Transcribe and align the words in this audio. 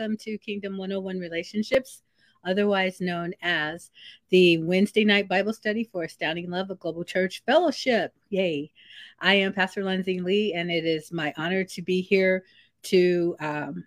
welcome 0.00 0.16
to 0.16 0.38
Kingdom 0.38 0.78
101 0.78 1.18
Relationships, 1.18 2.00
otherwise 2.42 3.02
known 3.02 3.34
as 3.42 3.90
the 4.30 4.56
Wednesday 4.56 5.04
night 5.04 5.28
Bible 5.28 5.52
study 5.52 5.84
for 5.84 6.04
Astounding 6.04 6.48
Love 6.48 6.70
of 6.70 6.78
Global 6.78 7.04
Church 7.04 7.42
Fellowship. 7.44 8.14
Yay! 8.30 8.72
I 9.20 9.34
am 9.34 9.52
Pastor 9.52 9.84
Lindsay 9.84 10.18
Lee, 10.18 10.54
and 10.54 10.70
it 10.70 10.86
is 10.86 11.12
my 11.12 11.34
honor 11.36 11.64
to 11.64 11.82
be 11.82 12.00
here 12.00 12.44
to 12.84 13.36
um, 13.40 13.84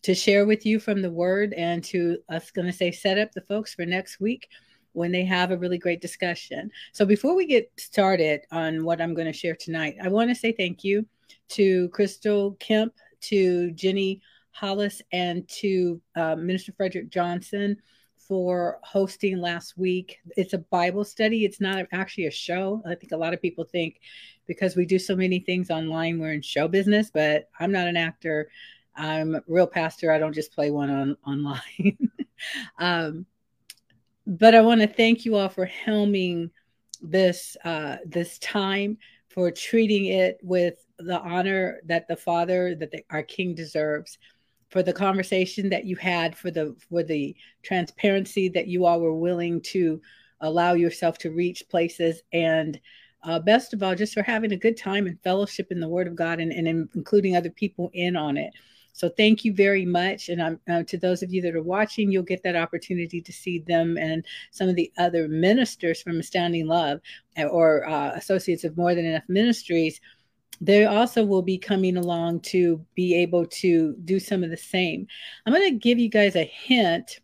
to 0.00 0.14
share 0.14 0.46
with 0.46 0.64
you 0.64 0.80
from 0.80 1.02
the 1.02 1.10
Word 1.10 1.52
and 1.52 1.84
to 1.84 2.16
us 2.30 2.50
going 2.50 2.66
to 2.66 2.72
say 2.72 2.90
set 2.90 3.18
up 3.18 3.32
the 3.32 3.42
folks 3.42 3.74
for 3.74 3.84
next 3.84 4.18
week 4.18 4.48
when 4.92 5.12
they 5.12 5.26
have 5.26 5.50
a 5.50 5.58
really 5.58 5.76
great 5.76 6.00
discussion. 6.00 6.70
So 6.92 7.04
before 7.04 7.36
we 7.36 7.44
get 7.44 7.70
started 7.76 8.46
on 8.50 8.82
what 8.82 9.02
I'm 9.02 9.12
going 9.12 9.26
to 9.26 9.32
share 9.34 9.56
tonight, 9.56 9.96
I 10.02 10.08
want 10.08 10.30
to 10.30 10.34
say 10.34 10.52
thank 10.52 10.84
you 10.84 11.04
to 11.50 11.90
Crystal 11.90 12.56
Kemp, 12.60 12.94
to 13.24 13.72
Jenny 13.72 14.22
Hollis, 14.52 15.02
and 15.12 15.48
to 15.48 16.00
uh, 16.16 16.36
Minister 16.36 16.72
Frederick 16.72 17.10
Johnson 17.10 17.76
for 18.16 18.78
hosting 18.82 19.40
last 19.40 19.76
week. 19.76 20.20
It's 20.36 20.52
a 20.52 20.58
Bible 20.58 21.04
study. 21.04 21.44
It's 21.44 21.60
not 21.60 21.86
actually 21.90 22.26
a 22.26 22.30
show. 22.30 22.80
I 22.86 22.94
think 22.94 23.12
a 23.12 23.16
lot 23.16 23.34
of 23.34 23.42
people 23.42 23.64
think 23.64 24.00
because 24.46 24.76
we 24.76 24.86
do 24.86 24.98
so 24.98 25.16
many 25.16 25.40
things 25.40 25.70
online, 25.70 26.18
we're 26.20 26.32
in 26.32 26.42
show 26.42 26.68
business, 26.68 27.10
but 27.12 27.48
I'm 27.58 27.72
not 27.72 27.88
an 27.88 27.96
actor. 27.96 28.48
I'm 28.94 29.34
a 29.34 29.42
real 29.48 29.66
pastor. 29.66 30.12
I 30.12 30.18
don't 30.18 30.32
just 30.32 30.52
play 30.52 30.70
one 30.70 30.90
on 30.90 31.16
online. 31.26 31.98
um, 32.78 33.26
but 34.26 34.54
I 34.54 34.60
want 34.60 34.80
to 34.80 34.86
thank 34.86 35.24
you 35.24 35.36
all 35.36 35.48
for 35.48 35.66
helming 35.66 36.50
this 37.02 37.56
uh, 37.64 37.96
this 38.06 38.38
time, 38.38 38.98
for 39.28 39.50
treating 39.50 40.06
it 40.06 40.38
with 40.42 40.74
the 40.98 41.18
honor 41.18 41.80
that 41.86 42.06
the 42.06 42.16
Father, 42.16 42.74
that 42.76 42.90
the, 42.90 43.02
our 43.10 43.22
King 43.22 43.54
deserves, 43.54 44.18
for 44.70 44.82
the 44.82 44.92
conversation 44.92 45.68
that 45.68 45.84
you 45.84 45.96
had, 45.96 46.36
for 46.36 46.50
the 46.50 46.74
for 46.88 47.02
the 47.02 47.36
transparency 47.62 48.48
that 48.48 48.68
you 48.68 48.86
all 48.86 49.00
were 49.00 49.14
willing 49.14 49.60
to 49.60 50.00
allow 50.40 50.72
yourself 50.72 51.18
to 51.18 51.30
reach 51.30 51.68
places, 51.68 52.22
and 52.32 52.80
uh, 53.24 53.38
best 53.38 53.74
of 53.74 53.82
all, 53.82 53.94
just 53.94 54.14
for 54.14 54.22
having 54.22 54.52
a 54.52 54.56
good 54.56 54.76
time 54.76 55.06
and 55.06 55.20
fellowship 55.22 55.70
in 55.70 55.80
the 55.80 55.88
Word 55.88 56.06
of 56.06 56.16
God, 56.16 56.40
and, 56.40 56.52
and 56.52 56.88
including 56.94 57.36
other 57.36 57.50
people 57.50 57.90
in 57.92 58.16
on 58.16 58.36
it. 58.36 58.52
So 58.92 59.08
thank 59.08 59.44
you 59.44 59.54
very 59.54 59.84
much. 59.86 60.28
And 60.28 60.42
I'm, 60.42 60.60
uh, 60.68 60.82
to 60.84 60.98
those 60.98 61.22
of 61.22 61.32
you 61.32 61.40
that 61.42 61.54
are 61.54 61.62
watching, 61.62 62.10
you'll 62.10 62.22
get 62.22 62.42
that 62.42 62.56
opportunity 62.56 63.20
to 63.22 63.32
see 63.32 63.60
them 63.60 63.96
and 63.96 64.24
some 64.50 64.68
of 64.68 64.76
the 64.76 64.92
other 64.98 65.28
ministers 65.28 66.02
from 66.02 66.18
Astounding 66.18 66.66
Love 66.66 67.00
uh, 67.38 67.44
or 67.44 67.88
uh, 67.88 68.10
associates 68.10 68.64
of 68.64 68.76
More 68.76 68.94
Than 68.94 69.06
Enough 69.06 69.28
Ministries. 69.28 70.00
They 70.60 70.84
also 70.84 71.24
will 71.24 71.42
be 71.42 71.58
coming 71.58 71.96
along 71.96 72.40
to 72.40 72.84
be 72.94 73.14
able 73.14 73.46
to 73.46 73.94
do 74.04 74.20
some 74.20 74.44
of 74.44 74.50
the 74.50 74.56
same. 74.56 75.06
I'm 75.46 75.54
going 75.54 75.70
to 75.70 75.78
give 75.78 75.98
you 75.98 76.08
guys 76.08 76.36
a 76.36 76.44
hint 76.44 77.20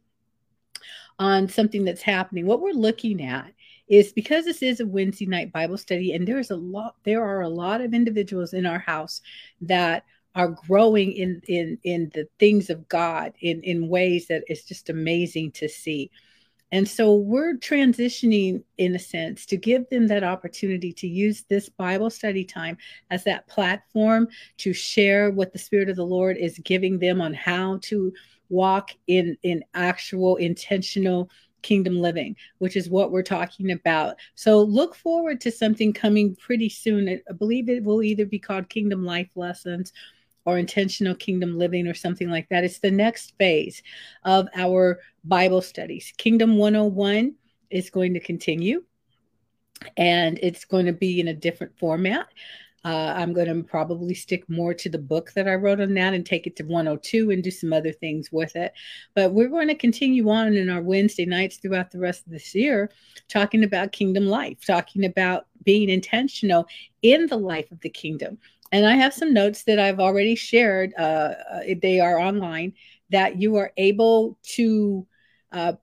on 1.18 1.48
something 1.48 1.84
that's 1.84 2.02
happening. 2.02 2.46
What 2.46 2.60
we're 2.60 2.72
looking 2.72 3.22
at 3.22 3.52
is 3.88 4.12
because 4.12 4.44
this 4.44 4.62
is 4.62 4.80
a 4.80 4.86
Wednesday 4.86 5.26
night 5.26 5.52
Bible 5.52 5.78
study, 5.78 6.12
and 6.12 6.26
there's 6.26 6.50
a 6.50 6.56
lot, 6.56 6.96
there 7.04 7.24
are 7.24 7.42
a 7.42 7.48
lot 7.48 7.80
of 7.80 7.94
individuals 7.94 8.52
in 8.52 8.66
our 8.66 8.78
house 8.78 9.20
that 9.60 10.04
are 10.34 10.48
growing 10.48 11.12
in 11.12 11.40
in 11.48 11.78
in 11.84 12.10
the 12.14 12.28
things 12.38 12.68
of 12.68 12.86
God 12.88 13.32
in 13.40 13.62
in 13.62 13.88
ways 13.88 14.26
that 14.28 14.44
it's 14.48 14.64
just 14.64 14.90
amazing 14.90 15.52
to 15.52 15.68
see. 15.68 16.10
And 16.72 16.88
so 16.88 17.14
we're 17.14 17.54
transitioning 17.54 18.62
in 18.76 18.94
a 18.94 18.98
sense 18.98 19.46
to 19.46 19.56
give 19.56 19.88
them 19.88 20.08
that 20.08 20.24
opportunity 20.24 20.92
to 20.94 21.06
use 21.06 21.44
this 21.48 21.68
Bible 21.68 22.10
study 22.10 22.44
time 22.44 22.76
as 23.10 23.24
that 23.24 23.46
platform 23.46 24.28
to 24.58 24.72
share 24.72 25.30
what 25.30 25.52
the 25.52 25.58
Spirit 25.58 25.88
of 25.88 25.96
the 25.96 26.04
Lord 26.04 26.36
is 26.36 26.58
giving 26.58 26.98
them 26.98 27.20
on 27.20 27.34
how 27.34 27.78
to 27.82 28.12
walk 28.48 28.90
in 29.06 29.36
in 29.42 29.64
actual 29.74 30.36
intentional 30.36 31.30
kingdom 31.62 31.98
living, 31.98 32.36
which 32.58 32.76
is 32.76 32.88
what 32.88 33.10
we're 33.10 33.22
talking 33.22 33.72
about. 33.72 34.16
So 34.34 34.62
look 34.62 34.94
forward 34.94 35.40
to 35.42 35.50
something 35.50 35.92
coming 35.92 36.36
pretty 36.36 36.68
soon. 36.68 37.08
I 37.08 37.32
believe 37.32 37.68
it 37.68 37.82
will 37.82 38.02
either 38.02 38.24
be 38.24 38.38
called 38.38 38.68
Kingdom 38.68 39.04
Life 39.04 39.30
Lessons 39.34 39.92
or 40.46 40.58
intentional 40.58 41.14
kingdom 41.14 41.58
living 41.58 41.86
or 41.86 41.94
something 41.94 42.30
like 42.30 42.48
that. 42.48 42.64
It's 42.64 42.78
the 42.78 42.90
next 42.90 43.34
phase 43.36 43.82
of 44.24 44.48
our 44.54 45.00
Bible 45.24 45.60
studies. 45.60 46.12
Kingdom 46.16 46.56
101 46.56 47.34
is 47.70 47.90
going 47.90 48.14
to 48.14 48.20
continue 48.20 48.84
and 49.96 50.38
it's 50.40 50.64
going 50.64 50.86
to 50.86 50.92
be 50.92 51.20
in 51.20 51.28
a 51.28 51.34
different 51.34 51.76
format. 51.78 52.28
Uh, 52.84 53.12
I'm 53.16 53.32
going 53.32 53.48
to 53.48 53.68
probably 53.68 54.14
stick 54.14 54.48
more 54.48 54.72
to 54.72 54.88
the 54.88 54.96
book 54.96 55.32
that 55.32 55.48
I 55.48 55.56
wrote 55.56 55.80
on 55.80 55.94
that 55.94 56.14
and 56.14 56.24
take 56.24 56.46
it 56.46 56.54
to 56.56 56.62
102 56.62 57.32
and 57.32 57.42
do 57.42 57.50
some 57.50 57.72
other 57.72 57.90
things 57.90 58.30
with 58.30 58.54
it. 58.54 58.72
But 59.16 59.32
we're 59.32 59.48
going 59.48 59.66
to 59.66 59.74
continue 59.74 60.30
on 60.30 60.54
in 60.54 60.70
our 60.70 60.82
Wednesday 60.82 61.26
nights 61.26 61.56
throughout 61.56 61.90
the 61.90 61.98
rest 61.98 62.24
of 62.24 62.32
this 62.32 62.54
year, 62.54 62.92
talking 63.26 63.64
about 63.64 63.90
kingdom 63.90 64.26
life, 64.26 64.64
talking 64.64 65.04
about 65.04 65.48
being 65.64 65.88
intentional 65.88 66.68
in 67.02 67.26
the 67.26 67.36
life 67.36 67.72
of 67.72 67.80
the 67.80 67.90
kingdom 67.90 68.38
and 68.72 68.86
I 68.86 68.94
have 68.96 69.14
some 69.14 69.32
notes 69.32 69.64
that 69.64 69.78
I've 69.78 70.00
already 70.00 70.34
shared. 70.34 70.92
Uh, 70.98 71.34
uh, 71.50 71.60
they 71.80 72.00
are 72.00 72.18
online 72.18 72.74
that 73.10 73.40
you 73.40 73.56
are 73.56 73.72
able 73.76 74.38
to 74.42 75.06
uh, 75.52 75.74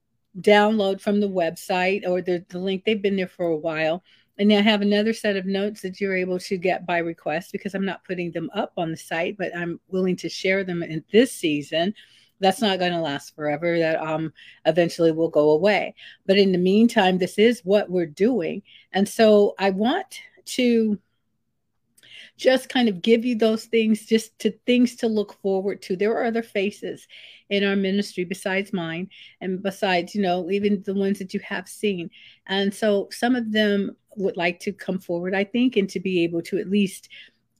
download 0.41 0.99
from 0.99 1.19
the 1.19 1.29
website 1.29 2.07
or 2.07 2.21
the, 2.21 2.45
the 2.49 2.59
link. 2.59 2.83
They've 2.83 3.01
been 3.01 3.15
there 3.15 3.27
for 3.27 3.47
a 3.47 3.57
while. 3.57 4.03
And 4.37 4.51
I 4.51 4.61
have 4.61 4.81
another 4.81 5.13
set 5.13 5.35
of 5.37 5.45
notes 5.45 5.81
that 5.81 6.01
you're 6.01 6.15
able 6.15 6.39
to 6.39 6.57
get 6.57 6.87
by 6.87 6.97
request 6.97 7.51
because 7.51 7.75
I'm 7.75 7.85
not 7.85 8.03
putting 8.03 8.31
them 8.31 8.49
up 8.55 8.73
on 8.77 8.89
the 8.89 8.97
site, 8.97 9.37
but 9.37 9.55
I'm 9.55 9.79
willing 9.89 10.15
to 10.17 10.29
share 10.29 10.63
them 10.63 10.81
in 10.81 11.03
this 11.11 11.31
season. 11.31 11.93
That's 12.39 12.61
not 12.61 12.79
going 12.79 12.93
to 12.93 12.99
last 12.99 13.35
forever. 13.35 13.77
That 13.77 14.01
um 14.01 14.33
eventually 14.65 15.11
will 15.11 15.29
go 15.29 15.51
away. 15.51 15.93
But 16.25 16.39
in 16.39 16.51
the 16.51 16.57
meantime, 16.57 17.19
this 17.19 17.37
is 17.37 17.61
what 17.63 17.91
we're 17.91 18.07
doing. 18.07 18.63
And 18.91 19.07
so 19.07 19.53
I 19.59 19.69
want 19.69 20.19
to 20.45 20.99
just 22.37 22.69
kind 22.69 22.89
of 22.89 23.01
give 23.01 23.23
you 23.23 23.35
those 23.35 23.65
things, 23.65 24.05
just 24.05 24.37
to 24.39 24.51
things 24.65 24.95
to 24.97 25.07
look 25.07 25.39
forward 25.41 25.81
to. 25.83 25.95
There 25.95 26.17
are 26.17 26.25
other 26.25 26.43
faces 26.43 27.07
in 27.49 27.63
our 27.63 27.75
ministry 27.75 28.23
besides 28.25 28.73
mine, 28.73 29.09
and 29.41 29.61
besides, 29.61 30.15
you 30.15 30.21
know, 30.21 30.49
even 30.49 30.81
the 30.83 30.93
ones 30.93 31.19
that 31.19 31.33
you 31.33 31.39
have 31.41 31.67
seen. 31.67 32.09
And 32.47 32.73
so 32.73 33.07
some 33.11 33.35
of 33.35 33.51
them 33.51 33.95
would 34.15 34.37
like 34.37 34.59
to 34.61 34.73
come 34.73 34.99
forward, 34.99 35.35
I 35.35 35.43
think, 35.43 35.77
and 35.77 35.89
to 35.89 35.99
be 35.99 36.23
able 36.23 36.41
to 36.43 36.57
at 36.57 36.69
least 36.69 37.09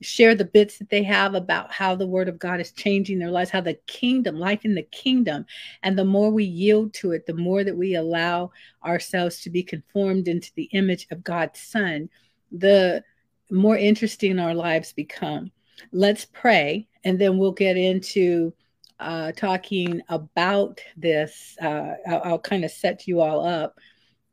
share 0.02 0.34
the 0.34 0.44
bits 0.44 0.78
that 0.78 0.90
they 0.90 1.02
have 1.02 1.34
about 1.34 1.72
how 1.72 1.94
the 1.94 2.06
word 2.06 2.28
of 2.28 2.38
God 2.38 2.60
is 2.60 2.72
changing 2.72 3.18
their 3.18 3.30
lives, 3.30 3.50
how 3.50 3.60
the 3.60 3.78
kingdom, 3.86 4.38
life 4.38 4.64
in 4.64 4.74
the 4.74 4.82
kingdom, 4.82 5.46
and 5.82 5.98
the 5.98 6.04
more 6.04 6.30
we 6.30 6.44
yield 6.44 6.92
to 6.94 7.12
it, 7.12 7.26
the 7.26 7.34
more 7.34 7.64
that 7.64 7.76
we 7.76 7.94
allow 7.94 8.50
ourselves 8.84 9.40
to 9.42 9.50
be 9.50 9.62
conformed 9.62 10.28
into 10.28 10.52
the 10.56 10.64
image 10.72 11.06
of 11.10 11.24
God's 11.24 11.60
Son, 11.60 12.10
the 12.52 13.02
more 13.50 13.76
interesting 13.76 14.38
our 14.38 14.54
lives 14.54 14.92
become. 14.92 15.50
Let's 15.92 16.24
pray, 16.24 16.88
and 17.04 17.18
then 17.18 17.38
we'll 17.38 17.52
get 17.52 17.76
into 17.76 18.52
uh, 19.00 19.32
talking 19.32 20.00
about 20.08 20.80
this. 20.96 21.56
Uh, 21.60 21.94
I'll, 22.06 22.22
I'll 22.24 22.38
kind 22.38 22.64
of 22.64 22.70
set 22.70 23.06
you 23.06 23.20
all 23.20 23.44
up, 23.44 23.78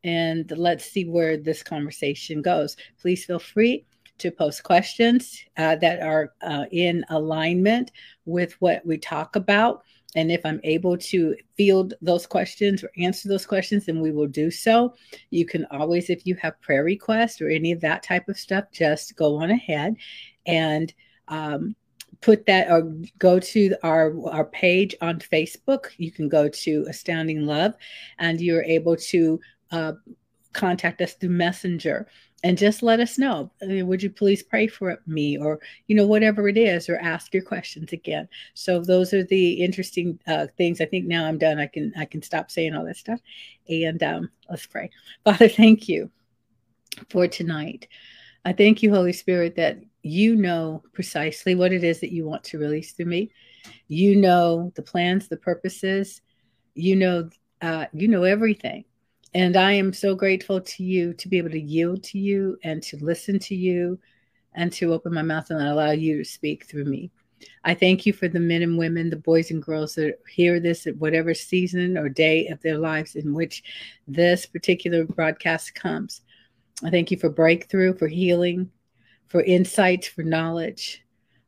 and 0.03 0.51
let's 0.55 0.85
see 0.85 1.05
where 1.05 1.37
this 1.37 1.63
conversation 1.63 2.41
goes. 2.41 2.77
Please 2.99 3.25
feel 3.25 3.39
free 3.39 3.85
to 4.19 4.31
post 4.31 4.63
questions 4.63 5.43
uh, 5.57 5.75
that 5.77 6.01
are 6.01 6.33
uh, 6.41 6.65
in 6.71 7.03
alignment 7.09 7.91
with 8.25 8.53
what 8.61 8.85
we 8.85 8.97
talk 8.97 9.35
about. 9.35 9.83
And 10.15 10.31
if 10.31 10.45
I'm 10.45 10.59
able 10.63 10.97
to 10.97 11.35
field 11.55 11.93
those 12.01 12.27
questions 12.27 12.83
or 12.83 12.91
answer 12.97 13.29
those 13.29 13.45
questions, 13.45 13.85
then 13.85 14.01
we 14.01 14.11
will 14.11 14.27
do 14.27 14.51
so. 14.51 14.93
You 15.29 15.45
can 15.45 15.65
always, 15.71 16.09
if 16.09 16.25
you 16.25 16.35
have 16.35 16.61
prayer 16.61 16.83
requests 16.83 17.41
or 17.41 17.47
any 17.47 17.71
of 17.71 17.81
that 17.81 18.03
type 18.03 18.27
of 18.27 18.37
stuff, 18.37 18.65
just 18.73 19.15
go 19.15 19.37
on 19.37 19.51
ahead 19.51 19.95
and 20.45 20.93
um, 21.29 21.75
put 22.19 22.45
that 22.45 22.69
or 22.69 22.93
go 23.19 23.39
to 23.39 23.75
our 23.83 24.13
our 24.29 24.45
page 24.45 24.95
on 25.01 25.19
Facebook. 25.19 25.87
You 25.97 26.11
can 26.11 26.29
go 26.29 26.49
to 26.49 26.85
Astounding 26.89 27.45
Love, 27.45 27.75
and 28.19 28.41
you're 28.41 28.63
able 28.63 28.95
to 28.97 29.39
uh, 29.71 29.93
contact 30.53 31.01
us 31.01 31.13
through 31.13 31.29
Messenger 31.29 32.07
and 32.43 32.57
just 32.57 32.81
let 32.81 32.99
us 32.99 33.17
know. 33.17 33.51
I 33.61 33.65
mean, 33.65 33.87
would 33.87 34.01
you 34.01 34.09
please 34.09 34.41
pray 34.41 34.67
for 34.67 34.97
me 35.05 35.37
or 35.37 35.59
you 35.87 35.95
know 35.95 36.07
whatever 36.07 36.47
it 36.47 36.57
is 36.57 36.89
or 36.89 36.97
ask 36.97 37.33
your 37.33 37.43
questions 37.43 37.93
again. 37.93 38.27
So 38.53 38.81
those 38.81 39.13
are 39.13 39.23
the 39.23 39.53
interesting 39.53 40.19
uh, 40.27 40.47
things. 40.57 40.81
I 40.81 40.85
think 40.85 41.05
now 41.05 41.25
i'm 41.25 41.37
done. 41.37 41.59
I 41.59 41.67
can 41.67 41.93
i 41.97 42.05
can 42.05 42.21
stop 42.21 42.49
saying 42.49 42.75
all 42.75 42.85
that 42.85 42.97
stuff. 42.97 43.19
And 43.69 44.01
um, 44.03 44.29
let's 44.49 44.65
pray. 44.65 44.89
Father 45.23 45.47
thank 45.47 45.87
you 45.87 46.09
for 47.09 47.27
tonight. 47.27 47.87
I 48.43 48.53
thank 48.53 48.81
you 48.81 48.93
holy 48.93 49.13
spirit 49.13 49.55
that 49.57 49.79
you 50.01 50.35
know 50.35 50.81
precisely 50.93 51.53
what 51.53 51.71
it 51.71 51.83
is 51.83 51.99
that 51.99 52.11
you 52.11 52.25
want 52.25 52.43
to 52.45 52.57
release 52.57 52.93
through 52.93 53.05
me. 53.05 53.31
You 53.87 54.15
know 54.15 54.71
the 54.75 54.81
plans 54.81 55.27
the 55.27 55.37
purposes. 55.37 56.21
You 56.73 56.95
know 56.95 57.29
uh, 57.61 57.85
you 57.93 58.07
know 58.07 58.23
everything 58.23 58.85
and 59.33 59.55
I 59.55 59.71
am 59.73 59.93
so 59.93 60.15
grateful 60.15 60.59
to 60.59 60.83
you 60.83 61.13
to 61.13 61.27
be 61.27 61.37
able 61.37 61.51
to 61.51 61.59
yield 61.59 62.03
to 62.05 62.19
you 62.19 62.57
and 62.63 62.83
to 62.83 62.97
listen 62.97 63.39
to 63.39 63.55
you 63.55 63.99
and 64.53 64.71
to 64.73 64.93
open 64.93 65.13
my 65.13 65.21
mouth 65.21 65.49
and 65.49 65.61
allow 65.61 65.91
you 65.91 66.17
to 66.17 66.25
speak 66.25 66.65
through 66.65 66.85
me. 66.85 67.11
I 67.63 67.73
thank 67.73 68.05
you 68.05 68.13
for 68.13 68.27
the 68.27 68.39
men 68.39 68.61
and 68.61 68.77
women, 68.77 69.09
the 69.09 69.15
boys 69.15 69.51
and 69.51 69.63
girls 69.63 69.95
that 69.95 70.19
hear 70.29 70.59
this 70.59 70.85
at 70.85 70.97
whatever 70.97 71.33
season 71.33 71.97
or 71.97 72.09
day 72.09 72.47
of 72.47 72.61
their 72.61 72.77
lives 72.77 73.15
in 73.15 73.33
which 73.33 73.63
this 74.07 74.45
particular 74.45 75.05
broadcast 75.05 75.73
comes. 75.75 76.21
I 76.83 76.89
thank 76.89 77.11
you 77.11 77.17
for 77.17 77.29
breakthrough, 77.29 77.97
for 77.97 78.07
healing, 78.07 78.69
for 79.27 79.43
insights, 79.43 80.07
for 80.07 80.23
knowledge, 80.23 81.03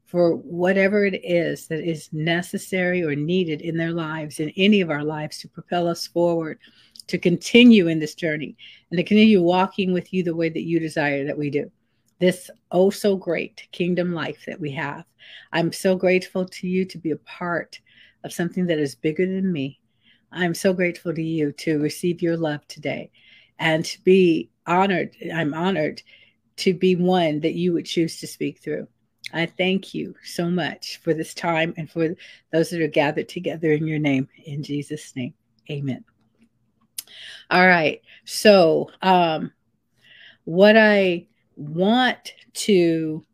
for 0.06 0.36
whatever 0.36 1.06
it 1.06 1.20
is 1.24 1.68
that 1.68 1.84
is 1.84 2.10
necessary 2.14 3.04
or 3.04 3.16
needed 3.16 3.62
in 3.62 3.76
their 3.76 3.92
lives, 3.92 4.40
in 4.40 4.52
any 4.56 4.80
of 4.82 4.92
our 4.92 5.04
lives, 5.04 5.40
to 5.40 5.50
propel 5.50 5.88
us 5.88 6.08
forward, 6.08 6.60
to 7.08 7.18
continue 7.18 7.88
in 7.88 8.00
this 8.00 8.16
journey, 8.16 8.56
and 8.90 8.98
to 8.98 9.04
continue 9.04 9.42
walking 9.42 9.94
with 9.94 10.14
you 10.14 10.24
the 10.24 10.36
way 10.36 10.50
that 10.50 10.64
you 10.64 10.80
desire 10.80 11.26
that 11.26 11.38
we 11.38 11.50
do. 11.50 11.72
This 12.20 12.50
oh 12.72 12.90
so 12.90 13.16
great 13.16 13.68
kingdom 13.72 14.14
life 14.14 14.44
that 14.48 14.60
we 14.60 14.72
have. 14.72 15.06
I'm 15.52 15.72
so 15.72 15.96
grateful 15.96 16.46
to 16.46 16.68
you 16.68 16.86
to 16.86 16.98
be 16.98 17.12
a 17.12 17.18
part 17.18 17.80
of 18.24 18.34
something 18.34 18.68
that 18.68 18.80
is 18.80 18.96
bigger 18.96 19.26
than 19.26 19.52
me. 19.52 19.80
I'm 20.32 20.54
so 20.54 20.74
grateful 20.74 21.14
to 21.14 21.22
you 21.22 21.52
to 21.52 21.80
receive 21.80 22.22
your 22.22 22.38
love 22.38 22.68
today 22.68 23.12
and 23.60 23.86
to 23.86 24.02
be 24.04 24.50
honored. 24.66 25.16
I'm 25.34 25.54
honored 25.54 26.02
to 26.58 26.74
be 26.74 26.96
one 26.96 27.40
that 27.42 27.54
you 27.54 27.74
would 27.74 27.86
choose 27.86 28.20
to 28.20 28.28
speak 28.28 28.60
through. 28.60 28.88
I 29.32 29.46
thank 29.46 29.94
you 29.94 30.16
so 30.24 30.50
much 30.50 31.00
for 31.04 31.14
this 31.14 31.34
time 31.34 31.74
and 31.78 31.90
for 31.90 32.16
those 32.52 32.70
that 32.70 32.82
are 32.82 32.88
gathered 32.88 33.30
together 33.30 33.72
in 33.72 33.88
your 33.88 34.00
name. 34.00 34.28
In 34.46 34.64
Jesus' 34.64 35.16
name, 35.16 35.34
amen. 35.70 36.04
All 37.50 37.68
right. 37.68 38.02
So, 38.26 38.90
um, 39.02 39.52
what 40.46 40.76
I 40.78 41.28
want 41.56 42.34
to 42.54 43.26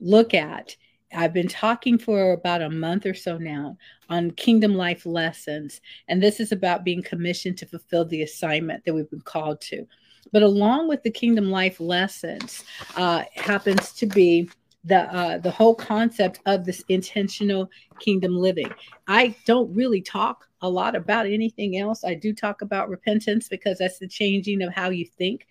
look 0.00 0.34
at, 0.34 0.76
I've 1.12 1.32
been 1.32 1.48
talking 1.48 1.98
for 1.98 2.32
about 2.32 2.62
a 2.62 2.70
month 2.70 3.06
or 3.06 3.14
so 3.14 3.38
now 3.38 3.76
on 4.08 4.30
Kingdom 4.32 4.74
Life 4.74 5.06
lessons. 5.06 5.80
And 6.08 6.22
this 6.22 6.40
is 6.40 6.52
about 6.52 6.84
being 6.84 7.02
commissioned 7.02 7.58
to 7.58 7.66
fulfill 7.66 8.04
the 8.04 8.22
assignment 8.22 8.84
that 8.84 8.94
we've 8.94 9.10
been 9.10 9.20
called 9.20 9.60
to. 9.62 9.86
But 10.32 10.42
along 10.42 10.88
with 10.88 11.02
the 11.02 11.10
Kingdom 11.10 11.50
Life 11.50 11.80
lessons, 11.80 12.64
uh, 12.96 13.24
happens 13.34 13.92
to 13.94 14.06
be 14.06 14.50
the 14.84 15.12
uh, 15.14 15.38
the 15.38 15.50
whole 15.50 15.74
concept 15.74 16.40
of 16.46 16.64
this 16.64 16.82
intentional 16.88 17.70
kingdom 18.00 18.36
living. 18.36 18.72
I 19.06 19.34
don't 19.44 19.72
really 19.74 20.00
talk 20.00 20.46
a 20.62 20.68
lot 20.68 20.94
about 20.96 21.26
anything 21.26 21.78
else. 21.78 22.04
I 22.04 22.14
do 22.14 22.32
talk 22.32 22.62
about 22.62 22.88
repentance 22.88 23.48
because 23.48 23.78
that's 23.78 23.98
the 23.98 24.08
changing 24.08 24.62
of 24.62 24.72
how 24.72 24.90
you 24.90 25.06
think. 25.06 25.46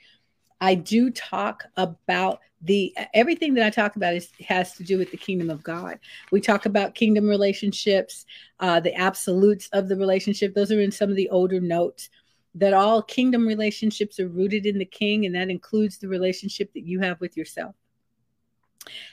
I 0.59 0.75
do 0.75 1.11
talk 1.11 1.65
about 1.75 2.39
the 2.61 2.95
everything 3.13 3.53
that 3.53 3.65
I 3.65 3.69
talk 3.69 3.95
about 3.95 4.15
is 4.15 4.31
has 4.47 4.73
to 4.73 4.83
do 4.83 4.97
with 4.97 5.11
the 5.11 5.17
kingdom 5.17 5.49
of 5.49 5.61
God. 5.61 5.99
We 6.31 6.41
talk 6.41 6.65
about 6.65 6.95
kingdom 6.95 7.27
relationships, 7.27 8.25
uh, 8.59 8.79
the 8.79 8.95
absolutes 8.95 9.69
of 9.73 9.87
the 9.87 9.95
relationship. 9.95 10.55
Those 10.55 10.71
are 10.71 10.81
in 10.81 10.91
some 10.91 11.09
of 11.09 11.15
the 11.15 11.29
older 11.29 11.59
notes. 11.59 12.09
That 12.55 12.73
all 12.73 13.03
kingdom 13.03 13.45
relationships 13.45 14.19
are 14.19 14.29
rooted 14.29 14.65
in 14.65 14.79
the 14.79 14.85
king, 14.85 15.27
and 15.27 15.35
that 15.35 15.51
includes 15.51 15.99
the 15.99 16.07
relationship 16.07 16.73
that 16.73 16.87
you 16.87 16.99
have 17.01 17.21
with 17.21 17.37
yourself 17.37 17.75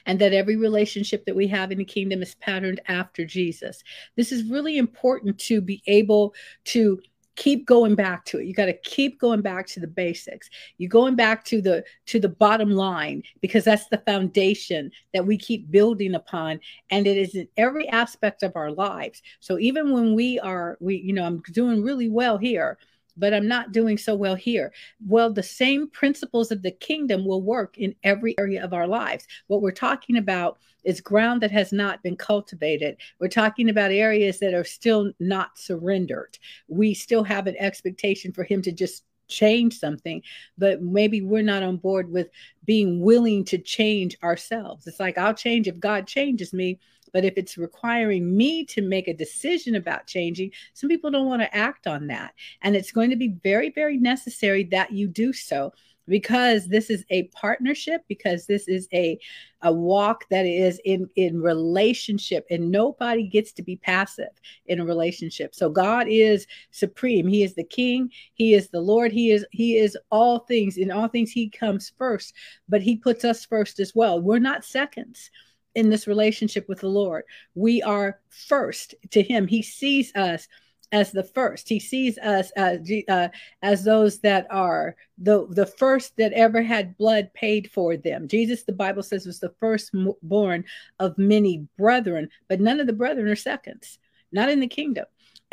and 0.05 0.19
that 0.19 0.33
every 0.33 0.55
relationship 0.55 1.25
that 1.25 1.35
we 1.35 1.47
have 1.47 1.71
in 1.71 1.77
the 1.77 1.85
kingdom 1.85 2.21
is 2.21 2.35
patterned 2.35 2.81
after 2.87 3.25
Jesus. 3.25 3.83
This 4.15 4.31
is 4.31 4.49
really 4.49 4.77
important 4.77 5.37
to 5.39 5.61
be 5.61 5.81
able 5.87 6.33
to 6.65 6.99
keep 7.35 7.65
going 7.65 7.95
back 7.95 8.25
to 8.25 8.39
it. 8.39 8.45
You 8.45 8.53
got 8.53 8.65
to 8.65 8.73
keep 8.73 9.19
going 9.19 9.41
back 9.41 9.67
to 9.67 9.79
the 9.79 9.87
basics. 9.87 10.49
You're 10.77 10.89
going 10.89 11.15
back 11.15 11.43
to 11.45 11.61
the 11.61 11.83
to 12.07 12.19
the 12.19 12.29
bottom 12.29 12.71
line 12.71 13.23
because 13.41 13.63
that's 13.63 13.87
the 13.87 13.97
foundation 13.99 14.91
that 15.13 15.25
we 15.25 15.37
keep 15.37 15.69
building 15.69 16.15
upon 16.15 16.59
and 16.89 17.05
it 17.07 17.17
is 17.17 17.35
in 17.35 17.47
every 17.57 17.87
aspect 17.89 18.43
of 18.43 18.55
our 18.55 18.71
lives. 18.71 19.21
So 19.39 19.59
even 19.59 19.91
when 19.91 20.15
we 20.15 20.39
are 20.39 20.77
we 20.79 20.95
you 20.97 21.13
know 21.13 21.25
i'm 21.25 21.41
doing 21.51 21.83
really 21.83 22.09
well 22.09 22.37
here 22.37 22.77
but 23.17 23.33
I'm 23.33 23.47
not 23.47 23.71
doing 23.71 23.97
so 23.97 24.15
well 24.15 24.35
here. 24.35 24.71
Well, 25.05 25.31
the 25.31 25.43
same 25.43 25.89
principles 25.89 26.51
of 26.51 26.61
the 26.61 26.71
kingdom 26.71 27.25
will 27.25 27.41
work 27.41 27.77
in 27.77 27.95
every 28.03 28.37
area 28.37 28.63
of 28.63 28.73
our 28.73 28.87
lives. 28.87 29.27
What 29.47 29.61
we're 29.61 29.71
talking 29.71 30.17
about 30.17 30.57
is 30.83 31.01
ground 31.01 31.41
that 31.41 31.51
has 31.51 31.71
not 31.71 32.03
been 32.03 32.15
cultivated. 32.15 32.97
We're 33.19 33.27
talking 33.27 33.69
about 33.69 33.91
areas 33.91 34.39
that 34.39 34.53
are 34.53 34.63
still 34.63 35.11
not 35.19 35.57
surrendered. 35.57 36.37
We 36.67 36.93
still 36.93 37.23
have 37.23 37.47
an 37.47 37.55
expectation 37.57 38.31
for 38.31 38.43
Him 38.43 38.61
to 38.61 38.71
just 38.71 39.03
change 39.27 39.77
something, 39.77 40.21
but 40.57 40.81
maybe 40.81 41.21
we're 41.21 41.41
not 41.41 41.63
on 41.63 41.77
board 41.77 42.11
with 42.11 42.29
being 42.65 43.01
willing 43.01 43.43
to 43.45 43.57
change 43.57 44.15
ourselves. 44.23 44.85
It's 44.85 44.99
like, 44.99 45.17
I'll 45.17 45.33
change 45.33 45.67
if 45.67 45.79
God 45.79 46.07
changes 46.07 46.53
me 46.53 46.79
but 47.15 47.23
if 47.23 47.37
it's 47.37 47.57
requiring 47.57 48.35
me 48.35 48.65
to 48.65 48.81
make 48.81 49.07
a 49.07 49.13
decision 49.13 49.75
about 49.75 50.05
changing, 50.05 50.51
some 50.73 50.89
people 50.89 51.09
don't 51.09 51.29
want 51.29 51.41
to 51.41 51.55
act 51.55 51.87
on 51.87 52.07
that. 52.07 52.33
And 52.61 52.75
it's 52.75 52.91
going 52.91 53.09
to 53.09 53.15
be 53.15 53.37
very, 53.41 53.69
very 53.69 53.95
necessary 53.95 54.65
that 54.65 54.91
you 54.91 55.07
do 55.07 55.31
so 55.31 55.71
because 56.09 56.67
this 56.67 56.89
is 56.89 57.05
a 57.09 57.23
partnership 57.27 58.01
because 58.09 58.47
this 58.47 58.67
is 58.67 58.89
a 58.93 59.17
a 59.61 59.71
walk 59.71 60.25
that 60.29 60.45
is 60.45 60.81
in 60.83 61.09
in 61.15 61.41
relationship 61.41 62.45
and 62.51 62.69
nobody 62.69 63.23
gets 63.23 63.53
to 63.53 63.63
be 63.63 63.77
passive 63.77 64.29
in 64.65 64.81
a 64.81 64.85
relationship. 64.85 65.55
So 65.55 65.69
god 65.69 66.07
is 66.09 66.45
supreme. 66.71 67.27
He 67.27 67.43
is 67.43 67.55
the 67.55 67.63
king. 67.63 68.11
He 68.33 68.53
is 68.53 68.67
the 68.69 68.81
lord. 68.81 69.13
He 69.13 69.31
is 69.31 69.45
he 69.51 69.77
is 69.77 69.97
all 70.11 70.39
things 70.39 70.75
in 70.75 70.91
all 70.91 71.07
things 71.07 71.31
he 71.31 71.49
comes 71.49 71.93
first 71.97 72.33
but 72.67 72.81
he 72.81 72.97
puts 72.97 73.23
us 73.23 73.45
first 73.45 73.79
as 73.79 73.95
well. 73.95 74.19
We're 74.19 74.37
not 74.39 74.65
seconds 74.65 75.31
in 75.75 75.89
this 75.89 76.07
relationship 76.07 76.67
with 76.67 76.79
the 76.79 76.87
Lord. 76.87 77.23
We 77.53 77.81
are 77.81 78.19
first 78.29 78.95
to 79.11 79.21
Him. 79.21 79.47
He 79.47 79.61
sees 79.61 80.15
us 80.15 80.47
as 80.91 81.11
the 81.11 81.23
first. 81.23 81.67
He 81.67 81.79
sees 81.79 82.17
us 82.19 82.51
as, 82.51 82.89
uh, 83.09 83.27
as 83.61 83.83
those 83.83 84.19
that 84.19 84.47
are 84.49 84.95
the, 85.17 85.47
the 85.49 85.65
first 85.65 86.15
that 86.17 86.33
ever 86.33 86.61
had 86.61 86.97
blood 86.97 87.33
paid 87.33 87.69
for 87.71 87.97
them. 87.97 88.27
Jesus, 88.27 88.63
the 88.63 88.71
Bible 88.71 89.03
says, 89.03 89.25
was 89.25 89.39
the 89.39 89.53
firstborn 89.59 90.63
of 90.99 91.17
many 91.17 91.67
brethren, 91.77 92.29
but 92.47 92.61
none 92.61 92.79
of 92.79 92.87
the 92.87 92.93
brethren 92.93 93.27
are 93.27 93.35
seconds, 93.35 93.99
not 94.31 94.49
in 94.49 94.59
the 94.59 94.67
kingdom. 94.67 95.05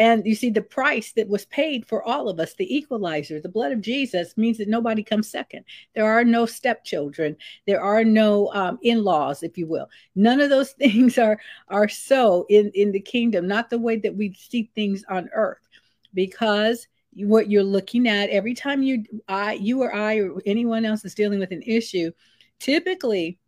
And 0.03 0.27
you 0.27 0.35
see, 0.35 0.51
the 0.51 0.63
price 0.63 1.13
that 1.13 1.29
was 1.29 1.45
paid 1.45 1.87
for 1.87 2.03
all 2.03 2.29
of 2.29 2.41
us, 2.41 2.55
the 2.55 2.77
equalizer, 2.77 3.39
the 3.39 3.49
blood 3.49 3.71
of 3.71 3.81
Jesus, 3.81 4.37
means 4.37 4.59
that 4.59 4.67
nobody 4.67 5.05
comes 5.05 5.31
second. 5.31 5.65
There 5.95 6.11
are 6.11 6.25
no 6.25 6.45
stepchildren. 6.45 7.37
There 7.69 7.81
are 7.81 8.03
no 8.03 8.53
um, 8.53 8.81
in-laws, 8.83 9.45
if 9.45 9.57
you 9.57 9.69
will. 9.69 9.89
None 10.17 10.41
of 10.41 10.51
those 10.51 10.73
things 10.83 11.19
are 11.19 11.39
are 11.69 11.89
so 11.89 12.47
in 12.49 12.73
in 12.75 12.91
the 12.91 12.99
kingdom. 12.99 13.47
Not 13.47 13.71
the 13.71 13.79
way 13.79 13.97
that 13.99 14.17
we 14.17 14.35
see 14.35 14.73
things 14.75 15.05
on 15.09 15.31
earth, 15.33 15.69
because 16.13 16.89
what 17.15 17.49
you're 17.49 17.63
looking 17.63 18.09
at 18.09 18.29
every 18.31 18.55
time 18.55 18.83
you 18.83 19.05
I 19.29 19.53
you 19.53 19.83
or 19.83 19.95
I 19.95 20.17
or 20.17 20.43
anyone 20.45 20.85
else 20.85 21.05
is 21.05 21.15
dealing 21.15 21.39
with 21.39 21.53
an 21.53 21.63
issue, 21.63 22.11
typically 22.59 23.39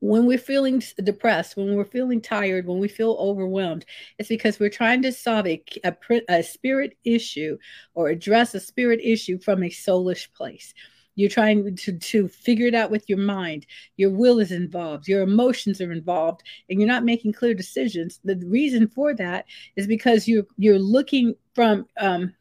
when 0.00 0.26
we're 0.26 0.38
feeling 0.38 0.82
depressed, 1.02 1.56
when 1.56 1.74
we're 1.74 1.84
feeling 1.84 2.20
tired, 2.20 2.66
when 2.66 2.78
we 2.78 2.88
feel 2.88 3.16
overwhelmed, 3.18 3.84
it's 4.18 4.28
because 4.28 4.60
we're 4.60 4.70
trying 4.70 5.02
to 5.02 5.12
solve 5.12 5.46
a, 5.46 5.62
a, 5.84 5.94
a, 6.28 6.42
spirit 6.42 6.96
issue 7.04 7.58
or 7.94 8.08
address 8.08 8.54
a 8.54 8.60
spirit 8.60 9.00
issue 9.02 9.38
from 9.38 9.62
a 9.62 9.70
soulish 9.70 10.32
place. 10.34 10.72
You're 11.16 11.28
trying 11.28 11.74
to, 11.74 11.98
to 11.98 12.28
figure 12.28 12.68
it 12.68 12.76
out 12.76 12.92
with 12.92 13.08
your 13.08 13.18
mind. 13.18 13.66
Your 13.96 14.10
will 14.10 14.38
is 14.38 14.52
involved, 14.52 15.08
your 15.08 15.22
emotions 15.22 15.80
are 15.80 15.90
involved, 15.90 16.44
and 16.70 16.78
you're 16.78 16.86
not 16.86 17.04
making 17.04 17.32
clear 17.32 17.54
decisions. 17.54 18.20
The 18.22 18.40
reason 18.46 18.86
for 18.86 19.12
that 19.14 19.46
is 19.74 19.88
because 19.88 20.28
you're 20.28 20.46
you're 20.58 20.78
looking 20.78 21.34
from 21.56 21.86
um, 21.98 22.34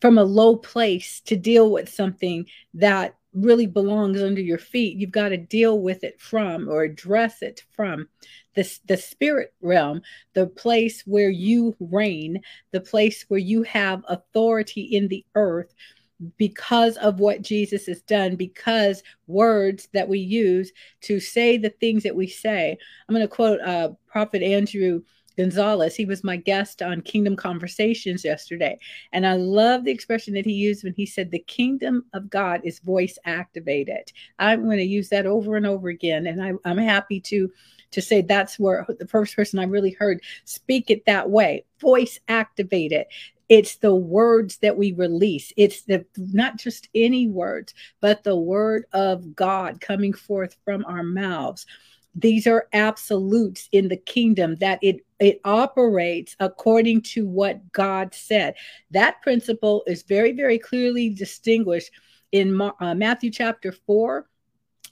from 0.00 0.16
a 0.16 0.24
low 0.24 0.56
place 0.56 1.20
to 1.26 1.36
deal 1.36 1.70
with 1.70 1.92
something 1.92 2.46
that 2.72 3.16
really 3.32 3.66
belongs 3.66 4.20
under 4.22 4.40
your 4.40 4.58
feet. 4.58 4.96
You've 4.96 5.10
got 5.10 5.28
to 5.28 5.36
deal 5.36 5.80
with 5.80 6.02
it 6.04 6.20
from 6.20 6.68
or 6.68 6.82
address 6.82 7.42
it 7.42 7.64
from 7.70 8.08
the, 8.54 8.78
the 8.86 8.96
spirit 8.96 9.54
realm 9.60 10.02
the 10.34 10.46
place 10.46 11.02
where 11.06 11.30
you 11.30 11.76
reign 11.80 12.40
the 12.72 12.80
place 12.80 13.24
where 13.28 13.40
you 13.40 13.62
have 13.62 14.04
authority 14.08 14.82
in 14.82 15.08
the 15.08 15.24
earth 15.34 15.72
because 16.36 16.96
of 16.98 17.18
what 17.18 17.42
jesus 17.42 17.86
has 17.86 18.02
done 18.02 18.36
because 18.36 19.02
words 19.26 19.88
that 19.94 20.08
we 20.08 20.18
use 20.18 20.72
to 21.00 21.18
say 21.20 21.56
the 21.56 21.70
things 21.80 22.02
that 22.02 22.14
we 22.16 22.26
say. 22.26 22.76
I'm 23.08 23.14
going 23.14 23.26
to 23.26 23.34
quote 23.34 23.60
uh, 23.60 23.90
prophet 24.06 24.42
andrew 24.42 25.02
Gonzalez. 25.40 25.96
He 25.96 26.04
was 26.04 26.22
my 26.22 26.36
guest 26.36 26.82
on 26.82 27.00
Kingdom 27.00 27.34
Conversations 27.34 28.24
yesterday. 28.24 28.78
And 29.12 29.26
I 29.26 29.34
love 29.34 29.84
the 29.84 29.90
expression 29.90 30.34
that 30.34 30.44
he 30.44 30.52
used 30.52 30.84
when 30.84 30.92
he 30.92 31.06
said, 31.06 31.30
The 31.30 31.38
kingdom 31.38 32.04
of 32.12 32.28
God 32.28 32.60
is 32.62 32.78
voice 32.80 33.18
activated. 33.24 34.12
I'm 34.38 34.64
going 34.64 34.76
to 34.76 34.84
use 34.84 35.08
that 35.08 35.24
over 35.24 35.56
and 35.56 35.66
over 35.66 35.88
again. 35.88 36.26
And 36.26 36.42
I, 36.42 36.52
I'm 36.68 36.76
happy 36.76 37.20
to 37.20 37.50
to 37.92 38.02
say 38.02 38.20
that's 38.20 38.58
where 38.58 38.86
the 38.98 39.08
first 39.08 39.34
person 39.34 39.58
I 39.58 39.64
really 39.64 39.96
heard 39.98 40.22
speak 40.44 40.90
it 40.90 41.06
that 41.06 41.30
way, 41.30 41.64
voice 41.80 42.20
activated. 42.28 43.06
It's 43.48 43.76
the 43.76 43.94
words 43.94 44.58
that 44.58 44.76
we 44.76 44.92
release. 44.92 45.52
It's 45.56 45.82
the 45.82 46.04
not 46.16 46.56
just 46.56 46.88
any 46.94 47.26
words, 47.26 47.74
but 48.00 48.22
the 48.22 48.36
word 48.36 48.84
of 48.92 49.34
God 49.34 49.80
coming 49.80 50.12
forth 50.12 50.56
from 50.64 50.84
our 50.84 51.02
mouths 51.02 51.66
these 52.14 52.46
are 52.46 52.66
absolutes 52.72 53.68
in 53.72 53.88
the 53.88 53.96
kingdom 53.96 54.56
that 54.56 54.78
it 54.82 55.04
it 55.20 55.40
operates 55.44 56.34
according 56.40 57.02
to 57.02 57.26
what 57.26 57.70
God 57.72 58.14
said. 58.14 58.54
That 58.90 59.20
principle 59.22 59.84
is 59.86 60.02
very 60.02 60.32
very 60.32 60.58
clearly 60.58 61.10
distinguished 61.10 61.90
in 62.32 62.60
uh, 62.60 62.94
Matthew 62.94 63.30
chapter 63.30 63.72
4 63.72 64.26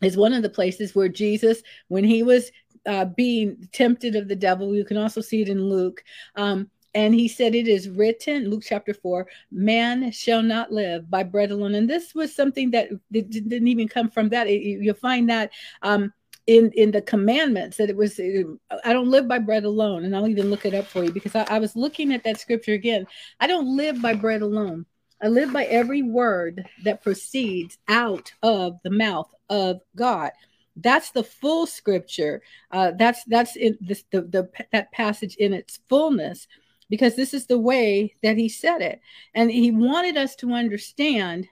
is 0.02 0.16
one 0.16 0.32
of 0.32 0.42
the 0.42 0.50
places 0.50 0.94
where 0.94 1.08
Jesus 1.08 1.62
when 1.88 2.04
he 2.04 2.22
was 2.22 2.50
uh, 2.86 3.04
being 3.04 3.68
tempted 3.72 4.16
of 4.16 4.28
the 4.28 4.36
devil 4.36 4.74
you 4.74 4.84
can 4.84 4.96
also 4.96 5.20
see 5.20 5.42
it 5.42 5.48
in 5.48 5.68
Luke 5.68 6.02
um, 6.36 6.70
and 6.94 7.14
he 7.14 7.28
said, 7.28 7.54
It 7.54 7.68
is 7.68 7.88
written, 7.88 8.48
Luke 8.50 8.62
chapter 8.66 8.94
4, 8.94 9.26
man 9.52 10.10
shall 10.10 10.42
not 10.42 10.72
live 10.72 11.10
by 11.10 11.22
bread 11.22 11.50
alone. 11.50 11.74
And 11.74 11.88
this 11.88 12.14
was 12.14 12.34
something 12.34 12.70
that 12.72 12.88
didn't 13.12 13.68
even 13.68 13.88
come 13.88 14.10
from 14.10 14.30
that. 14.30 14.48
You'll 14.50 14.94
find 14.94 15.28
that 15.28 15.50
um, 15.82 16.12
in 16.48 16.72
in 16.72 16.90
the 16.90 17.02
commandments 17.02 17.76
that 17.76 17.90
it 17.90 17.96
was 17.96 18.18
i 18.18 18.92
don't 18.92 19.10
live 19.10 19.28
by 19.28 19.38
bread 19.38 19.64
alone 19.64 20.04
and 20.04 20.16
i'll 20.16 20.26
even 20.26 20.48
look 20.48 20.64
it 20.64 20.72
up 20.72 20.86
for 20.86 21.04
you 21.04 21.12
because 21.12 21.34
I, 21.34 21.42
I, 21.42 21.58
was 21.58 21.76
looking 21.76 22.12
at 22.12 22.24
that 22.24 22.40
scripture 22.40 22.72
again. 22.72 23.06
I 23.38 23.46
don't 23.46 23.76
live 23.76 24.00
by 24.00 24.14
bread 24.14 24.40
alone. 24.40 24.86
I 25.22 25.28
live 25.28 25.52
by 25.52 25.64
every 25.64 26.02
word 26.02 26.66
that 26.84 27.02
proceeds 27.02 27.76
out 27.86 28.32
of 28.42 28.78
the 28.82 28.90
mouth 28.90 29.28
of 29.50 29.80
god. 29.94 30.32
That's 30.76 31.10
the 31.10 31.24
full 31.24 31.66
scripture. 31.66 32.40
Uh, 32.70 32.92
that's 32.96 33.24
that's 33.24 33.56
in 33.56 33.76
this 33.80 34.04
the, 34.10 34.22
the 34.22 34.50
that 34.72 34.90
passage 34.92 35.36
in 35.36 35.52
its 35.52 35.80
fullness 35.88 36.46
because 36.88 37.14
this 37.14 37.34
is 37.34 37.46
the 37.46 37.58
way 37.58 38.14
that 38.22 38.38
he 38.38 38.48
said 38.48 38.80
it. 38.80 39.00
And 39.34 39.50
he 39.50 39.70
wanted 39.70 40.16
us 40.16 40.34
to 40.36 40.54
understand 40.54 41.46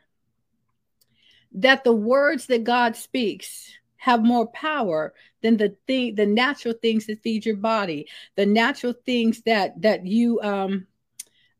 that 1.52 1.84
the 1.84 1.92
words 1.92 2.46
that 2.46 2.64
god 2.64 2.96
speaks 2.96 3.72
have 3.96 4.22
more 4.22 4.46
power 4.48 5.14
than 5.42 5.56
the 5.56 5.74
thing 5.86 6.14
the 6.14 6.26
natural 6.26 6.74
things 6.74 7.06
that 7.06 7.22
feed 7.22 7.46
your 7.46 7.56
body 7.56 8.06
the 8.36 8.46
natural 8.46 8.94
things 9.04 9.42
that 9.42 9.80
that 9.80 10.06
you 10.06 10.40
um 10.42 10.86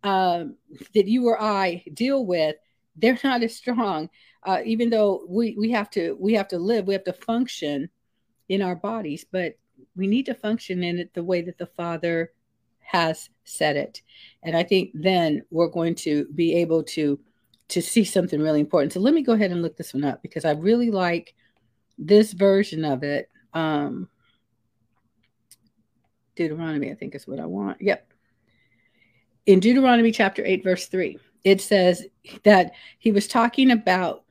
uh, 0.05 0.45
that 0.95 1.09
you 1.09 1.27
or 1.27 1.41
i 1.41 1.83
deal 1.95 2.25
with 2.25 2.57
they're 2.97 3.19
not 3.23 3.43
as 3.43 3.55
strong. 3.55 4.09
Uh, 4.43 4.61
even 4.65 4.91
though 4.91 5.25
we 5.29 5.57
we 5.59 5.71
have 5.73 5.91
to 5.91 6.17
we 6.21 6.35
have 6.35 6.47
to 6.47 6.59
live 6.59 6.87
we 6.87 6.95
have 6.95 7.03
to 7.03 7.13
function 7.13 7.89
in 8.49 8.63
our 8.63 8.77
bodies 8.77 9.27
but 9.33 9.59
we 9.97 10.07
need 10.07 10.25
to 10.27 10.35
function 10.35 10.85
in 10.85 11.01
it 11.01 11.13
the 11.15 11.25
way 11.25 11.43
that 11.43 11.59
the 11.59 11.67
father 11.67 12.33
has 12.79 13.29
said 13.43 13.77
it. 13.77 14.03
And 14.45 14.57
i 14.57 14.63
think 14.63 14.93
then 14.95 15.43
we're 15.51 15.67
going 15.69 15.97
to 15.97 16.27
be 16.35 16.55
able 16.55 16.85
to 16.85 17.19
to 17.69 17.83
see 17.83 18.05
something 18.05 18.41
really 18.41 18.61
important. 18.61 18.93
So 18.93 19.01
let 19.01 19.15
me 19.15 19.23
go 19.23 19.33
ahead 19.33 19.51
and 19.51 19.63
look 19.63 19.77
this 19.77 19.93
one 19.93 20.05
up 20.05 20.23
because 20.23 20.45
i 20.45 20.53
really 20.53 20.93
like 20.93 21.35
this 21.99 22.33
version 22.33 22.85
of 22.85 23.03
it, 23.03 23.31
um, 23.55 24.09
Deuteronomy, 26.35 26.91
I 26.91 26.95
think 26.95 27.15
is 27.15 27.27
what 27.27 27.41
I 27.41 27.47
want. 27.47 27.81
Yep. 27.81 28.13
In 29.47 29.61
Deuteronomy 29.61 30.13
chapter 30.13 30.45
8, 30.45 30.63
verse 30.63 30.87
3, 30.87 31.19
it 31.45 31.61
says 31.61 32.05
that 32.43 32.73
he 32.99 33.13
was 33.13 33.29
talking 33.29 33.71
about 33.71 34.25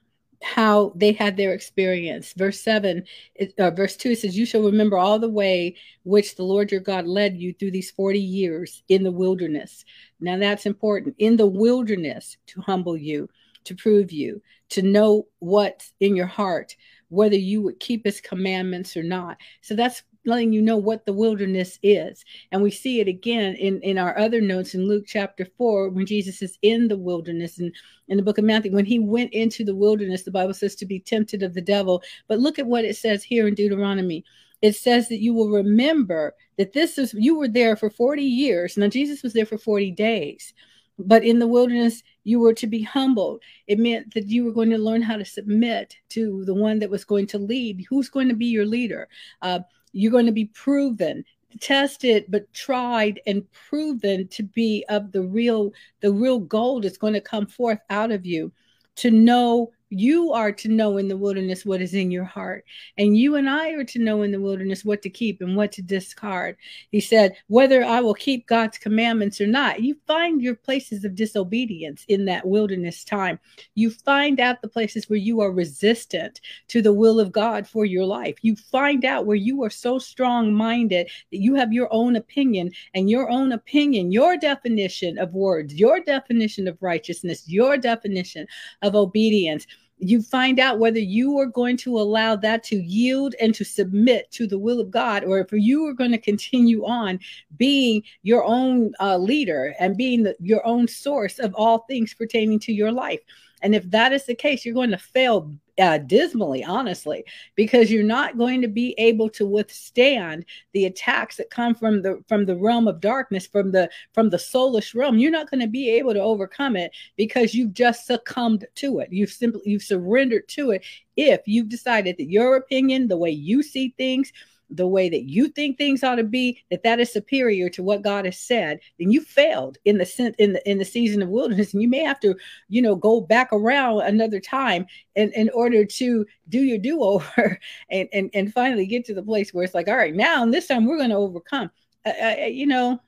how 0.44 0.92
they 0.96 1.12
had 1.12 1.38
their 1.38 1.54
experience. 1.54 2.34
Verse 2.34 2.60
7, 2.62 3.04
it, 3.36 3.54
uh, 3.58 3.72
verse 3.72 3.96
2, 3.96 4.12
it 4.12 4.20
says, 4.20 4.38
You 4.38 4.46
shall 4.46 4.64
remember 4.64 4.98
all 4.98 5.18
the 5.18 5.30
way 5.30 5.76
which 6.04 6.36
the 6.36 6.44
Lord 6.44 6.72
your 6.72 6.82
God 6.82 7.08
led 7.08 7.38
you 7.38 7.54
through 7.54 7.72
these 7.72 7.92
40 7.92 8.20
years 8.20 8.84
in 8.90 9.04
the 9.04 9.12
wilderness. 9.12 9.86
Now 10.20 10.38
that's 10.38 10.66
important. 10.66 11.16
In 11.18 11.38
the 11.38 11.48
wilderness 11.48 12.38
to 12.48 12.62
humble 12.62 12.98
you, 12.98 13.30
to 13.64 13.76
prove 13.76 14.12
you, 14.12 14.42
to 14.70 14.82
know 14.82 15.28
what's 15.40 15.94
in 16.00 16.16
your 16.16 16.28
heart, 16.28 16.76
whether 17.16 17.36
you 17.36 17.62
would 17.62 17.80
keep 17.80 18.06
his 18.06 18.22
commandments 18.22 18.96
or 18.96 19.04
not. 19.04 19.38
So 19.62 19.76
that's 19.76 20.04
letting 20.26 20.52
you 20.52 20.62
know 20.62 20.78
what 20.78 21.06
the 21.06 21.14
wilderness 21.14 21.80
is. 21.84 22.26
And 22.52 22.62
we 22.62 22.72
see 22.72 23.00
it 23.00 23.08
again 23.08 23.56
in, 23.56 23.80
in 23.82 23.98
our 23.98 24.18
other 24.18 24.42
notes 24.42 24.74
in 24.74 24.88
Luke 24.88 25.06
chapter 25.08 25.46
4 25.58 25.90
when 25.90 26.06
Jesus 26.06 26.42
is 26.42 26.58
in 26.62 26.88
the 26.88 26.98
wilderness 26.98 27.60
and 27.60 27.74
in 28.08 28.18
the 28.18 28.24
book 28.24 28.38
of 28.38 28.44
Matthew. 28.44 28.72
When 28.72 28.86
he 28.86 29.00
went 29.00 29.34
into 29.34 29.64
the 29.64 29.76
wilderness, 29.76 30.24
the 30.24 30.32
Bible 30.32 30.54
says 30.54 30.76
to 30.76 30.86
be 30.86 31.00
tempted 31.00 31.44
of 31.44 31.54
the 31.54 31.62
devil. 31.62 32.02
But 32.28 32.40
look 32.40 32.60
at 32.60 32.68
what 32.68 32.86
it 32.86 32.98
says 32.98 33.24
here 33.24 33.48
in 33.48 33.56
Deuteronomy. 33.56 34.26
It 34.62 34.76
says 34.76 35.10
that 35.10 35.22
you 35.22 35.34
will 35.34 35.50
remember 35.50 36.34
that 36.58 36.74
this 36.74 36.98
is, 36.98 37.14
you 37.14 37.38
were 37.38 37.48
there 37.48 37.76
for 37.76 37.90
40 37.90 38.24
years. 38.24 38.78
Now, 38.78 38.88
Jesus 38.88 39.22
was 39.22 39.34
there 39.34 39.46
for 39.46 39.58
40 39.58 39.92
days. 39.92 40.54
But 40.98 41.24
in 41.24 41.40
the 41.40 41.48
wilderness, 41.48 42.02
you 42.26 42.40
were 42.40 42.54
to 42.56 42.68
be 42.68 42.82
humbled. 42.82 43.42
It 43.68 43.80
meant 43.80 44.14
that 44.14 44.28
you 44.28 44.44
were 44.44 44.52
going 44.52 44.72
to 44.72 44.78
learn 44.78 45.02
how 45.02 45.16
to 45.16 45.24
submit 45.24 45.96
to 46.10 46.44
the 46.44 46.54
one 46.54 46.80
that 46.80 46.90
was 46.90 47.06
going 47.06 47.28
to 47.28 47.38
lead. 47.38 47.86
Who's 47.90 48.10
going 48.10 48.28
to 48.28 48.36
be 48.36 48.48
your 48.48 48.66
leader? 48.66 49.08
Uh, 49.42 49.60
you're 49.94 50.12
going 50.12 50.26
to 50.26 50.34
be 50.34 50.46
proven, 50.46 51.24
tested, 51.62 52.26
but 52.28 52.52
tried 52.52 53.22
and 53.26 53.50
proven 53.54 54.28
to 54.30 54.44
be 54.44 54.84
of 54.90 55.14
the 55.14 55.22
real, 55.22 55.72
the 56.02 56.12
real 56.12 56.40
gold 56.40 56.84
that's 56.84 56.98
going 56.98 57.14
to 57.14 57.22
come 57.22 57.46
forth 57.46 57.80
out 57.90 58.12
of 58.12 58.26
you 58.26 58.52
to 58.96 59.12
know 59.12 59.72
you 59.90 60.34
are 60.34 60.52
to 60.52 60.68
know 60.68 60.98
in 60.98 61.08
the 61.08 61.18
wilderness 61.18 61.66
what 61.66 61.82
is 61.82 61.94
in 61.94 62.10
your 62.12 62.24
heart. 62.24 62.66
And 62.98 63.18
you 63.18 63.36
and 63.36 63.50
I 63.50 63.72
are 63.72 63.84
to 63.84 64.00
know 64.00 64.24
in 64.24 64.32
the 64.32 64.40
wilderness 64.40 64.84
what 64.84 65.02
to 65.04 65.10
keep 65.10 65.42
and 65.42 65.56
what 65.56 65.72
to 65.74 65.82
discard. 65.82 66.58
He 66.92 67.00
said, 67.00 67.36
whether 67.48 67.84
I 67.84 68.02
will 68.02 68.14
keep 68.14 68.48
God's 68.48 68.78
commandments 68.78 69.40
or 69.40 69.48
not, 69.48 69.82
you 69.82 69.96
find 70.08 70.42
your 70.42 70.56
places 70.56 71.06
of 71.06 71.16
disobedience 71.16 72.04
in 72.08 72.26
that 72.26 72.48
wilderness 72.48 73.04
time. 73.04 73.40
You 73.76 73.92
find 73.92 74.40
out 74.40 74.62
the 74.62 74.68
places 74.68 75.10
where 75.10 75.20
you 75.20 75.42
are 75.42 75.52
resistant 75.52 76.42
to 76.70 76.82
the 76.82 76.94
will 76.94 77.20
of 77.20 77.32
God 77.32 77.68
for 77.68 77.86
your 77.86 78.06
life. 78.06 78.38
You 78.42 78.56
find 78.56 79.06
out 79.06 79.26
where 79.26 79.36
you 79.36 79.64
are 79.64 79.70
so 79.70 80.00
strong 80.00 80.54
minded 80.54 81.10
that 81.32 81.42
you 81.42 81.54
have 81.56 81.72
your 81.72 81.94
own 81.94 82.16
opinion 82.16 82.72
and 82.96 83.10
your 83.10 83.30
own 83.30 83.52
opinion, 83.52 84.12
your 84.12 84.36
definition 84.36 85.20
of 85.20 85.34
words, 85.34 85.76
your 85.76 86.00
definition 86.00 86.68
of 86.68 86.78
righteousness, 86.82 87.48
your 87.48 87.78
definition 87.78 88.48
of 88.82 88.96
obedience 88.96 89.68
you 89.98 90.22
find 90.22 90.60
out 90.60 90.80
whether 90.80 91.00
you 91.00 91.40
are 91.40 91.46
going 91.46 91.78
to 91.78 91.98
allow 91.98 92.36
that 92.36 92.64
to 92.66 92.76
yield 92.76 93.34
and 93.40 93.56
to 93.56 93.64
submit 93.64 94.30
to 94.32 94.46
the 94.46 94.60
will 94.60 94.80
of 94.80 94.92
God, 94.92 95.24
or 95.24 95.40
if 95.40 95.52
you 95.52 95.88
are 95.88 95.94
going 95.94 96.12
to 96.12 96.18
continue 96.18 96.86
on 96.86 97.20
being 97.58 98.04
your 98.24 98.44
own 98.44 98.92
uh, 99.00 99.18
leader 99.18 99.74
and 99.80 99.98
being 99.98 100.24
the, 100.24 100.36
your 100.40 100.66
own 100.66 100.88
source 100.88 101.40
of 101.40 101.54
all 101.56 101.80
things 101.80 102.14
pertaining 102.14 102.60
to 102.60 102.74
your 102.74 102.92
life. 102.92 103.22
And 103.62 103.74
if 103.74 103.90
that 103.92 104.12
is 104.12 104.26
the 104.26 104.36
case, 104.36 104.66
you're 104.66 104.76
going 104.76 104.92
to 104.92 104.98
fail 104.98 105.56
uh, 105.80 105.98
dismally, 105.98 106.64
honestly, 106.64 107.24
because 107.56 107.92
you're 107.92 108.04
not 108.04 108.38
going 108.38 108.62
to 108.62 108.68
be 108.68 108.96
able 108.98 109.30
to 109.30 109.46
withstand 109.46 110.46
the 110.74 110.86
attacks 110.86 111.36
that 111.38 111.50
come 111.50 111.76
from 111.76 112.02
the 112.02 112.24
from 112.28 112.46
the 112.46 112.56
realm 112.56 112.88
of 112.88 113.02
darkness, 113.02 113.46
from 113.48 113.72
the 113.72 113.90
from 114.14 114.30
the 114.30 114.40
soulless 114.40 114.96
realm. 114.96 115.18
You're 115.18 115.32
not 115.32 115.50
going 115.50 115.62
to 115.62 115.68
be 115.68 115.90
able 115.90 116.14
to 116.14 116.22
overcome 116.22 116.76
it 116.76 116.92
because 117.18 117.54
you've 117.54 117.74
just 117.74 118.06
succumbed 118.06 118.66
to 118.76 119.00
it. 119.00 119.10
You've 119.12 119.32
simply 119.32 119.62
you've 119.66 119.84
surrendered 119.84 120.48
to 120.50 120.72
it. 120.72 120.86
If 121.18 121.42
you've 121.46 121.70
decided 121.70 122.18
that 122.18 122.30
your 122.30 122.56
opinion, 122.56 123.08
the 123.08 123.18
way 123.18 123.32
you 123.32 123.64
see 123.64 123.94
things, 123.98 124.32
the 124.70 124.88
way 124.88 125.10
that 125.10 125.24
you 125.24 125.48
think 125.50 125.78
things 125.78 126.04
ought 126.04 126.16
to 126.16 126.24
be, 126.24 126.64
that 126.72 126.84
that 126.84 127.00
is 127.00 127.12
superior 127.12 127.70
to 127.70 127.84
what 127.84 128.02
God 128.02 128.26
has 128.26 128.40
said, 128.40 128.80
then 129.00 129.12
you 129.12 129.22
failed 129.22 129.78
in 129.86 129.98
the 129.98 130.06
sense 130.06 130.36
in 130.40 130.54
the 130.54 130.70
in 130.70 130.78
the 130.78 130.86
season 130.86 131.22
of 131.22 131.30
wilderness, 131.30 131.74
and 131.74 131.82
you 131.82 131.88
may 131.88 132.04
have 132.04 132.20
to, 132.22 132.36
you 132.70 132.82
know, 132.82 132.96
go 132.96 133.22
back 133.22 133.50
around 133.52 134.02
another 134.02 134.40
time 134.40 134.86
in, 135.16 135.32
in 135.34 135.50
order 135.50 135.86
to 135.86 136.26
do 136.50 136.60
your 136.60 136.78
do 136.78 137.02
over 137.02 137.60
and, 137.90 138.10
and 138.14 138.30
and 138.34 138.54
finally 138.54 138.86
get 138.86 139.06
to 139.06 139.14
the 139.14 139.24
place 139.24 139.54
where 139.54 139.64
it's 139.64 139.74
like, 139.76 139.88
all 139.88 139.98
right, 139.98 140.16
now 140.16 140.44
and 140.44 140.54
this 140.54 140.68
time 140.68 140.86
we're 140.86 140.98
going 140.98 141.10
to 141.10 141.16
overcome. 141.16 141.70
Uh, 142.06 142.14
uh, 142.22 142.46
you 142.46 142.68
know, 142.68 143.00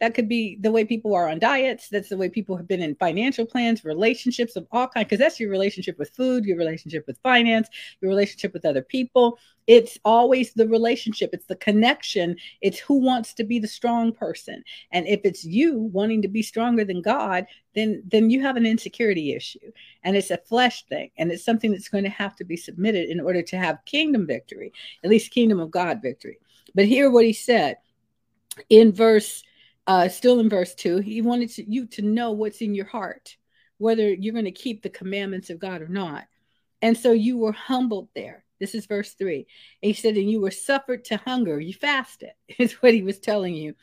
that 0.00 0.14
could 0.14 0.28
be 0.28 0.56
the 0.60 0.70
way 0.70 0.84
people 0.84 1.14
are 1.14 1.28
on 1.28 1.38
diets. 1.38 1.88
That's 1.88 2.08
the 2.08 2.16
way 2.16 2.28
people 2.28 2.56
have 2.56 2.68
been 2.68 2.82
in 2.82 2.94
financial 2.94 3.44
plans, 3.44 3.84
relationships 3.84 4.56
of 4.56 4.66
all 4.70 4.86
kinds, 4.86 5.06
because 5.06 5.18
that's 5.18 5.40
your 5.40 5.50
relationship 5.50 5.98
with 5.98 6.10
food, 6.10 6.44
your 6.44 6.56
relationship 6.56 7.06
with 7.06 7.18
finance, 7.22 7.68
your 8.00 8.08
relationship 8.08 8.52
with 8.52 8.64
other 8.64 8.82
people. 8.82 9.38
It's 9.66 9.98
always 10.04 10.54
the 10.54 10.68
relationship, 10.68 11.30
it's 11.32 11.46
the 11.46 11.56
connection, 11.56 12.36
it's 12.62 12.78
who 12.78 13.00
wants 13.00 13.34
to 13.34 13.44
be 13.44 13.58
the 13.58 13.68
strong 13.68 14.12
person. 14.12 14.62
And 14.92 15.06
if 15.06 15.20
it's 15.24 15.44
you 15.44 15.78
wanting 15.92 16.22
to 16.22 16.28
be 16.28 16.42
stronger 16.42 16.84
than 16.84 17.02
God, 17.02 17.46
then 17.74 18.02
then 18.06 18.30
you 18.30 18.40
have 18.40 18.56
an 18.56 18.66
insecurity 18.66 19.34
issue. 19.34 19.72
And 20.04 20.16
it's 20.16 20.30
a 20.30 20.38
flesh 20.38 20.84
thing. 20.86 21.10
And 21.18 21.30
it's 21.30 21.44
something 21.44 21.70
that's 21.70 21.88
going 21.88 22.04
to 22.04 22.10
have 22.10 22.34
to 22.36 22.44
be 22.44 22.56
submitted 22.56 23.10
in 23.10 23.20
order 23.20 23.42
to 23.42 23.56
have 23.58 23.84
kingdom 23.84 24.26
victory, 24.26 24.72
at 25.04 25.10
least 25.10 25.32
kingdom 25.32 25.60
of 25.60 25.70
God 25.70 26.00
victory. 26.00 26.38
But 26.74 26.86
hear 26.86 27.10
what 27.10 27.24
he 27.24 27.32
said 27.32 27.78
in 28.70 28.92
verse 28.92 29.42
uh, 29.88 30.06
still 30.08 30.38
in 30.38 30.50
verse 30.50 30.74
2, 30.74 30.98
he 30.98 31.22
wanted 31.22 31.48
to, 31.48 31.68
you 31.68 31.86
to 31.86 32.02
know 32.02 32.32
what's 32.32 32.60
in 32.60 32.74
your 32.74 32.84
heart, 32.84 33.36
whether 33.78 34.12
you're 34.12 34.34
going 34.34 34.44
to 34.44 34.52
keep 34.52 34.82
the 34.82 34.90
commandments 34.90 35.48
of 35.48 35.58
God 35.58 35.80
or 35.80 35.88
not. 35.88 36.26
And 36.82 36.96
so 36.96 37.12
you 37.12 37.38
were 37.38 37.52
humbled 37.52 38.08
there. 38.14 38.44
This 38.60 38.74
is 38.74 38.84
verse 38.84 39.14
3. 39.14 39.46
And 39.82 39.88
he 39.88 39.94
said, 39.94 40.16
And 40.16 40.30
you 40.30 40.42
were 40.42 40.50
suffered 40.50 41.06
to 41.06 41.16
hunger. 41.16 41.58
You 41.58 41.72
fasted, 41.72 42.32
is 42.58 42.74
what 42.74 42.92
he 42.92 43.02
was 43.02 43.18
telling 43.18 43.54
you. 43.54 43.74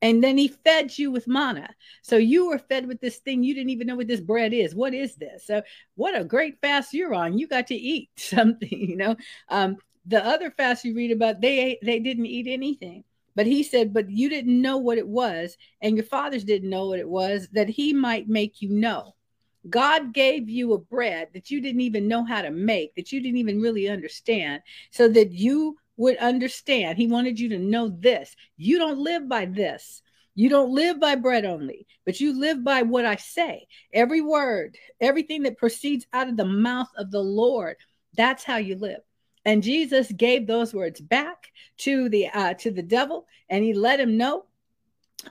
And 0.00 0.24
then 0.24 0.38
he 0.38 0.48
fed 0.48 0.98
you 0.98 1.10
with 1.12 1.28
manna. 1.28 1.68
So 2.00 2.16
you 2.16 2.48
were 2.48 2.58
fed 2.58 2.88
with 2.88 3.00
this 3.00 3.18
thing. 3.18 3.44
You 3.44 3.54
didn't 3.54 3.70
even 3.70 3.86
know 3.86 3.94
what 3.94 4.08
this 4.08 4.20
bread 4.20 4.54
is. 4.54 4.74
What 4.74 4.94
is 4.94 5.16
this? 5.16 5.46
So 5.46 5.62
what 5.96 6.18
a 6.18 6.24
great 6.24 6.60
fast 6.62 6.94
you're 6.94 7.14
on. 7.14 7.38
You 7.38 7.46
got 7.46 7.66
to 7.66 7.74
eat 7.74 8.08
something, 8.16 8.68
you 8.70 8.96
know. 8.96 9.16
Um, 9.50 9.76
the 10.06 10.24
other 10.24 10.50
fast 10.50 10.84
you 10.84 10.94
read 10.96 11.12
about, 11.12 11.42
they 11.42 11.78
they 11.82 11.98
didn't 11.98 12.26
eat 12.26 12.46
anything. 12.48 13.04
But 13.34 13.46
he 13.46 13.62
said, 13.62 13.92
But 13.92 14.10
you 14.10 14.28
didn't 14.28 14.60
know 14.60 14.76
what 14.76 14.98
it 14.98 15.08
was, 15.08 15.56
and 15.80 15.96
your 15.96 16.04
fathers 16.04 16.44
didn't 16.44 16.70
know 16.70 16.88
what 16.88 16.98
it 16.98 17.08
was, 17.08 17.48
that 17.52 17.68
he 17.68 17.92
might 17.92 18.28
make 18.28 18.60
you 18.60 18.68
know. 18.68 19.14
God 19.68 20.12
gave 20.12 20.48
you 20.48 20.72
a 20.72 20.78
bread 20.78 21.28
that 21.34 21.50
you 21.50 21.60
didn't 21.60 21.82
even 21.82 22.08
know 22.08 22.24
how 22.24 22.42
to 22.42 22.50
make, 22.50 22.94
that 22.96 23.12
you 23.12 23.20
didn't 23.20 23.38
even 23.38 23.60
really 23.60 23.88
understand, 23.88 24.62
so 24.90 25.08
that 25.08 25.30
you 25.30 25.76
would 25.96 26.16
understand. 26.16 26.98
He 26.98 27.06
wanted 27.06 27.38
you 27.38 27.48
to 27.50 27.58
know 27.58 27.88
this. 27.88 28.34
You 28.56 28.78
don't 28.78 28.98
live 28.98 29.28
by 29.28 29.46
this. 29.46 30.02
You 30.34 30.48
don't 30.48 30.74
live 30.74 30.98
by 30.98 31.14
bread 31.14 31.44
only, 31.44 31.86
but 32.06 32.18
you 32.18 32.38
live 32.38 32.64
by 32.64 32.82
what 32.82 33.04
I 33.04 33.16
say. 33.16 33.66
Every 33.92 34.22
word, 34.22 34.76
everything 35.00 35.42
that 35.42 35.58
proceeds 35.58 36.06
out 36.12 36.28
of 36.28 36.36
the 36.36 36.46
mouth 36.46 36.88
of 36.96 37.10
the 37.10 37.20
Lord, 37.20 37.76
that's 38.16 38.42
how 38.42 38.56
you 38.56 38.76
live. 38.76 39.00
And 39.44 39.62
Jesus 39.62 40.10
gave 40.12 40.46
those 40.46 40.72
words 40.72 41.00
back 41.00 41.52
to 41.78 42.08
the 42.08 42.28
uh, 42.28 42.54
to 42.54 42.70
the 42.70 42.82
devil, 42.82 43.26
and 43.48 43.64
he 43.64 43.74
let 43.74 44.00
him 44.00 44.16
know 44.16 44.44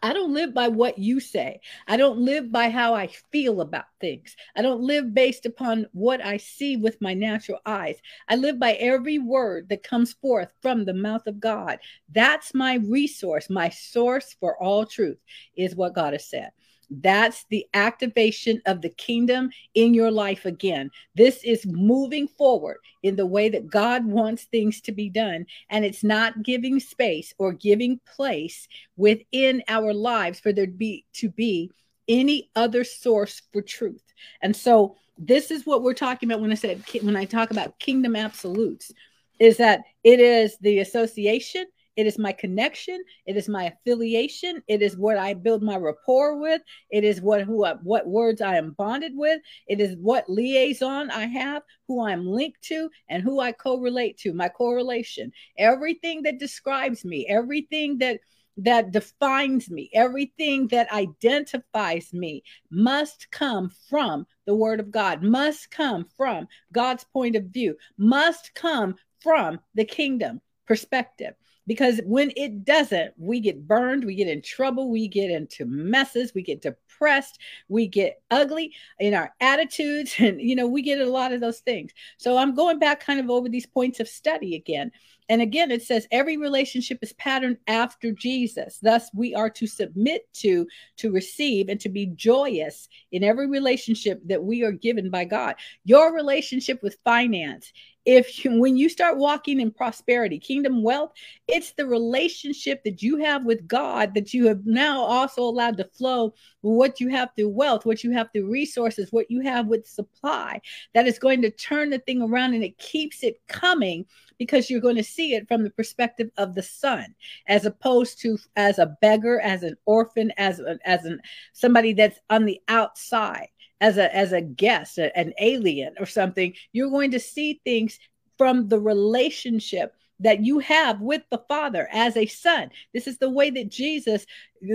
I 0.01 0.13
don't 0.13 0.33
live 0.33 0.53
by 0.53 0.67
what 0.67 0.97
you 0.97 1.19
say. 1.19 1.59
I 1.87 1.97
don't 1.97 2.19
live 2.19 2.51
by 2.51 2.69
how 2.69 2.93
I 2.93 3.07
feel 3.07 3.61
about 3.61 3.85
things. 3.99 4.35
I 4.55 4.61
don't 4.61 4.81
live 4.81 5.13
based 5.13 5.45
upon 5.45 5.87
what 5.91 6.23
I 6.23 6.37
see 6.37 6.77
with 6.77 7.01
my 7.01 7.13
natural 7.13 7.59
eyes. 7.65 7.97
I 8.29 8.35
live 8.35 8.59
by 8.59 8.73
every 8.73 9.19
word 9.19 9.69
that 9.69 9.83
comes 9.83 10.13
forth 10.13 10.53
from 10.61 10.85
the 10.85 10.93
mouth 10.93 11.27
of 11.27 11.39
God. 11.39 11.79
That's 12.09 12.53
my 12.53 12.75
resource. 12.75 13.49
My 13.49 13.69
source 13.69 14.35
for 14.39 14.61
all 14.61 14.85
truth 14.85 15.19
is 15.55 15.75
what 15.75 15.95
God 15.95 16.13
has 16.13 16.25
said. 16.25 16.51
That's 16.91 17.45
the 17.49 17.65
activation 17.73 18.61
of 18.65 18.81
the 18.81 18.89
kingdom 18.89 19.49
in 19.73 19.93
your 19.93 20.11
life 20.11 20.45
again. 20.45 20.91
This 21.15 21.41
is 21.43 21.65
moving 21.65 22.27
forward 22.27 22.77
in 23.01 23.15
the 23.15 23.25
way 23.25 23.47
that 23.49 23.69
God 23.69 24.05
wants 24.05 24.43
things 24.43 24.81
to 24.81 24.91
be 24.91 25.09
done. 25.09 25.45
And 25.69 25.85
it's 25.85 26.03
not 26.03 26.43
giving 26.43 26.81
space 26.81 27.33
or 27.37 27.53
giving 27.53 28.01
place 28.05 28.67
within 28.97 29.63
our 29.69 29.93
lives 29.93 30.41
for 30.41 30.51
there 30.51 30.65
to 30.65 30.71
be 30.71 31.05
to 31.13 31.29
be 31.29 31.71
any 32.09 32.49
other 32.55 32.83
source 32.83 33.41
for 33.53 33.61
truth. 33.61 34.03
And 34.41 34.53
so 34.53 34.97
this 35.17 35.49
is 35.49 35.65
what 35.65 35.83
we're 35.83 35.93
talking 35.93 36.29
about 36.29 36.41
when 36.41 36.51
I 36.51 36.55
said 36.55 36.83
when 37.01 37.15
I 37.15 37.25
talk 37.25 37.51
about 37.51 37.79
kingdom 37.79 38.17
absolutes 38.17 38.91
is 39.39 39.57
that 39.57 39.81
it 40.03 40.19
is 40.19 40.57
the 40.59 40.79
association 40.79 41.65
it 41.97 42.07
is 42.07 42.17
my 42.17 42.31
connection. 42.31 43.03
It 43.25 43.35
is 43.35 43.49
my 43.49 43.65
affiliation. 43.65 44.63
It 44.67 44.81
is 44.81 44.95
what 44.95 45.17
I 45.17 45.33
build 45.33 45.61
my 45.61 45.75
rapport 45.75 46.39
with. 46.39 46.61
It 46.89 47.03
is 47.03 47.21
what 47.21 47.41
who 47.41 47.65
I, 47.65 47.73
what 47.83 48.07
words 48.07 48.41
I 48.41 48.55
am 48.55 48.71
bonded 48.71 49.11
with. 49.15 49.41
It 49.67 49.81
is 49.81 49.97
what 49.97 50.29
liaison 50.29 51.11
I 51.11 51.25
have, 51.25 51.63
who 51.87 52.05
I'm 52.05 52.25
linked 52.25 52.61
to, 52.63 52.89
and 53.09 53.21
who 53.21 53.41
I 53.41 53.51
correlate 53.51 54.17
to. 54.19 54.33
My 54.33 54.47
correlation. 54.47 55.33
Everything 55.57 56.23
that 56.23 56.39
describes 56.39 57.03
me. 57.03 57.27
Everything 57.27 57.97
that 57.97 58.19
that 58.57 58.91
defines 58.91 59.69
me, 59.69 59.89
everything 59.93 60.67
that 60.67 60.91
identifies 60.91 62.13
me 62.13 62.43
must 62.69 63.31
come 63.31 63.71
from 63.89 64.27
the 64.45 64.53
Word 64.53 64.79
of 64.79 64.91
God, 64.91 65.23
must 65.23 65.71
come 65.71 66.05
from 66.17 66.47
God's 66.71 67.05
point 67.05 67.35
of 67.35 67.45
view, 67.45 67.77
must 67.97 68.53
come 68.53 68.95
from 69.21 69.59
the 69.73 69.85
kingdom 69.85 70.41
perspective 70.67 71.33
because 71.71 72.01
when 72.03 72.33
it 72.35 72.65
doesn't, 72.65 73.13
we 73.17 73.39
get 73.39 73.65
burned, 73.65 74.03
we 74.03 74.13
get 74.13 74.27
in 74.27 74.41
trouble, 74.41 74.91
we 74.91 75.07
get 75.07 75.31
into 75.31 75.65
messes, 75.65 76.33
we 76.35 76.41
get 76.41 76.61
depressed, 76.61 77.39
we 77.69 77.87
get 77.87 78.21
ugly 78.29 78.75
in 78.99 79.13
our 79.13 79.33
attitudes, 79.39 80.15
and 80.19 80.41
you 80.41 80.53
know, 80.53 80.67
we 80.67 80.81
get 80.81 80.99
a 80.99 81.09
lot 81.09 81.31
of 81.31 81.39
those 81.39 81.59
things. 81.59 81.93
So 82.17 82.35
I'm 82.35 82.55
going 82.55 82.77
back 82.77 82.99
kind 82.99 83.21
of 83.21 83.29
over 83.29 83.47
these 83.47 83.65
points 83.65 84.01
of 84.01 84.09
study 84.09 84.53
again. 84.53 84.91
And 85.31 85.41
again, 85.41 85.71
it 85.71 85.81
says 85.81 86.09
every 86.11 86.35
relationship 86.35 86.99
is 87.01 87.13
patterned 87.13 87.55
after 87.65 88.11
Jesus. 88.11 88.79
Thus, 88.81 89.09
we 89.13 89.33
are 89.33 89.49
to 89.51 89.65
submit 89.65 90.23
to, 90.33 90.67
to 90.97 91.09
receive, 91.09 91.69
and 91.69 91.79
to 91.79 91.87
be 91.87 92.07
joyous 92.07 92.89
in 93.13 93.23
every 93.23 93.47
relationship 93.47 94.19
that 94.25 94.43
we 94.43 94.65
are 94.65 94.73
given 94.73 95.09
by 95.09 95.23
God. 95.23 95.55
Your 95.85 96.13
relationship 96.13 96.83
with 96.83 96.97
finance 97.05 97.71
if 98.05 98.43
you, 98.43 98.59
when 98.59 98.77
you 98.77 98.89
start 98.89 99.17
walking 99.17 99.59
in 99.59 99.71
prosperity, 99.71 100.39
kingdom 100.39 100.81
wealth, 100.81 101.11
it's 101.47 101.73
the 101.73 101.85
relationship 101.85 102.83
that 102.83 103.03
you 103.03 103.17
have 103.17 103.45
with 103.45 103.67
God 103.67 104.15
that 104.15 104.33
you 104.33 104.47
have 104.47 104.65
now 104.65 105.01
also 105.01 105.43
allowed 105.43 105.77
to 105.77 105.83
flow 105.83 106.33
what 106.61 106.99
you 106.99 107.09
have 107.09 107.29
through 107.35 107.49
wealth, 107.49 107.85
what 107.85 108.03
you 108.03 108.11
have 108.11 108.29
through 108.33 108.49
resources, 108.49 109.11
what 109.11 109.29
you 109.29 109.41
have 109.41 109.67
with 109.67 109.87
supply 109.87 110.59
that 110.93 111.05
is 111.05 111.19
going 111.19 111.41
to 111.43 111.51
turn 111.51 111.91
the 111.91 111.99
thing 111.99 112.21
around 112.21 112.53
and 112.55 112.63
it 112.63 112.77
keeps 112.79 113.23
it 113.23 113.39
coming 113.47 114.05
because 114.41 114.71
you're 114.71 114.81
going 114.81 114.95
to 114.95 115.03
see 115.03 115.35
it 115.35 115.47
from 115.47 115.63
the 115.63 115.69
perspective 115.69 116.31
of 116.35 116.55
the 116.55 116.63
son 116.63 117.13
as 117.47 117.63
opposed 117.63 118.19
to 118.19 118.39
as 118.55 118.79
a 118.79 118.97
beggar, 118.99 119.39
as 119.39 119.61
an 119.61 119.75
orphan, 119.85 120.31
as 120.35 120.59
a, 120.59 120.79
as 120.83 121.05
an 121.05 121.21
somebody 121.53 121.93
that's 121.93 122.17
on 122.27 122.45
the 122.45 122.59
outside 122.67 123.49
as 123.81 123.99
a 123.99 124.15
as 124.15 124.31
a 124.31 124.41
guest, 124.41 124.97
a, 124.97 125.15
an 125.15 125.31
alien 125.39 125.93
or 125.99 126.07
something, 126.07 126.55
you're 126.71 126.89
going 126.89 127.11
to 127.11 127.19
see 127.19 127.61
things 127.63 127.99
from 128.39 128.67
the 128.67 128.79
relationship 128.79 129.93
that 130.19 130.43
you 130.43 130.57
have 130.57 130.99
with 131.01 131.21
the 131.29 131.43
Father 131.47 131.87
as 131.91 132.17
a 132.17 132.25
son. 132.25 132.71
This 132.95 133.05
is 133.05 133.19
the 133.19 133.29
way 133.29 133.51
that 133.51 133.69
Jesus, 133.69 134.25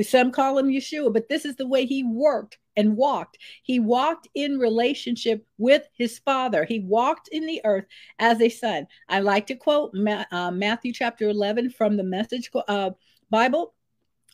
some 0.02 0.31
call 0.31 0.59
him 0.59 0.68
Yeshua, 0.68 1.12
but 1.12 1.29
this 1.29 1.44
is 1.44 1.57
the 1.57 1.66
way 1.66 1.87
he 1.87 2.05
worked 2.05 2.57
and 2.76 2.96
walked. 2.96 3.38
He 3.62 3.78
walked 3.78 4.28
in 4.34 4.58
relationship 4.58 5.46
with 5.58 5.88
his 5.96 6.18
Father. 6.18 6.64
He 6.64 6.80
walked 6.80 7.28
in 7.28 7.46
the 7.46 7.60
earth 7.64 7.86
as 8.18 8.40
a 8.40 8.48
son. 8.48 8.86
I 9.08 9.20
like 9.20 9.46
to 9.48 9.54
quote 9.54 9.94
uh, 10.30 10.50
Matthew 10.50 10.92
chapter 10.92 11.28
11 11.28 11.70
from 11.70 11.96
the 11.96 12.04
Message 12.04 12.50
uh, 12.68 12.90
Bible 13.30 13.74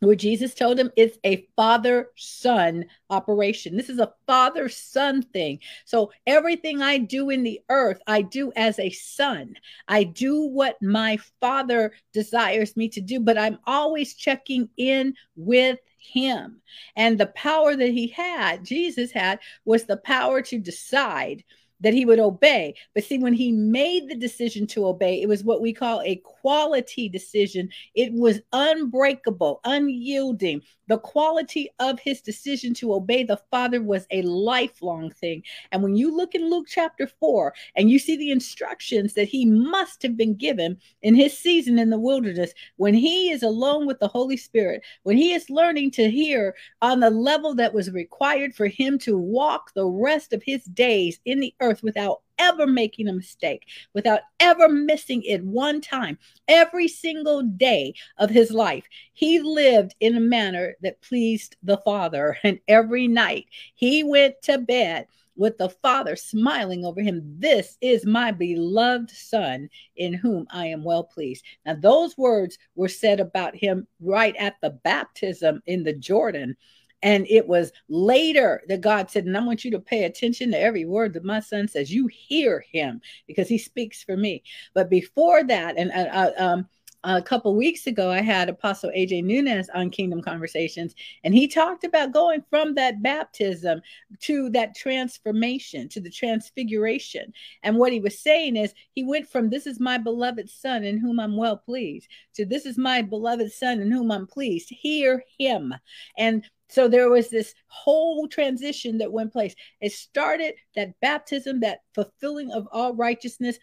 where 0.02 0.16
Jesus 0.16 0.52
told 0.54 0.78
him 0.78 0.90
it's 0.96 1.18
a 1.24 1.46
father 1.54 2.08
son 2.16 2.84
operation. 3.08 3.76
This 3.76 3.88
is 3.88 4.00
a 4.00 4.12
father 4.26 4.68
son 4.68 5.22
thing. 5.22 5.60
So 5.84 6.10
everything 6.26 6.82
I 6.82 6.98
do 6.98 7.30
in 7.30 7.44
the 7.44 7.60
earth, 7.68 8.00
I 8.08 8.22
do 8.22 8.52
as 8.56 8.80
a 8.80 8.90
son. 8.90 9.54
I 9.86 10.02
do 10.02 10.42
what 10.42 10.76
my 10.82 11.18
father 11.40 11.92
desires 12.12 12.76
me 12.76 12.88
to 12.90 13.00
do, 13.00 13.20
but 13.20 13.38
I'm 13.38 13.58
always 13.64 14.14
checking 14.14 14.68
in 14.76 15.14
with 15.36 15.78
him. 16.02 16.60
And 16.96 17.18
the 17.18 17.26
power 17.26 17.76
that 17.76 17.90
he 17.90 18.08
had, 18.08 18.64
Jesus 18.64 19.12
had, 19.12 19.38
was 19.64 19.84
the 19.84 19.96
power 19.96 20.42
to 20.42 20.58
decide 20.58 21.44
that 21.82 21.94
he 21.94 22.04
would 22.04 22.18
obey. 22.18 22.74
But 22.94 23.04
see, 23.04 23.18
when 23.18 23.34
he 23.34 23.52
made 23.52 24.08
the 24.08 24.14
decision 24.14 24.66
to 24.68 24.86
obey, 24.86 25.20
it 25.20 25.28
was 25.28 25.44
what 25.44 25.60
we 25.60 25.72
call 25.72 26.00
a 26.02 26.16
quality 26.16 27.08
decision. 27.08 27.68
It 27.94 28.12
was 28.12 28.40
unbreakable, 28.52 29.60
unyielding. 29.64 30.62
The 30.88 30.98
quality 30.98 31.70
of 31.78 31.98
his 32.00 32.20
decision 32.20 32.74
to 32.74 32.92
obey 32.94 33.24
the 33.24 33.40
Father 33.50 33.82
was 33.82 34.06
a 34.10 34.22
lifelong 34.22 35.10
thing. 35.10 35.42
And 35.70 35.82
when 35.82 35.96
you 35.96 36.14
look 36.14 36.34
in 36.34 36.50
Luke 36.50 36.66
chapter 36.68 37.06
4 37.06 37.54
and 37.76 37.90
you 37.90 37.98
see 37.98 38.16
the 38.16 38.30
instructions 38.30 39.14
that 39.14 39.28
he 39.28 39.46
must 39.46 40.02
have 40.02 40.16
been 40.16 40.34
given 40.34 40.78
in 41.02 41.14
his 41.14 41.36
season 41.36 41.78
in 41.78 41.90
the 41.90 41.98
wilderness, 41.98 42.52
when 42.76 42.94
he 42.94 43.30
is 43.30 43.42
alone 43.42 43.86
with 43.86 44.00
the 44.00 44.08
Holy 44.08 44.36
Spirit, 44.36 44.82
when 45.04 45.16
he 45.16 45.32
is 45.32 45.48
learning 45.48 45.92
to 45.92 46.10
hear 46.10 46.54
on 46.82 47.00
the 47.00 47.10
level 47.10 47.54
that 47.54 47.74
was 47.74 47.90
required 47.90 48.54
for 48.54 48.66
him 48.66 48.98
to 48.98 49.16
walk 49.16 49.72
the 49.74 49.86
rest 49.86 50.32
of 50.32 50.42
his 50.42 50.64
days 50.64 51.20
in 51.24 51.40
the 51.40 51.54
earth 51.60 51.71
earth 51.72 51.82
without 51.82 52.22
ever 52.38 52.66
making 52.66 53.08
a 53.08 53.12
mistake, 53.12 53.66
without 53.94 54.20
ever 54.40 54.68
missing 54.68 55.22
it 55.22 55.44
one 55.44 55.80
time. 55.80 56.18
Every 56.48 56.88
single 56.88 57.42
day 57.42 57.94
of 58.18 58.30
his 58.30 58.50
life, 58.50 58.84
he 59.12 59.40
lived 59.40 59.94
in 60.00 60.16
a 60.16 60.20
manner 60.20 60.74
that 60.82 61.00
pleased 61.02 61.56
the 61.62 61.78
Father. 61.78 62.36
And 62.44 62.58
every 62.68 63.08
night 63.08 63.46
he 63.74 64.02
went 64.02 64.34
to 64.42 64.58
bed 64.58 65.06
with 65.36 65.56
the 65.56 65.70
Father 65.70 66.16
smiling 66.16 66.84
over 66.84 67.00
him. 67.00 67.22
This 67.38 67.78
is 67.80 68.04
my 68.04 68.30
beloved 68.30 69.10
Son 69.10 69.70
in 69.96 70.12
whom 70.12 70.46
I 70.50 70.66
am 70.66 70.84
well 70.84 71.04
pleased. 71.04 71.44
Now, 71.64 71.74
those 71.74 72.18
words 72.18 72.58
were 72.74 72.88
said 72.88 73.20
about 73.20 73.56
him 73.56 73.86
right 74.00 74.36
at 74.36 74.56
the 74.60 74.70
baptism 74.70 75.62
in 75.66 75.84
the 75.84 75.94
Jordan. 75.94 76.56
And 77.02 77.26
it 77.28 77.46
was 77.48 77.72
later 77.88 78.62
that 78.68 78.80
God 78.80 79.10
said, 79.10 79.24
and 79.26 79.36
I 79.36 79.44
want 79.44 79.64
you 79.64 79.70
to 79.72 79.80
pay 79.80 80.04
attention 80.04 80.50
to 80.52 80.60
every 80.60 80.84
word 80.84 81.14
that 81.14 81.24
my 81.24 81.40
son 81.40 81.66
says. 81.66 81.92
You 81.92 82.06
hear 82.06 82.64
him 82.70 83.00
because 83.26 83.48
he 83.48 83.58
speaks 83.58 84.02
for 84.02 84.16
me. 84.16 84.42
But 84.74 84.88
before 84.88 85.42
that, 85.44 85.76
and 85.76 85.90
uh, 85.90 86.08
uh 86.12 86.32
um, 86.38 86.68
a 87.04 87.22
couple 87.22 87.54
weeks 87.56 87.86
ago, 87.86 88.10
I 88.10 88.20
had 88.20 88.48
Apostle 88.48 88.90
AJ 88.96 89.24
Nunez 89.24 89.68
on 89.74 89.90
Kingdom 89.90 90.22
Conversations, 90.22 90.94
and 91.24 91.34
he 91.34 91.48
talked 91.48 91.84
about 91.84 92.12
going 92.12 92.42
from 92.48 92.74
that 92.74 93.02
baptism 93.02 93.80
to 94.20 94.50
that 94.50 94.74
transformation, 94.74 95.88
to 95.90 96.00
the 96.00 96.10
transfiguration. 96.10 97.32
And 97.62 97.76
what 97.76 97.92
he 97.92 98.00
was 98.00 98.18
saying 98.18 98.56
is, 98.56 98.74
he 98.94 99.04
went 99.04 99.28
from 99.28 99.50
this 99.50 99.66
is 99.66 99.80
my 99.80 99.98
beloved 99.98 100.48
son 100.48 100.84
in 100.84 100.98
whom 100.98 101.18
I'm 101.18 101.36
well 101.36 101.56
pleased 101.56 102.08
to 102.34 102.44
this 102.44 102.66
is 102.66 102.78
my 102.78 103.02
beloved 103.02 103.52
son 103.52 103.80
in 103.80 103.90
whom 103.90 104.10
I'm 104.10 104.26
pleased. 104.26 104.68
Hear 104.70 105.24
him. 105.38 105.74
And 106.16 106.44
so 106.68 106.88
there 106.88 107.10
was 107.10 107.28
this 107.28 107.54
whole 107.66 108.28
transition 108.28 108.98
that 108.98 109.12
went 109.12 109.32
place. 109.32 109.54
It 109.80 109.92
started 109.92 110.54
that 110.74 110.98
baptism, 111.00 111.60
that 111.60 111.80
fulfilling 111.94 112.50
of 112.50 112.66
all 112.72 112.94
righteousness 112.94 113.58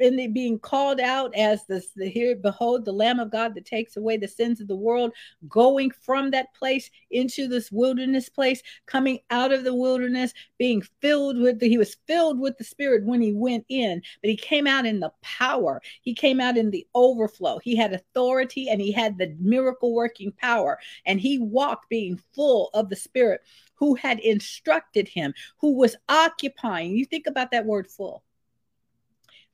and 0.00 0.34
being 0.34 0.58
called 0.58 1.00
out 1.00 1.34
as 1.34 1.66
this 1.66 1.88
the 1.96 2.08
here 2.08 2.36
behold 2.36 2.84
the 2.84 2.92
lamb 2.92 3.18
of 3.18 3.30
god 3.30 3.54
that 3.54 3.64
takes 3.64 3.96
away 3.96 4.16
the 4.16 4.28
sins 4.28 4.60
of 4.60 4.68
the 4.68 4.76
world 4.76 5.12
going 5.48 5.90
from 5.90 6.30
that 6.30 6.54
place 6.54 6.90
into 7.10 7.46
this 7.48 7.70
wilderness 7.70 8.28
place 8.28 8.62
coming 8.86 9.18
out 9.30 9.52
of 9.52 9.64
the 9.64 9.74
wilderness 9.74 10.32
being 10.58 10.82
filled 11.00 11.38
with 11.38 11.58
the, 11.58 11.68
he 11.68 11.78
was 11.78 11.96
filled 12.06 12.38
with 12.38 12.56
the 12.58 12.64
spirit 12.64 13.04
when 13.04 13.20
he 13.20 13.32
went 13.32 13.64
in 13.68 14.00
but 14.22 14.30
he 14.30 14.36
came 14.36 14.66
out 14.66 14.86
in 14.86 15.00
the 15.00 15.12
power. 15.22 15.80
He 16.02 16.14
came 16.14 16.40
out 16.40 16.56
in 16.56 16.70
the 16.70 16.86
overflow. 16.94 17.58
He 17.58 17.76
had 17.76 17.92
authority 17.92 18.68
and 18.68 18.80
he 18.80 18.92
had 18.92 19.18
the 19.18 19.36
miracle 19.38 19.92
working 19.94 20.32
power. 20.32 20.78
And 21.06 21.20
he 21.20 21.38
walked 21.38 21.88
being 21.88 22.20
full 22.34 22.70
of 22.74 22.88
the 22.88 22.96
spirit 22.96 23.42
who 23.74 23.94
had 23.94 24.20
instructed 24.20 25.08
him 25.08 25.34
who 25.58 25.74
was 25.74 25.96
occupying. 26.08 26.96
You 26.96 27.04
think 27.04 27.26
about 27.26 27.50
that 27.50 27.66
word 27.66 27.88
full 27.90 28.22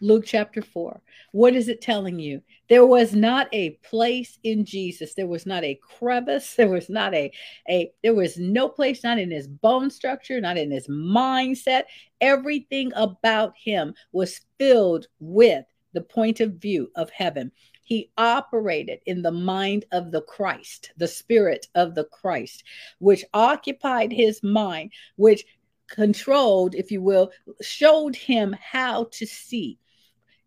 Luke 0.03 0.25
chapter 0.27 0.63
4. 0.63 1.03
What 1.33 1.55
is 1.55 1.69
it 1.69 1.83
telling 1.83 2.19
you? 2.19 2.41
There 2.71 2.87
was 2.87 3.15
not 3.15 3.49
a 3.53 3.71
place 3.83 4.39
in 4.43 4.65
Jesus. 4.65 5.13
There 5.13 5.27
was 5.27 5.45
not 5.45 5.63
a 5.63 5.79
crevice. 5.83 6.55
There 6.57 6.71
was 6.71 6.89
not 6.89 7.13
a, 7.15 7.31
a 7.69 7.93
there 8.03 8.15
was 8.15 8.39
no 8.39 8.69
place, 8.69 9.05
not 9.05 9.19
in 9.19 9.31
his 9.31 9.47
bone 9.47 9.91
structure, 9.91 10.41
not 10.41 10.57
in 10.57 10.71
his 10.71 10.89
mindset. 10.89 11.85
Everything 12.23 12.93
about 12.97 13.53
him 13.63 13.95
was 14.13 14.41
filled 14.59 15.07
with 15.19 15.67
the 15.93 16.01
point 16.01 16.41
of 16.41 16.55
view 16.55 16.91
of 16.97 17.11
heaven. 17.11 17.53
He 17.83 18.11
operated 18.17 19.01
in 19.05 19.21
the 19.21 19.33
mind 19.33 19.85
of 19.93 20.13
the 20.13 20.23
Christ, 20.23 20.93
the 20.97 21.09
spirit 21.09 21.67
of 21.75 21.95
the 21.95 22.05
Christ, 22.05 22.65
which 23.01 23.25
occupied 23.35 24.13
his 24.13 24.43
mind, 24.43 24.93
which 25.17 25.45
controlled, 25.89 26.75
if 26.75 26.91
you 26.91 27.03
will, 27.03 27.33
showed 27.61 28.17
him 28.17 28.57
how 28.61 29.05
to 29.13 29.27
see 29.27 29.77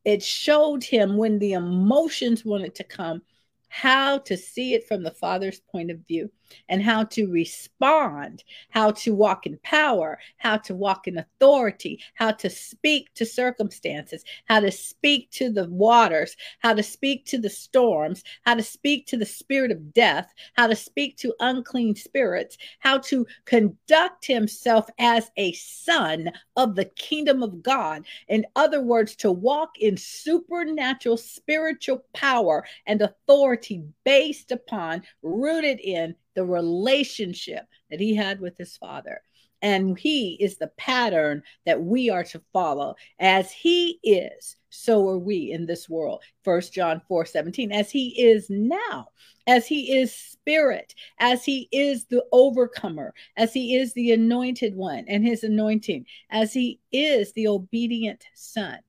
it 0.05 0.21
showed 0.23 0.83
him 0.83 1.17
when 1.17 1.39
the 1.39 1.53
emotions 1.53 2.43
wanted 2.43 2.75
to 2.75 2.83
come 2.83 3.21
how 3.69 4.19
to 4.19 4.37
see 4.37 4.75
it 4.75 4.87
from 4.87 5.01
the 5.01 5.11
Father's 5.11 5.59
point 5.59 5.89
of 5.89 5.97
view 6.07 6.29
and 6.69 6.81
how 6.81 7.03
to 7.03 7.27
respond, 7.27 8.43
how 8.69 8.91
to 8.91 9.13
walk 9.13 9.45
in 9.45 9.59
power, 9.63 10.19
how 10.37 10.57
to 10.57 10.75
walk 10.75 11.07
in 11.07 11.17
authority, 11.17 11.99
how 12.15 12.31
to 12.31 12.49
speak 12.49 13.13
to 13.13 13.25
circumstances, 13.25 14.23
how 14.45 14.59
to 14.59 14.71
speak 14.71 15.29
to 15.31 15.51
the 15.51 15.69
waters, 15.69 16.35
how 16.59 16.73
to 16.73 16.83
speak 16.83 17.25
to 17.25 17.37
the 17.37 17.49
storms, 17.49 18.23
how 18.45 18.55
to 18.55 18.63
speak 18.63 19.07
to 19.07 19.17
the 19.17 19.25
spirit 19.25 19.71
of 19.71 19.93
death, 19.93 20.33
how 20.53 20.67
to 20.67 20.75
speak 20.75 21.17
to 21.17 21.33
unclean 21.39 21.95
spirits, 21.95 22.57
how 22.79 22.97
to 22.97 23.25
conduct 23.45 24.25
himself 24.25 24.89
as 24.99 25.31
a 25.37 25.53
son 25.53 26.31
of 26.55 26.75
the 26.75 26.85
kingdom 26.85 27.43
of 27.43 27.61
God. 27.61 28.05
In 28.27 28.45
other 28.55 28.81
words, 28.81 29.15
to 29.17 29.31
walk 29.31 29.79
in 29.79 29.97
supernatural 29.97 31.17
spiritual 31.17 32.03
power 32.13 32.65
and 32.85 33.01
authority 33.01 33.83
based 34.03 34.51
upon, 34.51 35.03
rooted 35.21 35.79
in 35.79 36.15
the 36.35 36.45
relationship 36.45 37.65
that 37.89 37.99
he 37.99 38.15
had 38.15 38.39
with 38.39 38.57
his 38.57 38.77
father. 38.77 39.21
And 39.61 39.97
he 39.97 40.33
is 40.41 40.57
the 40.57 40.71
pattern 40.77 41.41
that 41.65 41.81
we 41.81 42.09
are 42.09 42.25
to 42.25 42.41
follow. 42.51 42.95
As 43.17 43.49
he 43.49 43.97
is, 44.03 44.57
so 44.69 45.07
are 45.07 45.17
we 45.17 45.51
in 45.51 45.65
this 45.65 45.87
world. 45.87 46.21
First 46.43 46.73
John 46.73 47.01
4 47.07 47.25
17. 47.25 47.71
As 47.71 47.89
he 47.89 48.09
is 48.21 48.49
now, 48.49 49.07
as 49.47 49.65
he 49.65 49.97
is 49.97 50.13
spirit, 50.13 50.93
as 51.17 51.45
he 51.45 51.69
is 51.71 52.05
the 52.05 52.25
overcomer, 52.33 53.13
as 53.37 53.53
he 53.53 53.77
is 53.77 53.93
the 53.93 54.11
anointed 54.11 54.75
one 54.75 55.05
and 55.07 55.25
his 55.25 55.45
anointing, 55.45 56.05
as 56.29 56.51
he 56.51 56.81
is 56.91 57.31
the 57.31 57.47
obedient 57.47 58.25
son. 58.33 58.79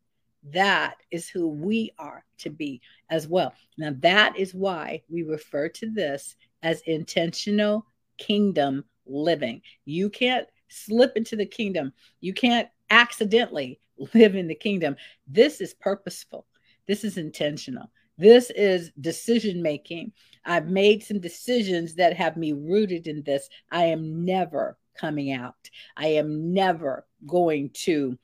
That 0.52 0.96
is 1.10 1.28
who 1.28 1.48
we 1.48 1.92
are 1.98 2.24
to 2.38 2.50
be 2.50 2.82
as 3.10 3.28
well. 3.28 3.54
Now, 3.78 3.94
that 4.00 4.36
is 4.38 4.54
why 4.54 5.02
we 5.08 5.22
refer 5.22 5.68
to 5.70 5.90
this 5.90 6.36
as 6.64 6.80
intentional 6.86 7.86
kingdom 8.18 8.84
living. 9.06 9.60
You 9.84 10.10
can't 10.10 10.48
slip 10.68 11.16
into 11.16 11.36
the 11.36 11.46
kingdom, 11.46 11.92
you 12.20 12.34
can't 12.34 12.68
accidentally 12.90 13.78
live 14.14 14.34
in 14.34 14.48
the 14.48 14.54
kingdom. 14.54 14.96
This 15.28 15.60
is 15.60 15.74
purposeful, 15.74 16.46
this 16.88 17.04
is 17.04 17.16
intentional. 17.16 17.90
This 18.16 18.50
is 18.50 18.92
decision 19.00 19.60
making. 19.60 20.12
I've 20.44 20.68
made 20.68 21.02
some 21.02 21.18
decisions 21.18 21.96
that 21.96 22.16
have 22.16 22.36
me 22.36 22.52
rooted 22.52 23.08
in 23.08 23.24
this. 23.24 23.48
I 23.72 23.86
am 23.86 24.24
never 24.24 24.78
coming 24.96 25.32
out. 25.32 25.56
I 25.96 26.08
am 26.08 26.54
never 26.54 27.06
going 27.26 27.70
to 27.70 28.16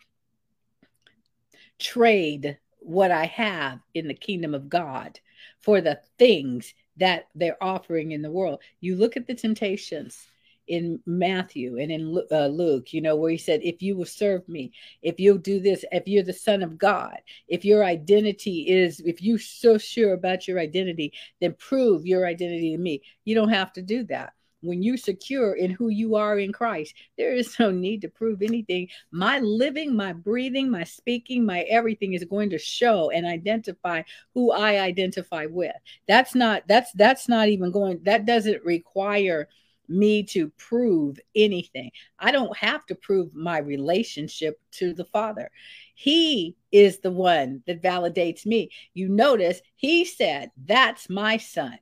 trade 1.80 2.56
what 2.78 3.10
I 3.10 3.26
have 3.26 3.80
in 3.94 4.06
the 4.06 4.14
kingdom 4.14 4.54
of 4.54 4.68
God 4.68 5.18
for 5.58 5.80
the 5.80 5.98
things 6.18 6.72
that 7.00 7.28
they're 7.34 7.62
offering 7.62 8.12
in 8.12 8.22
the 8.22 8.30
world. 8.30 8.60
You 8.80 8.96
look 8.96 9.16
at 9.16 9.26
the 9.26 9.34
temptations 9.34 10.26
in 10.68 11.00
Matthew 11.04 11.78
and 11.78 11.90
in 11.90 12.22
uh, 12.30 12.46
Luke, 12.46 12.92
you 12.92 13.00
know, 13.00 13.16
where 13.16 13.32
he 13.32 13.38
said, 13.38 13.60
If 13.62 13.82
you 13.82 13.96
will 13.96 14.04
serve 14.04 14.48
me, 14.48 14.72
if 15.02 15.18
you'll 15.18 15.38
do 15.38 15.58
this, 15.58 15.84
if 15.90 16.06
you're 16.06 16.22
the 16.22 16.32
Son 16.32 16.62
of 16.62 16.78
God, 16.78 17.18
if 17.48 17.64
your 17.64 17.84
identity 17.84 18.68
is, 18.68 19.00
if 19.00 19.20
you're 19.20 19.38
so 19.38 19.78
sure 19.78 20.12
about 20.12 20.46
your 20.46 20.60
identity, 20.60 21.12
then 21.40 21.54
prove 21.58 22.06
your 22.06 22.24
identity 22.24 22.70
to 22.70 22.78
me. 22.78 23.02
You 23.24 23.34
don't 23.34 23.48
have 23.48 23.72
to 23.74 23.82
do 23.82 24.04
that 24.04 24.32
when 24.60 24.82
you 24.82 24.96
secure 24.96 25.54
in 25.54 25.70
who 25.70 25.88
you 25.88 26.16
are 26.16 26.38
in 26.38 26.52
Christ, 26.52 26.94
there 27.16 27.34
is 27.34 27.58
no 27.58 27.70
need 27.70 28.02
to 28.02 28.08
prove 28.08 28.42
anything. 28.42 28.88
My 29.10 29.38
living, 29.38 29.94
my 29.94 30.12
breathing, 30.12 30.70
my 30.70 30.84
speaking, 30.84 31.44
my 31.44 31.60
everything 31.62 32.14
is 32.14 32.24
going 32.24 32.50
to 32.50 32.58
show 32.58 33.10
and 33.10 33.26
identify 33.26 34.02
who 34.34 34.52
I 34.52 34.80
identify 34.80 35.46
with. 35.46 35.74
That's 36.06 36.34
not 36.34 36.62
that's 36.68 36.92
that's 36.92 37.28
not 37.28 37.48
even 37.48 37.70
going 37.70 38.00
that 38.04 38.26
doesn't 38.26 38.64
require 38.64 39.48
me 39.90 40.22
to 40.22 40.50
prove 40.50 41.18
anything. 41.34 41.90
I 42.18 42.30
don't 42.30 42.56
have 42.56 42.86
to 42.86 42.94
prove 42.94 43.34
my 43.34 43.58
relationship 43.58 44.60
to 44.72 44.94
the 44.94 45.04
Father. 45.04 45.50
He 45.94 46.56
is 46.72 47.00
the 47.00 47.10
one 47.10 47.62
that 47.66 47.82
validates 47.82 48.46
me. 48.46 48.70
You 48.94 49.08
notice 49.08 49.60
he 49.74 50.04
said, 50.04 50.50
That's 50.64 51.10
my 51.10 51.36
son. 51.36 51.78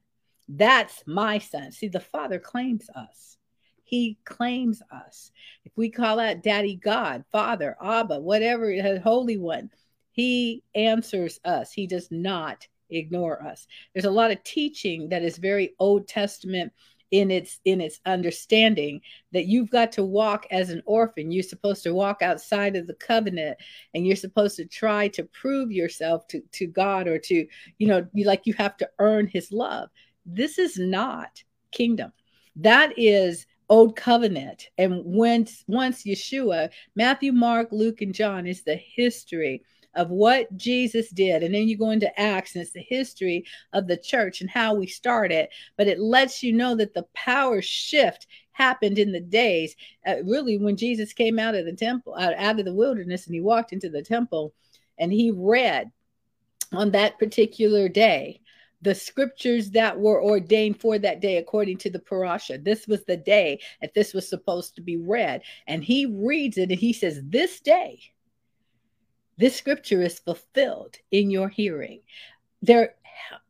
That's 0.49 1.03
my 1.07 1.39
son. 1.39 1.73
See, 1.73 1.89
the 1.89 2.01
Father 2.01 2.39
claims 2.39 2.89
us. 2.95 3.37
He 3.85 4.19
claims 4.25 4.83
us. 4.91 5.31
If 5.65 5.73
we 5.77 5.91
call 5.91 6.21
out 6.21 6.43
Daddy 6.43 6.77
God, 6.77 7.25
Father, 7.33 7.77
Abba, 7.83 8.21
whatever, 8.21 8.75
Holy 8.99 9.37
One, 9.37 9.71
He 10.11 10.63
answers 10.75 11.41
us. 11.45 11.73
He 11.73 11.87
does 11.87 12.09
not 12.11 12.67
ignore 12.91 13.43
us. 13.43 13.67
There's 13.93 14.05
a 14.05 14.11
lot 14.11 14.31
of 14.31 14.43
teaching 14.45 15.09
that 15.11 15.23
is 15.23 15.39
very 15.39 15.75
Old 15.79 16.09
Testament 16.09 16.73
in 17.11 17.31
its 17.31 17.61
in 17.65 17.81
its 17.81 18.01
understanding 18.05 19.01
that 19.33 19.47
you've 19.47 19.71
got 19.71 19.93
to 19.93 20.05
walk 20.05 20.47
as 20.51 20.69
an 20.69 20.83
orphan 20.85 21.31
you're 21.31 21.43
supposed 21.43 21.83
to 21.83 21.95
walk 21.95 22.21
outside 22.21 22.77
of 22.77 22.87
the 22.87 22.95
covenant 22.95 23.57
and 23.95 24.07
you're 24.07 24.15
supposed 24.15 24.57
to 24.57 24.67
try 24.67 25.09
to 25.09 25.25
prove 25.25 25.73
yourself 25.73 26.27
to 26.29 26.43
to 26.53 26.67
God 26.67 27.09
or 27.09 27.19
to 27.19 27.47
you 27.79 27.87
know 27.87 28.07
you 28.13 28.27
like 28.27 28.43
you 28.45 28.53
have 28.55 28.77
to 28.77 28.91
earn 28.99 29.27
his 29.27 29.51
love 29.51 29.89
this 30.29 30.59
is 30.59 30.79
not 30.79 31.43
kingdom. 31.73 32.13
That 32.57 32.93
is 32.97 33.47
old 33.69 33.97
covenant. 33.97 34.69
And 34.79 35.05
once 35.05 35.65
once 35.67 36.05
Yeshua, 36.05 36.71
Matthew, 36.95 37.33
Mark, 37.33 37.69
Luke, 37.73 38.01
and 38.01 38.15
John 38.15 38.47
is 38.47 38.63
the 38.63 38.77
history 38.77 39.63
of 39.95 40.11
what 40.11 40.55
Jesus 40.57 41.11
did. 41.11 41.43
And 41.43 41.55
then 41.55 41.67
you 41.67 41.77
go 41.77 41.91
into 41.91 42.21
Acts, 42.21 42.55
and 42.55 42.63
it's 42.63 42.73
the 42.73 42.81
history 42.81 43.45
of 43.73 43.87
the 43.87 43.97
church 43.97 44.41
and 44.41 44.51
how 44.51 44.75
we 44.75 44.87
started. 44.87 45.49
But 45.77 45.89
it 45.89 45.99
lets 45.99 46.43
you 46.43 46.53
know 46.53 46.77
that 46.77 46.95
the 46.95 47.07
power 47.15 47.61
shift 47.63 48.27
happened 48.53 48.99
in 48.99 49.13
the 49.13 49.21
days, 49.21 49.77
uh, 50.07 50.17
really, 50.25 50.59
when 50.59 50.77
Jesus 50.77 51.13
came 51.13 51.39
out 51.39 51.55
of 51.55 51.65
the 51.65 51.73
temple, 51.73 52.15
out, 52.17 52.35
out 52.37 52.59
of 52.59 52.65
the 52.65 52.75
wilderness, 52.75 53.27
and 53.27 53.35
he 53.35 53.41
walked 53.41 53.73
into 53.73 53.89
the 53.89 54.03
temple 54.03 54.53
and 54.99 55.13
he 55.13 55.31
read 55.31 55.91
on 56.73 56.91
that 56.91 57.19
particular 57.19 57.89
day 57.89 58.41
the 58.83 58.95
scriptures 58.95 59.71
that 59.71 59.99
were 59.99 60.23
ordained 60.23 60.81
for 60.81 60.99
that 60.99 61.21
day 61.21 61.39
according 61.39 61.79
to 61.79 61.91
the 61.91 61.99
parasha. 61.99 62.59
This 62.59 62.87
was 62.87 63.05
the 63.05 63.17
day 63.17 63.61
that 63.81 63.95
this 63.95 64.15
was 64.15 64.29
supposed 64.29 64.77
to 64.77 64.83
be 64.83 64.97
read. 64.97 65.43
And 65.67 65.83
he 65.83 66.07
reads 66.07 66.59
it 66.59 66.71
and 66.71 66.79
he 66.79 66.93
says, 66.93 67.21
This 67.25 67.61
day, 67.61 68.01
this 69.37 69.57
scripture 69.57 70.03
is 70.03 70.19
fulfilled 70.19 70.97
in 71.11 71.31
your 71.31 71.49
hearing. 71.49 72.01
There, 72.63 72.95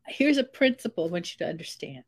here's 0.07 0.39
a 0.39 0.45
principle 0.45 1.07
I 1.07 1.13
want 1.13 1.33
you 1.33 1.39
to 1.45 1.51
understand. 1.51 2.05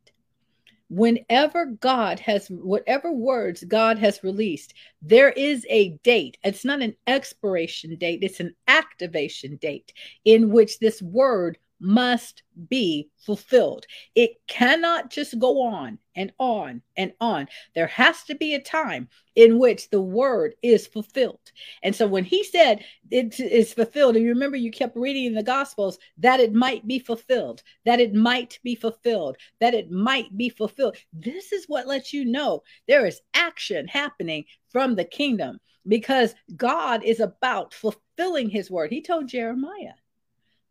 Whenever 0.89 1.67
God 1.67 2.19
has, 2.19 2.47
whatever 2.49 3.13
words 3.13 3.63
God 3.63 3.97
has 3.97 4.23
released, 4.23 4.73
there 5.01 5.29
is 5.29 5.65
a 5.69 5.91
date. 6.03 6.37
It's 6.43 6.65
not 6.65 6.81
an 6.81 6.95
expiration 7.07 7.95
date, 7.95 8.19
it's 8.23 8.41
an 8.41 8.53
activation 8.67 9.55
date 9.55 9.93
in 10.25 10.49
which 10.49 10.79
this 10.79 11.01
word 11.01 11.57
must 11.81 12.43
be 12.69 13.09
fulfilled. 13.17 13.85
It 14.15 14.37
cannot 14.47 15.09
just 15.09 15.37
go 15.39 15.63
on 15.63 15.97
and 16.15 16.31
on 16.39 16.81
and 16.95 17.11
on. 17.19 17.47
There 17.73 17.87
has 17.87 18.23
to 18.25 18.35
be 18.35 18.53
a 18.53 18.61
time 18.61 19.09
in 19.35 19.57
which 19.57 19.89
the 19.89 20.01
word 20.01 20.55
is 20.61 20.85
fulfilled. 20.85 21.51
And 21.83 21.95
so 21.95 22.05
when 22.07 22.23
he 22.23 22.43
said 22.43 22.83
it 23.09 23.39
is 23.39 23.73
fulfilled, 23.73 24.15
and 24.15 24.23
you 24.23 24.31
remember 24.31 24.57
you 24.57 24.71
kept 24.71 24.95
reading 24.95 25.25
in 25.25 25.33
the 25.33 25.43
Gospels 25.43 25.97
that 26.17 26.39
it 26.39 26.53
might 26.53 26.87
be 26.87 26.99
fulfilled, 26.99 27.63
that 27.85 27.99
it 27.99 28.13
might 28.13 28.59
be 28.63 28.75
fulfilled, 28.75 29.37
that 29.59 29.73
it 29.73 29.89
might 29.89 30.37
be 30.37 30.49
fulfilled. 30.49 30.97
This 31.11 31.51
is 31.51 31.65
what 31.67 31.87
lets 31.87 32.13
you 32.13 32.25
know 32.25 32.61
there 32.87 33.05
is 33.05 33.21
action 33.33 33.87
happening 33.87 34.45
from 34.69 34.95
the 34.95 35.05
kingdom 35.05 35.59
because 35.87 36.35
God 36.55 37.03
is 37.03 37.19
about 37.19 37.73
fulfilling 37.73 38.49
his 38.49 38.69
word. 38.69 38.91
He 38.91 39.01
told 39.01 39.27
Jeremiah, 39.27 39.93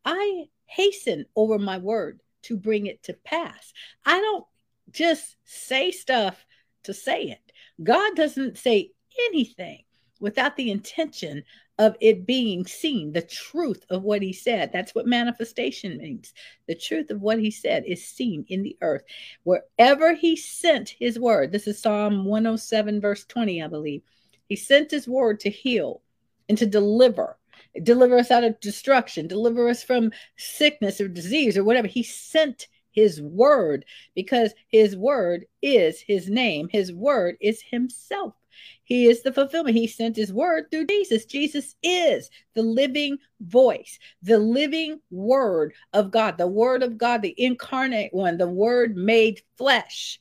I 0.05 0.44
hasten 0.70 1.26
over 1.37 1.59
my 1.59 1.76
word 1.76 2.20
to 2.42 2.56
bring 2.56 2.87
it 2.87 3.02
to 3.02 3.12
pass. 3.24 3.72
I 4.06 4.20
don't 4.20 4.46
just 4.90 5.37
say 5.44 5.90
stuff 5.90 6.46
to 6.85 6.94
say 6.94 7.24
it. 7.24 7.52
God 7.83 8.14
doesn't 8.14 8.56
say 8.56 8.92
anything 9.28 9.83
without 10.20 10.56
the 10.56 10.70
intention 10.70 11.42
of 11.78 11.96
it 12.00 12.26
being 12.26 12.64
seen, 12.66 13.12
the 13.12 13.22
truth 13.22 13.85
of 13.90 14.02
what 14.02 14.22
he 14.22 14.33
said. 14.33 14.70
That's 14.72 14.94
what 14.94 15.06
manifestation 15.06 15.96
means. 15.96 16.35
The 16.68 16.74
truth 16.74 17.11
of 17.11 17.22
what 17.22 17.38
he 17.38 17.50
said 17.50 17.85
is 17.87 18.06
seen 18.06 18.44
in 18.48 18.62
the 18.62 18.76
earth. 18.83 19.02
Wherever 19.44 20.14
he 20.14 20.37
sent 20.37 20.90
his 20.90 21.18
word, 21.18 21.52
this 21.52 21.66
is 21.66 21.80
Psalm 21.80 22.26
107, 22.26 23.00
verse 23.00 23.24
20, 23.24 23.62
I 23.62 23.66
believe. 23.66 24.02
He 24.46 24.56
sent 24.56 24.90
his 24.90 25.09
word 25.09 25.40
to 25.40 25.50
heal 25.50 26.02
and 26.48 26.59
to 26.59 26.66
deliver 26.66 27.38
deliver 27.83 28.18
us 28.18 28.30
out 28.30 28.44
of 28.44 28.61
destruction, 28.61 29.26
deliver 29.26 29.68
us 29.68 29.83
from 29.83 30.12
sickness 30.37 31.00
or 31.00 31.09
disease 31.09 31.56
or 31.56 31.64
whatever. 31.64 31.88
He 31.88 32.02
sent 32.02 32.66
his 32.92 33.22
word 33.22 33.85
because 34.14 34.52
his 34.68 34.96
word 34.96 35.46
is 35.62 36.00
his 36.00 36.28
name, 36.28 36.68
his 36.68 36.92
word 36.92 37.37
is 37.40 37.62
himself. 37.62 38.35
He 38.83 39.06
is 39.06 39.22
the 39.22 39.33
fulfillment. 39.33 39.76
He 39.76 39.87
sent 39.87 40.16
his 40.16 40.33
word 40.33 40.64
through 40.70 40.87
Jesus. 40.87 41.24
Jesus 41.24 41.76
is 41.83 42.28
the 42.54 42.62
living 42.62 43.18
voice, 43.40 43.98
the 44.22 44.38
living 44.38 45.00
word 45.11 45.74
of 45.92 46.11
God, 46.11 46.37
the 46.37 46.48
word 46.48 46.83
of 46.83 46.98
God, 46.98 47.22
the 47.22 47.35
incarnate 47.38 48.12
one, 48.12 48.37
the 48.37 48.48
word 48.48 48.96
made 48.96 49.42
flesh. 49.56 50.18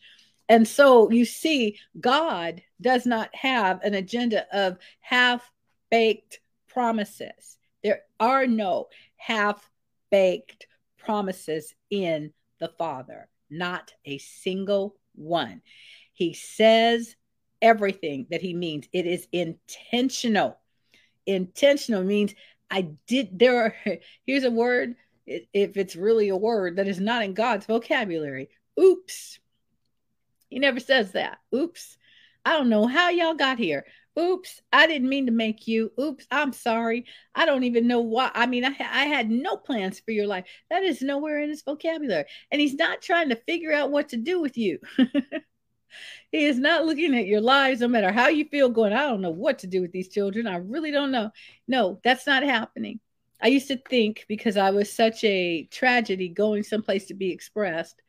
And 0.48 0.68
so 0.68 1.10
you 1.12 1.26
see, 1.26 1.78
God 2.00 2.62
does 2.80 3.06
not 3.06 3.34
have 3.36 3.82
an 3.82 3.96
agenda 3.96 4.46
of 4.56 4.78
half 5.02 5.50
baked 5.90 6.40
promises. 6.70 7.58
There 7.84 8.02
are 8.20 8.48
no 8.48 8.88
half 9.18 9.70
baked 10.12 10.68
promises 10.98 11.74
in 11.90 12.34
the 12.60 12.70
Father, 12.78 13.28
not 13.50 13.94
a 14.06 14.18
single 14.18 14.96
one. 15.16 15.62
He 16.14 16.34
says 16.34 17.16
everything 17.62 18.28
that 18.32 18.42
he 18.42 18.54
means, 18.54 18.88
it 18.94 19.06
is 19.06 19.28
intentional. 19.32 20.60
Intentional 21.26 22.04
means 22.04 22.34
I 22.70 22.90
did, 23.08 23.38
there 23.38 23.64
are, 23.64 23.76
here's 24.26 24.44
a 24.44 24.52
word, 24.52 24.96
if 25.26 25.78
it's 25.78 25.96
really 25.96 26.30
a 26.30 26.36
word 26.36 26.78
that 26.78 26.88
is 26.88 27.00
not 27.00 27.24
in 27.24 27.34
God's 27.34 27.66
vocabulary. 27.66 28.50
Oops. 28.80 29.40
He 30.50 30.60
never 30.60 30.80
says 30.80 31.12
that. 31.12 31.38
Oops. 31.54 31.98
I 32.46 32.54
don't 32.54 32.70
know 32.70 32.88
how 32.88 33.10
y'all 33.10 33.36
got 33.36 33.60
here. 33.60 33.86
Oops, 34.20 34.62
I 34.74 34.86
didn't 34.88 35.08
mean 35.10 35.28
to 35.28 35.32
make 35.32 35.68
you. 35.68 35.92
Oops, 36.00 36.26
I'm 36.30 36.52
sorry. 36.52 37.06
I 37.34 37.46
don't 37.46 37.64
even 37.64 37.88
know 37.88 38.02
why. 38.02 38.32
I 38.34 38.48
mean, 38.48 38.66
I, 38.66 38.76
I 38.80 39.06
had 39.06 39.30
no 39.30 39.56
plans 39.56 40.00
for 40.00 40.12
your 40.12 40.28
life. 40.28 40.46
That 40.70 40.84
is 40.84 41.02
nowhere 41.02 41.40
in 41.42 41.50
his 41.50 41.62
vocabulary. 41.62 42.26
And 42.52 42.60
he's 42.60 42.74
not 42.74 43.02
trying 43.02 43.30
to 43.30 43.36
figure 43.36 43.72
out 43.72 43.92
what 43.92 44.10
to 44.10 44.18
do 44.18 44.42
with 44.42 44.58
you. 44.58 44.80
he 46.32 46.46
is 46.46 46.60
not 46.60 46.86
looking 46.86 47.18
at 47.18 47.28
your 47.28 47.42
lives, 47.42 47.80
no 47.80 47.88
matter 47.88 48.12
how 48.12 48.28
you 48.28 48.46
feel, 48.46 48.70
going, 48.70 48.94
I 48.94 49.08
don't 49.08 49.22
know 49.22 49.32
what 49.32 49.60
to 49.60 49.68
do 49.68 49.82
with 49.82 49.92
these 49.94 50.10
children. 50.10 50.48
I 50.48 50.58
really 50.58 50.92
don't 50.92 51.12
know. 51.12 51.32
No, 51.68 52.00
that's 52.04 52.28
not 52.28 52.44
happening. 52.44 53.00
I 53.42 53.48
used 53.48 53.70
to 53.70 53.78
think 53.90 54.26
because 54.28 54.58
I 54.58 54.72
was 54.72 54.92
such 54.92 55.24
a 55.24 55.64
tragedy 55.72 56.28
going 56.28 56.64
someplace 56.64 57.06
to 57.06 57.14
be 57.14 57.32
expressed 57.32 58.02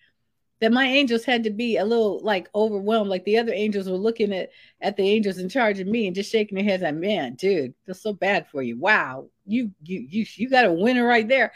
that 0.61 0.73
my 0.73 0.87
angels 0.87 1.25
had 1.25 1.45
to 1.45 1.51
be 1.51 1.79
a 1.79 1.85
little 1.85 2.21
like 2.23 2.49
overwhelmed. 2.55 3.11
Like 3.11 3.25
the 3.25 3.39
other 3.39 3.53
angels 3.53 3.89
were 3.89 3.97
looking 3.97 4.33
at 4.33 4.51
at 4.81 4.97
the 4.97 5.09
angels 5.09 5.39
in 5.39 5.49
charge 5.49 5.81
of 5.81 5.87
me 5.87 6.07
and 6.07 6.15
just 6.15 6.31
shaking 6.31 6.57
their 6.57 6.65
heads 6.65 6.83
like 6.83 6.95
man 6.95 7.35
dude 7.35 7.75
feels 7.87 8.03
so 8.03 8.13
bad 8.13 8.47
for 8.49 8.63
you. 8.63 8.79
Wow. 8.79 9.29
You 9.47 9.73
you 9.83 10.07
you 10.09 10.27
you 10.35 10.51
got 10.51 10.67
a 10.67 10.73
winner 10.73 11.07
right 11.07 11.27
there. 11.27 11.53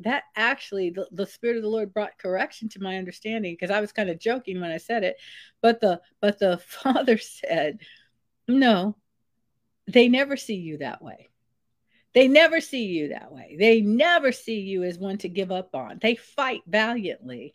That 0.00 0.24
actually 0.36 0.90
the, 0.90 1.08
the 1.12 1.26
spirit 1.26 1.56
of 1.56 1.62
the 1.62 1.68
lord 1.68 1.92
brought 1.92 2.18
correction 2.18 2.68
to 2.70 2.82
my 2.82 2.96
understanding 2.96 3.52
because 3.52 3.70
i 3.70 3.80
was 3.80 3.92
kind 3.92 4.10
of 4.10 4.18
joking 4.18 4.60
when 4.60 4.70
i 4.70 4.78
said 4.78 5.04
it. 5.04 5.16
But 5.60 5.80
the 5.80 6.00
but 6.20 6.38
the 6.38 6.58
father 6.66 7.18
said 7.18 7.80
no 8.48 8.96
they 9.88 10.08
never 10.08 10.36
see 10.36 10.54
you 10.54 10.78
that 10.78 11.02
way. 11.02 11.28
They 12.14 12.28
never 12.28 12.60
see 12.60 12.84
you 12.84 13.08
that 13.08 13.32
way. 13.32 13.56
They 13.58 13.80
never 13.80 14.32
see 14.32 14.60
you 14.60 14.84
as 14.84 14.98
one 14.98 15.18
to 15.18 15.28
give 15.28 15.50
up 15.50 15.74
on. 15.74 15.98
They 16.00 16.14
fight 16.14 16.60
valiantly 16.66 17.54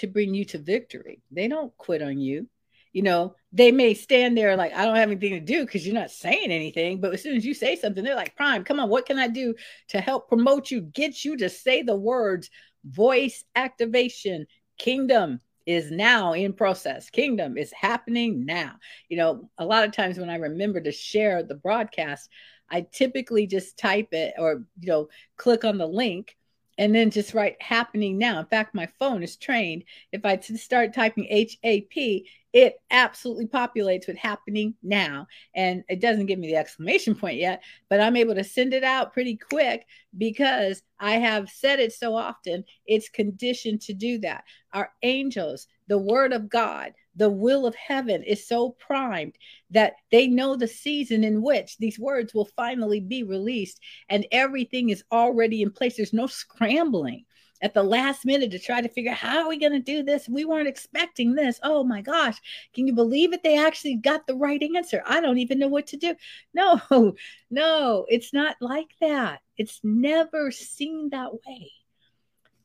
to 0.00 0.06
bring 0.06 0.34
you 0.34 0.44
to 0.46 0.58
victory. 0.58 1.22
They 1.30 1.48
don't 1.48 1.76
quit 1.76 2.02
on 2.02 2.18
you. 2.18 2.48
You 2.92 3.02
know, 3.02 3.34
they 3.52 3.72
may 3.72 3.92
stand 3.92 4.38
there 4.38 4.56
like, 4.56 4.72
I 4.72 4.86
don't 4.86 4.96
have 4.96 5.10
anything 5.10 5.32
to 5.32 5.40
do 5.40 5.66
because 5.66 5.86
you're 5.86 5.94
not 5.94 6.10
saying 6.10 6.50
anything. 6.50 7.00
But 7.00 7.12
as 7.12 7.22
soon 7.22 7.36
as 7.36 7.44
you 7.44 7.52
say 7.52 7.76
something, 7.76 8.02
they're 8.02 8.16
like, 8.16 8.36
Prime, 8.36 8.64
come 8.64 8.80
on, 8.80 8.88
what 8.88 9.04
can 9.04 9.18
I 9.18 9.28
do 9.28 9.54
to 9.88 10.00
help 10.00 10.28
promote 10.28 10.70
you, 10.70 10.80
get 10.80 11.24
you 11.24 11.36
to 11.36 11.50
say 11.50 11.82
the 11.82 11.96
words 11.96 12.48
voice 12.86 13.44
activation, 13.54 14.46
kingdom 14.78 15.40
is 15.66 15.90
now 15.90 16.32
in 16.32 16.52
process. 16.52 17.10
Kingdom 17.10 17.58
is 17.58 17.72
happening 17.72 18.46
now. 18.46 18.76
You 19.08 19.16
know, 19.18 19.50
a 19.58 19.66
lot 19.66 19.84
of 19.84 19.92
times 19.92 20.18
when 20.18 20.30
I 20.30 20.36
remember 20.36 20.80
to 20.80 20.92
share 20.92 21.42
the 21.42 21.56
broadcast, 21.56 22.30
I 22.70 22.86
typically 22.92 23.46
just 23.46 23.76
type 23.76 24.08
it 24.12 24.34
or, 24.38 24.64
you 24.80 24.88
know, 24.88 25.08
click 25.36 25.64
on 25.64 25.78
the 25.78 25.86
link 25.86 26.36
and 26.78 26.94
then 26.94 27.10
just 27.10 27.34
write 27.34 27.60
happening 27.60 28.18
now. 28.18 28.38
In 28.38 28.46
fact, 28.46 28.74
my 28.74 28.86
phone 28.98 29.22
is 29.22 29.36
trained. 29.36 29.84
If 30.12 30.24
I 30.24 30.38
start 30.38 30.94
typing 30.94 31.26
H 31.30 31.58
A 31.62 31.82
P, 31.82 32.28
it 32.52 32.80
absolutely 32.90 33.46
populates 33.46 34.06
with 34.06 34.16
happening 34.16 34.74
now. 34.82 35.26
And 35.54 35.84
it 35.88 36.00
doesn't 36.00 36.26
give 36.26 36.38
me 36.38 36.48
the 36.48 36.56
exclamation 36.56 37.14
point 37.14 37.36
yet, 37.36 37.62
but 37.90 38.00
I'm 38.00 38.16
able 38.16 38.34
to 38.34 38.44
send 38.44 38.72
it 38.72 38.84
out 38.84 39.12
pretty 39.12 39.36
quick 39.36 39.86
because 40.16 40.82
I 40.98 41.16
have 41.16 41.50
said 41.50 41.80
it 41.80 41.92
so 41.92 42.14
often. 42.16 42.64
It's 42.86 43.10
conditioned 43.10 43.82
to 43.82 43.92
do 43.94 44.18
that. 44.20 44.44
Our 44.72 44.90
angels, 45.02 45.66
the 45.88 45.98
word 45.98 46.32
of 46.32 46.48
God, 46.48 46.92
the 47.16 47.30
will 47.30 47.66
of 47.66 47.74
heaven 47.74 48.22
is 48.22 48.46
so 48.46 48.70
primed 48.70 49.36
that 49.70 49.94
they 50.10 50.26
know 50.26 50.54
the 50.56 50.68
season 50.68 51.24
in 51.24 51.42
which 51.42 51.78
these 51.78 51.98
words 51.98 52.34
will 52.34 52.48
finally 52.56 53.00
be 53.00 53.22
released 53.22 53.80
and 54.08 54.26
everything 54.30 54.90
is 54.90 55.02
already 55.10 55.62
in 55.62 55.70
place. 55.70 55.96
There's 55.96 56.12
no 56.12 56.26
scrambling 56.26 57.24
at 57.62 57.72
the 57.72 57.82
last 57.82 58.26
minute 58.26 58.50
to 58.50 58.58
try 58.58 58.80
to 58.80 58.88
figure 58.88 59.12
out 59.12 59.16
how 59.16 59.38
are 59.38 59.48
we 59.48 59.58
going 59.58 59.72
to 59.72 59.80
do 59.80 60.02
this? 60.02 60.28
We 60.28 60.44
weren't 60.44 60.68
expecting 60.68 61.34
this. 61.34 61.58
Oh 61.62 61.84
my 61.84 62.02
gosh. 62.02 62.36
Can 62.74 62.86
you 62.86 62.92
believe 62.92 63.32
it? 63.32 63.42
They 63.42 63.58
actually 63.58 63.96
got 63.96 64.26
the 64.26 64.36
right 64.36 64.62
answer. 64.62 65.02
I 65.06 65.20
don't 65.20 65.38
even 65.38 65.58
know 65.58 65.68
what 65.68 65.86
to 65.88 65.96
do. 65.96 66.14
No 66.52 66.80
no 67.50 68.06
it's 68.08 68.32
not 68.32 68.56
like 68.60 68.90
that. 69.00 69.40
It's 69.56 69.80
never 69.82 70.50
seen 70.50 71.10
that 71.10 71.32
way 71.32 71.72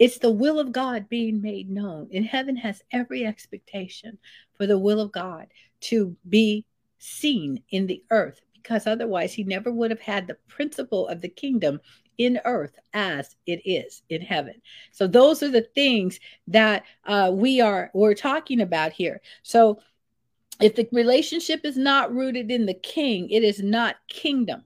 it's 0.02 0.18
the 0.18 0.32
will 0.32 0.60
of 0.60 0.72
God 0.72 1.08
being 1.10 1.44
made 1.44 1.70
known. 1.70 2.10
And 2.12 2.26
heaven 2.26 2.56
has 2.56 2.82
every 2.92 3.24
expectation 3.24 4.18
for 4.56 4.66
the 4.66 4.80
will 4.80 5.00
of 5.00 5.12
God 5.12 5.46
to 5.82 6.18
be 6.28 6.66
seen 6.98 7.62
in 7.70 7.86
the 7.86 8.04
earth 8.10 8.42
because 8.54 8.88
otherwise 8.88 9.32
he 9.32 9.44
never 9.44 9.72
would 9.72 9.92
have 9.92 10.00
had 10.00 10.26
the 10.26 10.38
principle 10.48 11.08
of 11.08 11.22
the 11.22 11.30
kingdom 11.30 11.80
in 12.18 12.40
earth 12.46 12.80
as 12.96 13.36
it 13.46 13.62
is 13.64 14.02
in 14.10 14.22
heaven. 14.22 14.56
So 14.92 15.06
those 15.06 15.44
are 15.44 15.50
the 15.50 15.68
things 15.76 16.20
that 16.48 16.84
uh, 17.06 17.30
we 17.32 17.62
are 17.62 17.92
we're 17.94 18.16
talking 18.16 18.62
about 18.62 18.94
here. 18.94 19.22
So 19.44 19.82
if 20.60 20.74
the 20.74 20.90
relationship 20.92 21.62
is 21.64 21.78
not 21.78 22.12
rooted 22.12 22.50
in 22.50 22.66
the 22.66 22.74
king, 22.74 23.30
it 23.30 23.44
is 23.44 23.62
not 23.62 23.98
kingdom 24.08 24.64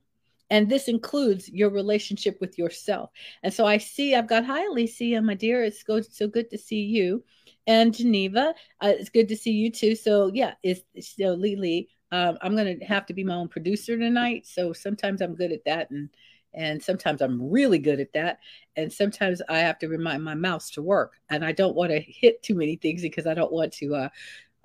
and 0.55 0.69
this 0.69 0.87
includes 0.87 1.49
your 1.49 1.69
relationship 1.69 2.37
with 2.39 2.57
yourself. 2.57 3.09
And 3.43 3.53
so 3.53 3.65
I 3.65 3.77
see, 3.77 4.15
I've 4.15 4.29
got 4.29 4.45
hi, 4.45 4.65
Alicia, 4.65 5.21
my 5.21 5.33
dear. 5.33 5.65
It's 5.65 5.83
go, 5.83 5.99
so 5.99 6.29
good 6.29 6.49
to 6.49 6.57
see 6.57 6.79
you. 6.79 7.25
And 7.67 7.93
Geneva, 7.93 8.55
uh, 8.81 8.93
it's 8.97 9.09
good 9.09 9.27
to 9.27 9.35
see 9.35 9.51
you 9.51 9.69
too. 9.69 9.95
So 9.95 10.31
yeah, 10.33 10.53
it's 10.63 10.81
so 11.01 11.33
Lily. 11.33 11.89
Um, 12.13 12.37
I'm 12.41 12.55
gonna 12.55 12.75
have 12.87 13.05
to 13.07 13.13
be 13.13 13.25
my 13.25 13.35
own 13.35 13.49
producer 13.49 13.97
tonight. 13.97 14.45
So 14.47 14.71
sometimes 14.71 15.21
I'm 15.21 15.35
good 15.35 15.51
at 15.51 15.65
that, 15.65 15.91
and 15.91 16.09
and 16.53 16.81
sometimes 16.81 17.21
I'm 17.21 17.51
really 17.51 17.79
good 17.79 17.99
at 17.99 18.13
that. 18.13 18.39
And 18.77 18.93
sometimes 18.93 19.41
I 19.49 19.57
have 19.57 19.77
to 19.79 19.89
remind 19.89 20.23
my 20.23 20.35
mouse 20.35 20.69
to 20.71 20.81
work, 20.81 21.15
and 21.29 21.43
I 21.43 21.51
don't 21.51 21.75
want 21.75 21.91
to 21.91 21.99
hit 21.99 22.43
too 22.43 22.55
many 22.55 22.77
things 22.77 23.01
because 23.01 23.27
I 23.27 23.33
don't 23.33 23.51
want 23.51 23.73
to 23.73 23.95
uh, 23.95 24.09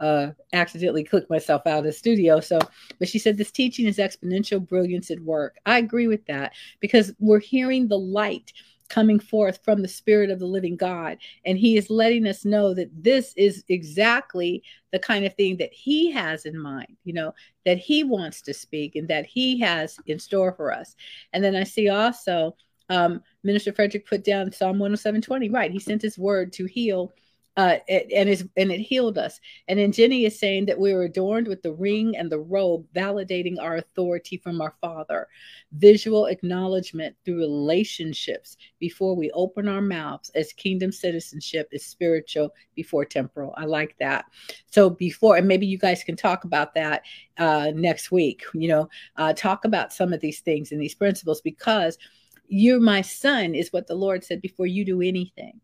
uh, 0.00 0.30
accidentally 0.52 1.04
click 1.04 1.28
myself 1.30 1.66
out 1.66 1.78
of 1.78 1.84
the 1.84 1.92
studio. 1.92 2.40
So, 2.40 2.58
but 2.98 3.08
she 3.08 3.18
said 3.18 3.36
this 3.36 3.50
teaching 3.50 3.86
is 3.86 3.98
exponential 3.98 4.66
brilliance 4.66 5.10
at 5.10 5.20
work. 5.20 5.56
I 5.66 5.78
agree 5.78 6.08
with 6.08 6.24
that 6.26 6.52
because 6.80 7.12
we're 7.18 7.40
hearing 7.40 7.86
the 7.86 7.98
light 7.98 8.52
coming 8.88 9.20
forth 9.20 9.60
from 9.64 9.82
the 9.82 9.88
Spirit 9.88 10.30
of 10.30 10.40
the 10.40 10.46
living 10.46 10.76
God. 10.76 11.18
And 11.44 11.56
He 11.56 11.76
is 11.76 11.90
letting 11.90 12.26
us 12.26 12.44
know 12.44 12.74
that 12.74 12.90
this 12.92 13.32
is 13.36 13.64
exactly 13.68 14.62
the 14.90 14.98
kind 14.98 15.24
of 15.24 15.34
thing 15.34 15.56
that 15.58 15.72
He 15.72 16.10
has 16.10 16.44
in 16.44 16.58
mind, 16.58 16.96
you 17.04 17.12
know, 17.12 17.32
that 17.64 17.78
He 17.78 18.02
wants 18.02 18.42
to 18.42 18.54
speak 18.54 18.96
and 18.96 19.06
that 19.08 19.26
He 19.26 19.60
has 19.60 19.96
in 20.06 20.18
store 20.18 20.52
for 20.52 20.72
us. 20.72 20.96
And 21.32 21.44
then 21.44 21.54
I 21.54 21.64
see 21.64 21.88
also 21.88 22.56
um, 22.90 23.22
Minister 23.44 23.72
Frederick 23.72 24.06
put 24.06 24.24
down 24.24 24.52
Psalm 24.52 24.78
107:20. 24.78 25.52
Right. 25.52 25.70
He 25.70 25.78
sent 25.78 26.02
his 26.02 26.18
word 26.18 26.52
to 26.54 26.66
heal 26.66 27.12
uh, 27.56 27.76
and 27.88 28.28
is 28.28 28.48
and 28.56 28.70
it 28.70 28.78
healed 28.78 29.18
us. 29.18 29.40
And 29.68 29.78
then 29.78 29.92
Jenny 29.92 30.24
is 30.24 30.38
saying 30.38 30.66
that 30.66 30.78
we 30.78 30.92
are 30.92 31.02
adorned 31.02 31.48
with 31.48 31.62
the 31.62 31.72
ring 31.72 32.16
and 32.16 32.30
the 32.30 32.38
robe, 32.38 32.86
validating 32.94 33.60
our 33.60 33.76
authority 33.76 34.36
from 34.36 34.60
our 34.60 34.74
Father. 34.80 35.26
Visual 35.72 36.26
acknowledgement 36.26 37.16
through 37.24 37.38
relationships 37.38 38.56
before 38.78 39.16
we 39.16 39.30
open 39.32 39.68
our 39.68 39.80
mouths, 39.80 40.30
as 40.34 40.52
kingdom 40.52 40.92
citizenship 40.92 41.68
is 41.72 41.84
spiritual 41.84 42.54
before 42.76 43.04
temporal. 43.04 43.52
I 43.56 43.64
like 43.64 43.96
that. 43.98 44.26
So 44.70 44.90
before, 44.90 45.36
and 45.36 45.48
maybe 45.48 45.66
you 45.66 45.78
guys 45.78 46.04
can 46.04 46.16
talk 46.16 46.44
about 46.44 46.74
that 46.74 47.02
uh, 47.36 47.72
next 47.74 48.12
week. 48.12 48.44
You 48.54 48.68
know, 48.68 48.88
uh, 49.16 49.32
talk 49.32 49.64
about 49.64 49.92
some 49.92 50.12
of 50.12 50.20
these 50.20 50.40
things 50.40 50.70
and 50.70 50.80
these 50.80 50.94
principles 50.94 51.40
because 51.40 51.98
you're 52.46 52.80
my 52.80 53.00
son 53.00 53.54
is 53.54 53.72
what 53.72 53.86
the 53.86 53.94
Lord 53.94 54.24
said 54.24 54.40
before 54.40 54.66
you 54.66 54.84
do 54.84 55.02
anything 55.02 55.60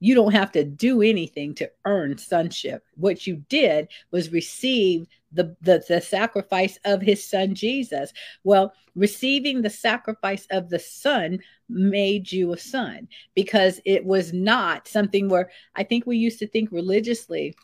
you 0.00 0.14
don't 0.14 0.32
have 0.32 0.52
to 0.52 0.64
do 0.64 1.02
anything 1.02 1.54
to 1.56 1.70
earn 1.84 2.18
sonship. 2.18 2.84
What 2.96 3.26
you 3.26 3.44
did 3.48 3.88
was 4.10 4.32
receive 4.32 5.06
the, 5.32 5.56
the, 5.60 5.84
the, 5.88 6.00
sacrifice 6.00 6.78
of 6.84 7.02
his 7.02 7.24
son 7.24 7.54
Jesus. 7.54 8.12
Well, 8.44 8.72
receiving 8.94 9.60
the 9.60 9.70
sacrifice 9.70 10.46
of 10.50 10.70
the 10.70 10.78
son 10.78 11.40
made 11.68 12.32
you 12.32 12.52
a 12.52 12.58
son 12.58 13.08
because 13.34 13.80
it 13.84 14.04
was 14.04 14.32
not 14.32 14.88
something 14.88 15.28
where 15.28 15.50
I 15.74 15.82
think 15.82 16.06
we 16.06 16.16
used 16.16 16.38
to 16.38 16.46
think 16.46 16.72
religiously. 16.72 17.54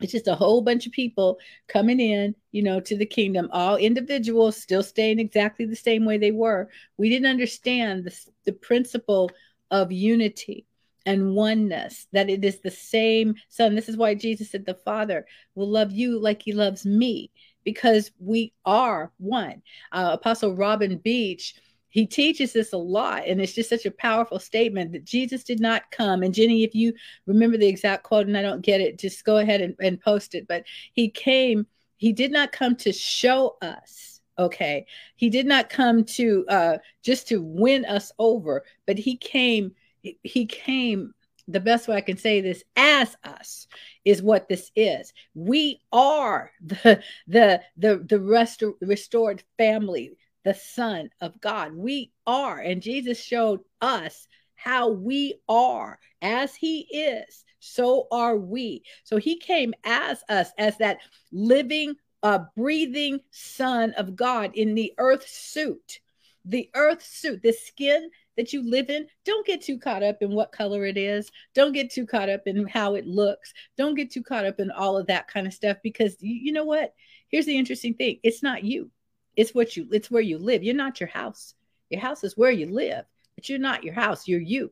It's 0.00 0.12
just 0.12 0.28
a 0.28 0.34
whole 0.34 0.60
bunch 0.60 0.86
of 0.86 0.92
people 0.92 1.38
coming 1.66 2.00
in, 2.00 2.34
you 2.52 2.62
know, 2.62 2.80
to 2.80 2.96
the 2.96 3.06
kingdom, 3.06 3.48
all 3.52 3.76
individuals 3.76 4.56
still 4.56 4.82
staying 4.82 5.18
exactly 5.18 5.66
the 5.66 5.76
same 5.76 6.04
way 6.04 6.18
they 6.18 6.30
were. 6.30 6.68
We 6.96 7.10
didn't 7.10 7.30
understand 7.30 8.04
the, 8.04 8.16
the 8.44 8.52
principle 8.52 9.30
of 9.70 9.92
unity 9.92 10.66
and 11.06 11.34
oneness, 11.34 12.06
that 12.12 12.30
it 12.30 12.44
is 12.44 12.60
the 12.60 12.70
same 12.70 13.34
Son. 13.48 13.74
This 13.74 13.88
is 13.88 13.96
why 13.96 14.14
Jesus 14.14 14.50
said, 14.50 14.66
The 14.66 14.74
Father 14.74 15.26
will 15.54 15.68
love 15.68 15.92
you 15.92 16.18
like 16.18 16.42
he 16.42 16.52
loves 16.52 16.84
me, 16.84 17.30
because 17.64 18.10
we 18.18 18.52
are 18.64 19.12
one. 19.18 19.62
Uh, 19.92 20.10
Apostle 20.12 20.54
Robin 20.54 20.96
Beach. 20.98 21.54
He 21.90 22.06
teaches 22.06 22.52
this 22.52 22.74
a 22.74 22.78
lot, 22.78 23.26
and 23.26 23.40
it's 23.40 23.54
just 23.54 23.70
such 23.70 23.86
a 23.86 23.90
powerful 23.90 24.38
statement 24.38 24.92
that 24.92 25.04
Jesus 25.04 25.42
did 25.42 25.58
not 25.58 25.90
come. 25.90 26.22
And 26.22 26.34
Jenny, 26.34 26.62
if 26.62 26.74
you 26.74 26.92
remember 27.26 27.56
the 27.56 27.66
exact 27.66 28.04
quote 28.04 28.26
and 28.26 28.36
I 28.36 28.42
don't 28.42 28.60
get 28.60 28.82
it, 28.82 28.98
just 28.98 29.24
go 29.24 29.38
ahead 29.38 29.62
and, 29.62 29.74
and 29.80 29.98
post 29.98 30.34
it. 30.34 30.46
But 30.46 30.64
he 30.92 31.08
came, 31.08 31.66
he 31.96 32.12
did 32.12 32.30
not 32.30 32.52
come 32.52 32.76
to 32.76 32.92
show 32.92 33.56
us 33.62 34.08
okay 34.38 34.86
he 35.16 35.28
did 35.28 35.46
not 35.46 35.68
come 35.68 36.04
to 36.04 36.44
uh 36.48 36.78
just 37.02 37.26
to 37.28 37.42
win 37.42 37.84
us 37.84 38.12
over 38.18 38.64
but 38.86 38.98
he 38.98 39.16
came 39.16 39.72
he 40.02 40.46
came 40.46 41.14
the 41.48 41.60
best 41.60 41.88
way 41.88 41.96
I 41.96 42.02
can 42.02 42.18
say 42.18 42.40
this 42.40 42.62
as 42.76 43.16
us 43.24 43.66
is 44.04 44.22
what 44.22 44.48
this 44.48 44.70
is. 44.76 45.12
We 45.34 45.80
are 45.92 46.50
the 46.60 47.02
the 47.26 47.62
the 47.76 48.04
the 48.06 48.18
restor- 48.18 48.74
restored 48.82 49.42
family, 49.56 50.12
the 50.44 50.54
son 50.54 51.10
of 51.20 51.40
God. 51.40 51.72
We 51.74 52.12
are 52.26 52.60
and 52.60 52.82
Jesus 52.82 53.20
showed 53.20 53.60
us 53.80 54.28
how 54.54 54.90
we 54.90 55.40
are 55.48 55.98
as 56.20 56.54
he 56.54 56.80
is. 56.80 57.44
So 57.60 58.06
are 58.12 58.36
we. 58.36 58.82
So 59.04 59.16
he 59.16 59.38
came 59.38 59.72
as 59.84 60.22
us 60.28 60.50
as 60.58 60.76
that 60.78 60.98
living 61.32 61.94
uh, 62.22 62.40
breathing 62.56 63.20
son 63.30 63.92
of 63.92 64.16
God 64.16 64.50
in 64.54 64.74
the 64.74 64.92
earth 64.98 65.26
suit. 65.26 66.00
The 66.44 66.70
earth 66.74 67.04
suit, 67.04 67.42
the 67.42 67.52
skin 67.52 68.10
that 68.38 68.52
you 68.52 68.62
live 68.62 68.88
in, 68.88 69.04
don't 69.24 69.44
get 69.44 69.60
too 69.60 69.78
caught 69.78 70.04
up 70.04 70.18
in 70.20 70.30
what 70.30 70.52
color 70.52 70.86
it 70.86 70.96
is. 70.96 71.28
Don't 71.54 71.72
get 71.72 71.90
too 71.90 72.06
caught 72.06 72.28
up 72.28 72.42
in 72.46 72.68
how 72.68 72.94
it 72.94 73.04
looks. 73.04 73.52
Don't 73.76 73.96
get 73.96 74.12
too 74.12 74.22
caught 74.22 74.46
up 74.46 74.60
in 74.60 74.70
all 74.70 74.96
of 74.96 75.08
that 75.08 75.26
kind 75.26 75.44
of 75.46 75.52
stuff 75.52 75.76
because 75.82 76.16
you, 76.20 76.34
you 76.34 76.52
know 76.52 76.64
what? 76.64 76.94
Here's 77.28 77.46
the 77.46 77.58
interesting 77.58 77.94
thing 77.94 78.20
it's 78.22 78.42
not 78.42 78.62
you, 78.62 78.92
it's 79.36 79.54
what 79.54 79.76
you, 79.76 79.88
it's 79.90 80.10
where 80.10 80.22
you 80.22 80.38
live. 80.38 80.62
You're 80.62 80.76
not 80.76 81.00
your 81.00 81.08
house. 81.08 81.54
Your 81.90 82.00
house 82.00 82.22
is 82.22 82.36
where 82.36 82.52
you 82.52 82.66
live, 82.66 83.04
but 83.34 83.48
you're 83.48 83.58
not 83.58 83.82
your 83.82 83.94
house. 83.94 84.28
You're 84.28 84.40
you. 84.40 84.70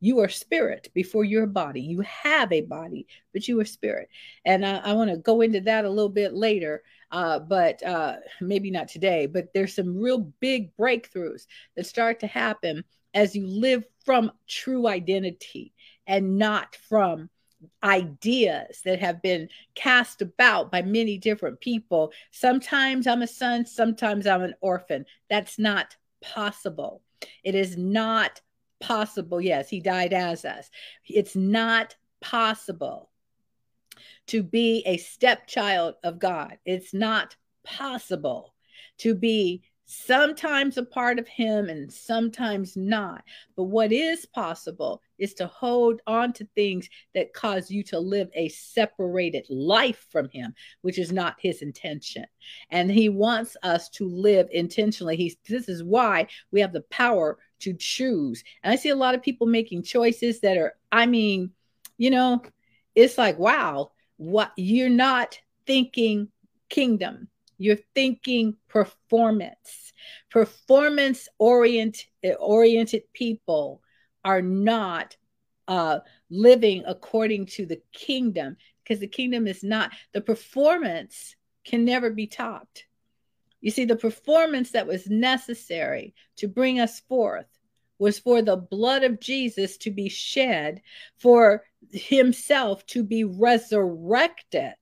You 0.00 0.18
are 0.18 0.28
spirit 0.28 0.90
before 0.92 1.24
you're 1.24 1.46
body. 1.46 1.82
You 1.82 2.00
have 2.00 2.50
a 2.52 2.62
body, 2.62 3.06
but 3.32 3.46
you 3.46 3.60
are 3.60 3.64
spirit. 3.64 4.08
And 4.44 4.66
I, 4.66 4.78
I 4.78 4.92
want 4.94 5.10
to 5.10 5.18
go 5.18 5.40
into 5.40 5.60
that 5.60 5.84
a 5.84 5.90
little 5.90 6.08
bit 6.08 6.34
later, 6.34 6.82
uh, 7.12 7.38
but 7.38 7.80
uh, 7.84 8.16
maybe 8.40 8.72
not 8.72 8.88
today. 8.88 9.26
But 9.26 9.52
there's 9.54 9.74
some 9.74 9.96
real 9.96 10.32
big 10.40 10.76
breakthroughs 10.76 11.46
that 11.76 11.86
start 11.86 12.20
to 12.20 12.26
happen 12.26 12.82
as 13.14 13.34
you 13.34 13.46
live 13.46 13.84
from 14.04 14.32
true 14.46 14.86
identity 14.86 15.72
and 16.06 16.38
not 16.38 16.76
from 16.88 17.30
ideas 17.82 18.80
that 18.84 19.00
have 19.00 19.22
been 19.22 19.48
cast 19.74 20.20
about 20.20 20.70
by 20.70 20.82
many 20.82 21.16
different 21.16 21.60
people. 21.60 22.12
Sometimes 22.30 23.06
I'm 23.06 23.22
a 23.22 23.26
son, 23.26 23.64
sometimes 23.64 24.26
I'm 24.26 24.42
an 24.42 24.54
orphan. 24.60 25.06
That's 25.30 25.58
not 25.58 25.96
possible. 26.20 27.02
It 27.42 27.54
is 27.54 27.76
not 27.76 28.40
possible. 28.80 29.40
Yes, 29.40 29.68
he 29.68 29.80
died 29.80 30.12
as 30.12 30.44
us. 30.44 30.70
It's 31.06 31.36
not 31.36 31.96
possible 32.20 33.10
to 34.26 34.42
be 34.42 34.82
a 34.86 34.96
stepchild 34.96 35.94
of 36.02 36.18
God. 36.18 36.58
It's 36.64 36.92
not 36.92 37.36
possible 37.62 38.54
to 38.98 39.14
be 39.14 39.62
sometimes 39.86 40.78
a 40.78 40.82
part 40.82 41.18
of 41.18 41.28
him 41.28 41.68
and 41.68 41.92
sometimes 41.92 42.76
not. 42.76 43.24
But 43.56 43.64
what 43.64 43.92
is 43.92 44.26
possible 44.26 45.02
is 45.18 45.34
to 45.34 45.46
hold 45.46 46.00
on 46.06 46.32
to 46.34 46.48
things 46.54 46.88
that 47.14 47.32
cause 47.32 47.70
you 47.70 47.82
to 47.84 47.98
live 47.98 48.28
a 48.34 48.48
separated 48.48 49.46
life 49.48 50.06
from 50.10 50.28
him, 50.30 50.54
which 50.82 50.98
is 50.98 51.12
not 51.12 51.36
his 51.38 51.62
intention. 51.62 52.24
And 52.70 52.90
he 52.90 53.08
wants 53.08 53.56
us 53.62 53.88
to 53.90 54.08
live 54.08 54.48
intentionally. 54.50 55.16
He's 55.16 55.36
this 55.48 55.68
is 55.68 55.84
why 55.84 56.28
we 56.50 56.60
have 56.60 56.72
the 56.72 56.82
power 56.82 57.38
to 57.60 57.74
choose. 57.74 58.42
And 58.62 58.72
I 58.72 58.76
see 58.76 58.90
a 58.90 58.96
lot 58.96 59.14
of 59.14 59.22
people 59.22 59.46
making 59.46 59.82
choices 59.82 60.40
that 60.40 60.56
are, 60.56 60.74
I 60.90 61.06
mean, 61.06 61.50
you 61.96 62.10
know, 62.10 62.42
it's 62.94 63.18
like, 63.18 63.38
wow, 63.38 63.92
what 64.16 64.52
you're 64.56 64.88
not 64.88 65.38
thinking 65.66 66.28
kingdom 66.68 67.28
you're 67.58 67.78
thinking 67.94 68.56
performance. 68.68 69.92
Performance 70.30 71.28
oriented 71.38 72.06
oriented 72.38 73.02
people 73.12 73.82
are 74.24 74.42
not 74.42 75.16
uh, 75.68 76.00
living 76.30 76.82
according 76.86 77.46
to 77.46 77.66
the 77.66 77.80
kingdom 77.92 78.56
because 78.82 79.00
the 79.00 79.06
kingdom 79.06 79.46
is 79.46 79.62
not 79.62 79.92
the 80.12 80.20
performance 80.20 81.36
can 81.64 81.84
never 81.84 82.10
be 82.10 82.26
topped. 82.26 82.84
You 83.60 83.70
see, 83.70 83.86
the 83.86 83.96
performance 83.96 84.72
that 84.72 84.86
was 84.86 85.08
necessary 85.08 86.14
to 86.36 86.48
bring 86.48 86.80
us 86.80 87.00
forth 87.00 87.46
was 87.98 88.18
for 88.18 88.42
the 88.42 88.56
blood 88.56 89.04
of 89.04 89.20
Jesus 89.20 89.78
to 89.78 89.90
be 89.90 90.10
shed, 90.10 90.82
for 91.16 91.64
himself 91.90 92.84
to 92.86 93.02
be 93.02 93.24
resurrected 93.24 94.74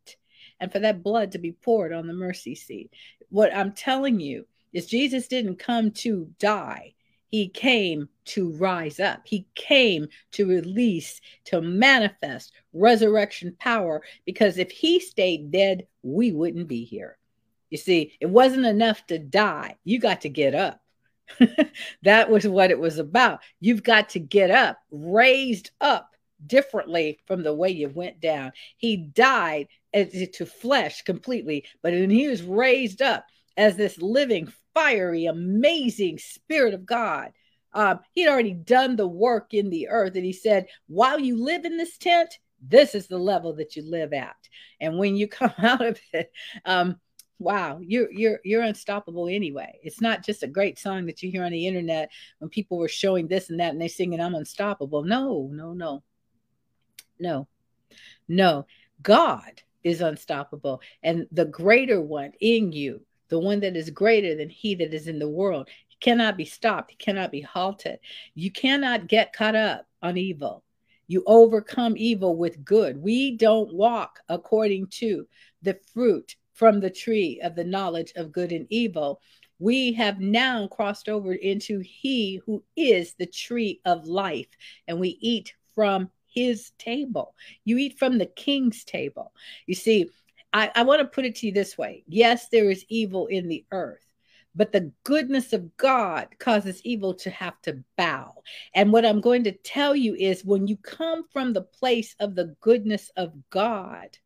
and 0.62 0.70
for 0.70 0.78
that 0.78 1.02
blood 1.02 1.32
to 1.32 1.38
be 1.38 1.50
poured 1.50 1.92
on 1.92 2.06
the 2.06 2.12
mercy 2.12 2.54
seat. 2.54 2.92
What 3.30 3.54
I'm 3.54 3.72
telling 3.72 4.20
you 4.20 4.46
is 4.72 4.86
Jesus 4.86 5.26
didn't 5.26 5.58
come 5.58 5.90
to 5.90 6.30
die. 6.38 6.94
He 7.30 7.48
came 7.48 8.08
to 8.26 8.52
rise 8.52 9.00
up. 9.00 9.22
He 9.24 9.48
came 9.56 10.06
to 10.32 10.46
release, 10.46 11.20
to 11.46 11.60
manifest 11.60 12.52
resurrection 12.72 13.56
power. 13.58 14.02
Because 14.24 14.56
if 14.56 14.70
he 14.70 15.00
stayed 15.00 15.50
dead, 15.50 15.88
we 16.04 16.30
wouldn't 16.30 16.68
be 16.68 16.84
here. 16.84 17.18
You 17.68 17.78
see, 17.78 18.12
it 18.20 18.26
wasn't 18.26 18.66
enough 18.66 19.04
to 19.08 19.18
die. 19.18 19.78
You 19.82 19.98
got 19.98 20.20
to 20.20 20.28
get 20.28 20.54
up. 20.54 20.80
that 22.02 22.30
was 22.30 22.46
what 22.46 22.70
it 22.70 22.78
was 22.78 22.98
about. 22.98 23.40
You've 23.58 23.82
got 23.82 24.10
to 24.10 24.20
get 24.20 24.52
up, 24.52 24.78
raised 24.92 25.72
up 25.80 26.11
differently 26.46 27.18
from 27.26 27.42
the 27.42 27.54
way 27.54 27.70
you 27.70 27.88
went 27.88 28.20
down. 28.20 28.52
He 28.76 28.96
died 28.96 29.68
as 29.94 30.12
to 30.34 30.46
flesh 30.46 31.02
completely, 31.02 31.66
but 31.82 31.92
when 31.92 32.10
he 32.10 32.28
was 32.28 32.42
raised 32.42 33.02
up 33.02 33.26
as 33.56 33.76
this 33.76 34.00
living, 34.00 34.52
fiery, 34.74 35.26
amazing 35.26 36.18
Spirit 36.18 36.74
of 36.74 36.86
God, 36.86 37.32
um, 37.74 38.00
he'd 38.12 38.28
already 38.28 38.54
done 38.54 38.96
the 38.96 39.06
work 39.06 39.54
in 39.54 39.70
the 39.70 39.88
earth. 39.88 40.14
And 40.14 40.24
he 40.24 40.32
said, 40.32 40.66
while 40.86 41.18
you 41.18 41.42
live 41.42 41.64
in 41.64 41.76
this 41.76 41.96
tent, 41.98 42.38
this 42.60 42.94
is 42.94 43.08
the 43.08 43.18
level 43.18 43.54
that 43.54 43.76
you 43.76 43.82
live 43.82 44.12
at. 44.12 44.36
And 44.80 44.98
when 44.98 45.16
you 45.16 45.28
come 45.28 45.52
out 45.58 45.84
of 45.84 45.98
it, 46.12 46.30
um, 46.64 46.96
wow, 47.38 47.80
you're 47.82 48.10
you're 48.12 48.40
you're 48.44 48.62
unstoppable 48.62 49.26
anyway. 49.28 49.78
It's 49.82 50.00
not 50.00 50.24
just 50.24 50.42
a 50.42 50.48
great 50.48 50.78
song 50.78 51.06
that 51.06 51.22
you 51.22 51.30
hear 51.30 51.44
on 51.44 51.52
the 51.52 51.66
internet 51.66 52.10
when 52.38 52.48
people 52.50 52.78
were 52.78 52.88
showing 52.88 53.26
this 53.26 53.50
and 53.50 53.58
that 53.60 53.72
and 53.72 53.80
they 53.80 53.88
singing 53.88 54.20
I'm 54.20 54.34
unstoppable. 54.34 55.02
No, 55.02 55.50
no, 55.52 55.72
no. 55.72 56.02
No. 57.22 57.46
No. 58.26 58.66
God 59.02 59.62
is 59.84 60.00
unstoppable 60.00 60.80
and 61.02 61.26
the 61.32 61.44
greater 61.44 62.00
one 62.00 62.32
in 62.40 62.72
you, 62.72 63.00
the 63.28 63.38
one 63.38 63.60
that 63.60 63.76
is 63.76 63.90
greater 63.90 64.34
than 64.34 64.50
he 64.50 64.74
that 64.74 64.92
is 64.92 65.08
in 65.08 65.18
the 65.18 65.28
world, 65.28 65.68
he 65.88 65.96
cannot 66.00 66.36
be 66.36 66.44
stopped, 66.44 66.90
he 66.90 66.96
cannot 66.96 67.30
be 67.30 67.40
halted. 67.40 67.98
You 68.34 68.50
cannot 68.50 69.06
get 69.06 69.32
caught 69.32 69.54
up 69.54 69.86
on 70.02 70.18
evil. 70.18 70.64
You 71.06 71.22
overcome 71.26 71.94
evil 71.96 72.36
with 72.36 72.64
good. 72.64 73.00
We 73.00 73.36
don't 73.36 73.72
walk 73.72 74.20
according 74.28 74.88
to 74.98 75.26
the 75.62 75.78
fruit 75.92 76.36
from 76.54 76.80
the 76.80 76.90
tree 76.90 77.40
of 77.42 77.54
the 77.54 77.64
knowledge 77.64 78.12
of 78.16 78.32
good 78.32 78.52
and 78.52 78.66
evil. 78.70 79.20
We 79.58 79.92
have 79.92 80.20
now 80.20 80.66
crossed 80.66 81.08
over 81.08 81.34
into 81.34 81.80
He 81.80 82.40
who 82.46 82.64
is 82.76 83.14
the 83.14 83.26
tree 83.26 83.80
of 83.84 84.06
life, 84.06 84.48
and 84.88 84.98
we 84.98 85.18
eat 85.20 85.54
from 85.74 86.10
His 86.32 86.70
table. 86.78 87.34
You 87.64 87.78
eat 87.78 87.98
from 87.98 88.18
the 88.18 88.26
King's 88.26 88.84
table. 88.84 89.32
You 89.66 89.74
see, 89.74 90.10
I, 90.52 90.70
I 90.74 90.82
want 90.82 91.00
to 91.00 91.06
put 91.06 91.24
it 91.24 91.36
to 91.36 91.46
you 91.46 91.52
this 91.52 91.78
way 91.78 92.04
yes, 92.06 92.48
there 92.48 92.70
is 92.70 92.84
evil 92.88 93.26
in 93.26 93.48
the 93.48 93.64
earth 93.70 94.06
but 94.54 94.72
the 94.72 94.92
goodness 95.04 95.52
of 95.52 95.76
God 95.76 96.28
causes 96.38 96.82
evil 96.84 97.14
to 97.14 97.30
have 97.30 97.60
to 97.62 97.82
bow. 97.96 98.42
And 98.74 98.92
what 98.92 99.06
I'm 99.06 99.20
going 99.20 99.44
to 99.44 99.52
tell 99.52 99.96
you 99.96 100.14
is 100.14 100.44
when 100.44 100.66
you 100.66 100.76
come 100.76 101.24
from 101.32 101.52
the 101.52 101.62
place 101.62 102.14
of 102.20 102.34
the 102.34 102.54
goodness 102.60 103.10
of 103.16 103.32
God, 103.50 104.18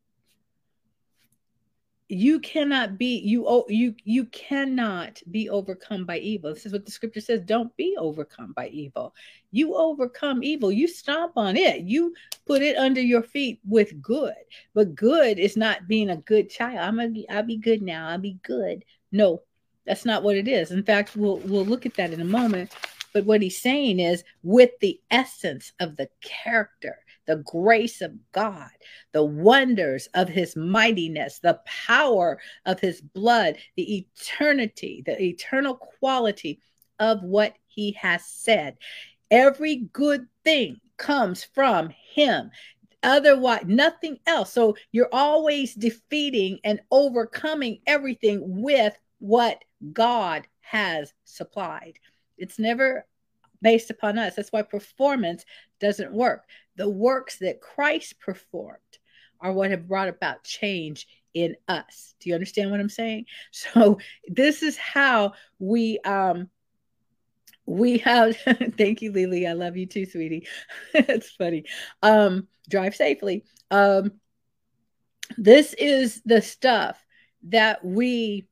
you 2.08 2.38
cannot 2.38 2.98
be 2.98 3.18
you 3.18 3.64
you 3.68 3.94
you 4.04 4.26
cannot 4.26 5.20
be 5.30 5.50
overcome 5.50 6.04
by 6.04 6.18
evil. 6.18 6.54
This 6.54 6.66
is 6.66 6.72
what 6.72 6.84
the 6.84 6.92
scripture 6.92 7.20
says 7.20 7.40
don't 7.40 7.76
be 7.76 7.96
overcome 7.98 8.52
by 8.52 8.68
evil. 8.68 9.12
You 9.50 9.74
overcome 9.74 10.44
evil. 10.44 10.70
You 10.70 10.86
stomp 10.86 11.32
on 11.36 11.56
it. 11.56 11.82
You 11.82 12.14
put 12.46 12.62
it 12.62 12.76
under 12.76 13.00
your 13.00 13.22
feet 13.22 13.60
with 13.66 14.00
good. 14.00 14.34
But 14.72 14.94
good 14.94 15.40
is 15.40 15.56
not 15.56 15.88
being 15.88 16.10
a 16.10 16.16
good 16.18 16.48
child. 16.48 16.78
I'm 16.78 17.12
be 17.12 17.28
i'll 17.28 17.42
be 17.42 17.56
good 17.56 17.82
now. 17.82 18.08
I'll 18.08 18.18
be 18.18 18.38
good. 18.42 18.84
No 19.10 19.42
that's 19.84 20.04
not 20.04 20.22
what 20.22 20.36
it 20.36 20.46
is. 20.46 20.70
In 20.70 20.84
fact 20.84 21.16
we'll 21.16 21.38
we'll 21.38 21.64
look 21.64 21.86
at 21.86 21.94
that 21.94 22.12
in 22.12 22.20
a 22.20 22.24
moment. 22.24 22.72
But 23.12 23.24
what 23.24 23.42
he's 23.42 23.60
saying 23.60 23.98
is 23.98 24.22
with 24.42 24.70
the 24.80 25.00
essence 25.10 25.72
of 25.80 25.96
the 25.96 26.08
character 26.20 26.98
the 27.26 27.36
grace 27.36 28.00
of 28.00 28.12
God, 28.32 28.70
the 29.12 29.24
wonders 29.24 30.08
of 30.14 30.28
his 30.28 30.56
mightiness, 30.56 31.40
the 31.40 31.60
power 31.64 32.38
of 32.64 32.80
his 32.80 33.00
blood, 33.00 33.56
the 33.76 33.98
eternity, 33.98 35.02
the 35.04 35.20
eternal 35.22 35.74
quality 35.74 36.60
of 36.98 37.22
what 37.22 37.54
he 37.66 37.92
has 37.92 38.24
said. 38.24 38.76
Every 39.30 39.88
good 39.92 40.26
thing 40.44 40.80
comes 40.96 41.44
from 41.44 41.90
him. 42.14 42.50
Otherwise, 43.02 43.64
nothing 43.66 44.18
else. 44.26 44.52
So 44.52 44.76
you're 44.92 45.12
always 45.12 45.74
defeating 45.74 46.58
and 46.64 46.80
overcoming 46.90 47.80
everything 47.86 48.40
with 48.62 48.96
what 49.18 49.62
God 49.92 50.46
has 50.60 51.12
supplied. 51.24 51.98
It's 52.38 52.58
never 52.58 53.06
based 53.62 53.90
upon 53.90 54.18
us. 54.18 54.34
That's 54.34 54.52
why 54.52 54.62
performance 54.62 55.44
doesn't 55.80 56.12
work. 56.12 56.44
The 56.76 56.88
works 56.88 57.38
that 57.38 57.60
Christ 57.60 58.20
performed 58.20 58.78
are 59.40 59.52
what 59.52 59.70
have 59.70 59.88
brought 59.88 60.08
about 60.08 60.44
change 60.44 61.06
in 61.34 61.56
us. 61.68 62.14
Do 62.20 62.28
you 62.28 62.34
understand 62.34 62.70
what 62.70 62.80
I'm 62.80 62.88
saying? 62.88 63.26
So 63.52 63.98
this 64.26 64.62
is 64.62 64.76
how 64.76 65.32
we 65.58 65.98
um 66.00 66.48
we 67.66 67.98
have 67.98 68.36
thank 68.78 69.02
you 69.02 69.12
Lily. 69.12 69.46
I 69.46 69.52
love 69.52 69.76
you 69.76 69.86
too, 69.86 70.06
sweetie. 70.06 70.46
it's 70.94 71.30
funny. 71.30 71.64
Um 72.02 72.48
drive 72.68 72.94
safely. 72.94 73.44
Um 73.70 74.12
this 75.36 75.74
is 75.74 76.22
the 76.24 76.40
stuff 76.40 77.02
that 77.48 77.84
we 77.84 78.46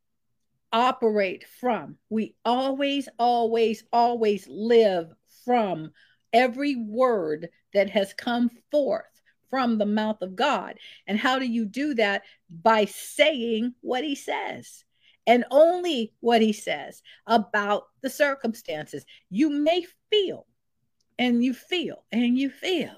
operate 0.72 1.46
from. 1.60 1.96
We 2.10 2.34
always, 2.44 3.08
always, 3.18 3.84
always 3.92 4.46
live 4.48 5.12
from 5.44 5.92
every 6.34 6.76
word 6.76 7.48
that 7.72 7.88
has 7.88 8.12
come 8.12 8.50
forth 8.70 9.22
from 9.48 9.78
the 9.78 9.86
mouth 9.86 10.20
of 10.20 10.36
God. 10.36 10.74
And 11.06 11.18
how 11.18 11.38
do 11.38 11.46
you 11.46 11.64
do 11.64 11.94
that? 11.94 12.24
By 12.50 12.84
saying 12.86 13.74
what 13.80 14.04
he 14.04 14.16
says 14.16 14.84
and 15.26 15.44
only 15.50 16.12
what 16.20 16.42
he 16.42 16.52
says 16.52 17.02
about 17.26 17.84
the 18.02 18.10
circumstances. 18.10 19.06
You 19.30 19.48
may 19.48 19.86
feel 20.10 20.46
and 21.18 21.42
you 21.42 21.54
feel 21.54 22.04
and 22.12 22.36
you 22.36 22.50
feel. 22.50 22.96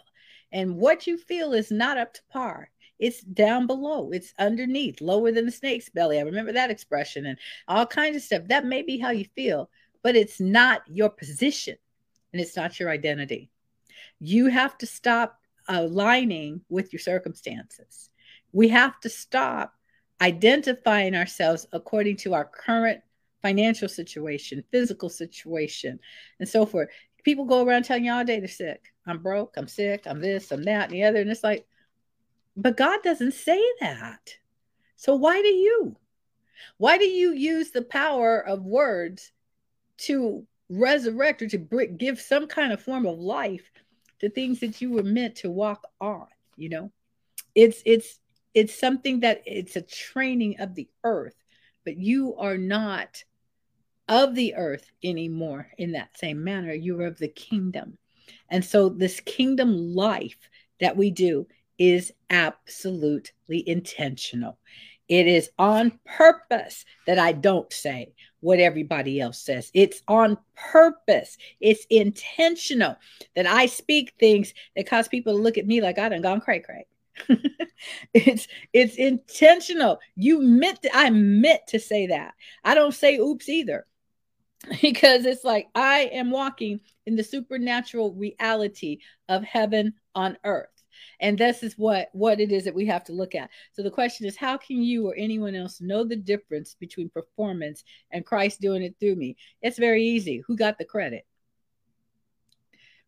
And 0.50 0.76
what 0.76 1.06
you 1.06 1.18
feel 1.18 1.52
is 1.52 1.70
not 1.70 1.98
up 1.98 2.14
to 2.14 2.20
par 2.32 2.70
it's 2.98 3.20
down 3.20 3.66
below 3.66 4.10
it's 4.10 4.32
underneath 4.38 5.00
lower 5.02 5.30
than 5.30 5.44
the 5.44 5.52
snake's 5.52 5.90
belly 5.90 6.18
i 6.18 6.22
remember 6.22 6.52
that 6.52 6.70
expression 6.70 7.26
and 7.26 7.38
all 7.68 7.84
kinds 7.84 8.16
of 8.16 8.22
stuff 8.22 8.42
that 8.48 8.64
may 8.64 8.82
be 8.82 8.98
how 8.98 9.10
you 9.10 9.26
feel 9.34 9.68
but 10.02 10.16
it's 10.16 10.40
not 10.40 10.82
your 10.86 11.10
position 11.10 11.76
and 12.32 12.40
it's 12.40 12.56
not 12.56 12.78
your 12.78 12.90
identity. 12.90 13.50
You 14.20 14.46
have 14.46 14.76
to 14.78 14.86
stop 14.86 15.38
aligning 15.68 16.60
with 16.68 16.92
your 16.92 17.00
circumstances. 17.00 18.10
We 18.52 18.68
have 18.68 18.98
to 19.00 19.08
stop 19.08 19.74
identifying 20.20 21.14
ourselves 21.14 21.66
according 21.72 22.16
to 22.16 22.34
our 22.34 22.44
current 22.44 23.00
financial 23.42 23.88
situation 23.88 24.64
physical 24.72 25.08
situation 25.08 26.00
and 26.40 26.48
so 26.48 26.66
forth. 26.66 26.88
People 27.22 27.44
go 27.44 27.64
around 27.64 27.84
telling 27.84 28.04
you 28.04 28.12
oh, 28.12 28.18
all 28.18 28.24
day 28.24 28.38
they're 28.38 28.48
sick. 28.48 28.92
I'm 29.06 29.18
broke. 29.18 29.54
I'm 29.56 29.68
sick. 29.68 30.04
I'm 30.06 30.20
this 30.20 30.50
i'm 30.52 30.62
that 30.64 30.86
and 30.86 30.94
the 30.94 31.04
other 31.04 31.20
and 31.20 31.30
it's 31.30 31.44
like 31.44 31.66
but 32.56 32.76
God 32.76 33.02
doesn't 33.02 33.34
say 33.34 33.62
that. 33.80 34.36
So 34.96 35.14
why 35.14 35.42
do 35.42 35.48
you? 35.48 35.96
Why 36.78 36.96
do 36.96 37.04
you 37.04 37.32
use 37.32 37.70
the 37.70 37.82
power 37.82 38.40
of 38.40 38.64
words 38.64 39.30
to 39.98 40.46
resurrect 40.68 41.42
or 41.42 41.48
to 41.48 41.58
give 41.58 42.20
some 42.20 42.46
kind 42.46 42.72
of 42.72 42.82
form 42.82 43.06
of 43.06 43.18
life 43.18 43.70
to 44.20 44.30
things 44.30 44.60
that 44.60 44.80
you 44.80 44.90
were 44.90 45.02
meant 45.02 45.36
to 45.36 45.50
walk 45.50 45.84
on? 46.00 46.26
You 46.56 46.68
know, 46.70 46.92
it's 47.54 47.82
it's 47.84 48.18
it's 48.54 48.78
something 48.78 49.20
that 49.20 49.42
it's 49.44 49.76
a 49.76 49.82
training 49.82 50.60
of 50.60 50.74
the 50.74 50.88
earth, 51.04 51.36
but 51.84 51.96
you 51.96 52.36
are 52.36 52.56
not 52.56 53.22
of 54.08 54.34
the 54.34 54.54
earth 54.54 54.90
anymore 55.02 55.68
in 55.78 55.92
that 55.92 56.16
same 56.16 56.42
manner. 56.42 56.72
You 56.72 57.00
are 57.00 57.06
of 57.06 57.18
the 57.18 57.28
kingdom. 57.28 57.98
And 58.48 58.64
so, 58.64 58.88
this 58.88 59.20
kingdom 59.20 59.94
life 59.94 60.48
that 60.80 60.96
we 60.96 61.10
do 61.10 61.46
is 61.78 62.12
absolutely 62.30 63.68
intentional. 63.68 64.58
It 65.08 65.26
is 65.28 65.50
on 65.58 65.98
purpose 66.04 66.84
that 67.06 67.18
I 67.18 67.32
don't 67.32 67.72
say 67.72 68.12
what 68.40 68.58
everybody 68.58 69.20
else 69.20 69.38
says. 69.38 69.70
It's 69.72 70.02
on 70.08 70.36
purpose. 70.56 71.38
It's 71.60 71.86
intentional 71.90 72.96
that 73.34 73.46
I 73.46 73.66
speak 73.66 74.14
things 74.18 74.52
that 74.74 74.88
cause 74.88 75.08
people 75.08 75.34
to 75.34 75.42
look 75.42 75.58
at 75.58 75.66
me 75.66 75.80
like 75.80 75.98
I 75.98 76.08
done 76.08 76.22
gone 76.22 76.40
cray 76.40 76.60
cray. 76.60 76.86
it's 78.14 78.46
it's 78.72 78.96
intentional. 78.96 80.00
You 80.16 80.42
meant 80.42 80.82
to, 80.82 80.90
I 80.94 81.10
meant 81.10 81.66
to 81.68 81.78
say 81.78 82.08
that. 82.08 82.34
I 82.64 82.74
don't 82.74 82.94
say 82.94 83.16
oops 83.16 83.48
either. 83.48 83.86
Because 84.82 85.26
it's 85.26 85.44
like 85.44 85.68
I 85.76 86.10
am 86.12 86.32
walking 86.32 86.80
in 87.06 87.14
the 87.14 87.22
supernatural 87.22 88.12
reality 88.14 88.98
of 89.28 89.44
heaven 89.44 89.94
on 90.14 90.36
earth 90.42 90.75
and 91.20 91.38
this 91.38 91.62
is 91.62 91.74
what 91.76 92.08
what 92.12 92.40
it 92.40 92.52
is 92.52 92.64
that 92.64 92.74
we 92.74 92.86
have 92.86 93.04
to 93.04 93.12
look 93.12 93.34
at 93.34 93.50
so 93.72 93.82
the 93.82 93.90
question 93.90 94.26
is 94.26 94.36
how 94.36 94.56
can 94.56 94.82
you 94.82 95.06
or 95.08 95.14
anyone 95.16 95.54
else 95.54 95.80
know 95.80 96.04
the 96.04 96.16
difference 96.16 96.74
between 96.78 97.08
performance 97.08 97.84
and 98.10 98.26
christ 98.26 98.60
doing 98.60 98.82
it 98.82 98.94
through 98.98 99.16
me 99.16 99.36
it's 99.62 99.78
very 99.78 100.04
easy 100.04 100.42
who 100.46 100.56
got 100.56 100.78
the 100.78 100.84
credit 100.84 101.26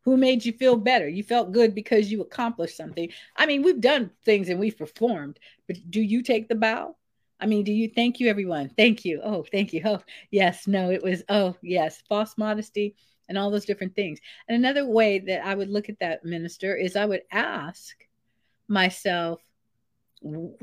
who 0.02 0.16
made 0.16 0.44
you 0.44 0.52
feel 0.52 0.76
better 0.76 1.08
you 1.08 1.22
felt 1.22 1.52
good 1.52 1.74
because 1.74 2.10
you 2.10 2.20
accomplished 2.20 2.76
something 2.76 3.10
i 3.36 3.46
mean 3.46 3.62
we've 3.62 3.80
done 3.80 4.10
things 4.24 4.48
and 4.48 4.58
we've 4.58 4.78
performed 4.78 5.38
but 5.66 5.76
do 5.90 6.00
you 6.00 6.22
take 6.22 6.48
the 6.48 6.54
bow 6.54 6.94
I 7.40 7.46
mean, 7.46 7.62
do 7.64 7.72
you 7.72 7.88
thank 7.88 8.18
you, 8.18 8.28
everyone? 8.28 8.68
Thank 8.70 9.04
you. 9.04 9.20
Oh, 9.22 9.44
thank 9.44 9.72
you. 9.72 9.82
Oh, 9.84 10.00
yes. 10.30 10.66
No, 10.66 10.90
it 10.90 11.02
was, 11.02 11.22
oh, 11.28 11.54
yes. 11.62 12.02
False 12.08 12.36
modesty 12.36 12.96
and 13.28 13.36
all 13.36 13.50
those 13.50 13.64
different 13.64 13.94
things. 13.94 14.18
And 14.48 14.56
another 14.56 14.86
way 14.86 15.18
that 15.18 15.44
I 15.44 15.54
would 15.54 15.68
look 15.68 15.88
at 15.88 15.98
that 16.00 16.24
minister 16.24 16.76
is 16.76 16.96
I 16.96 17.06
would 17.06 17.22
ask 17.30 17.96
myself, 18.68 19.40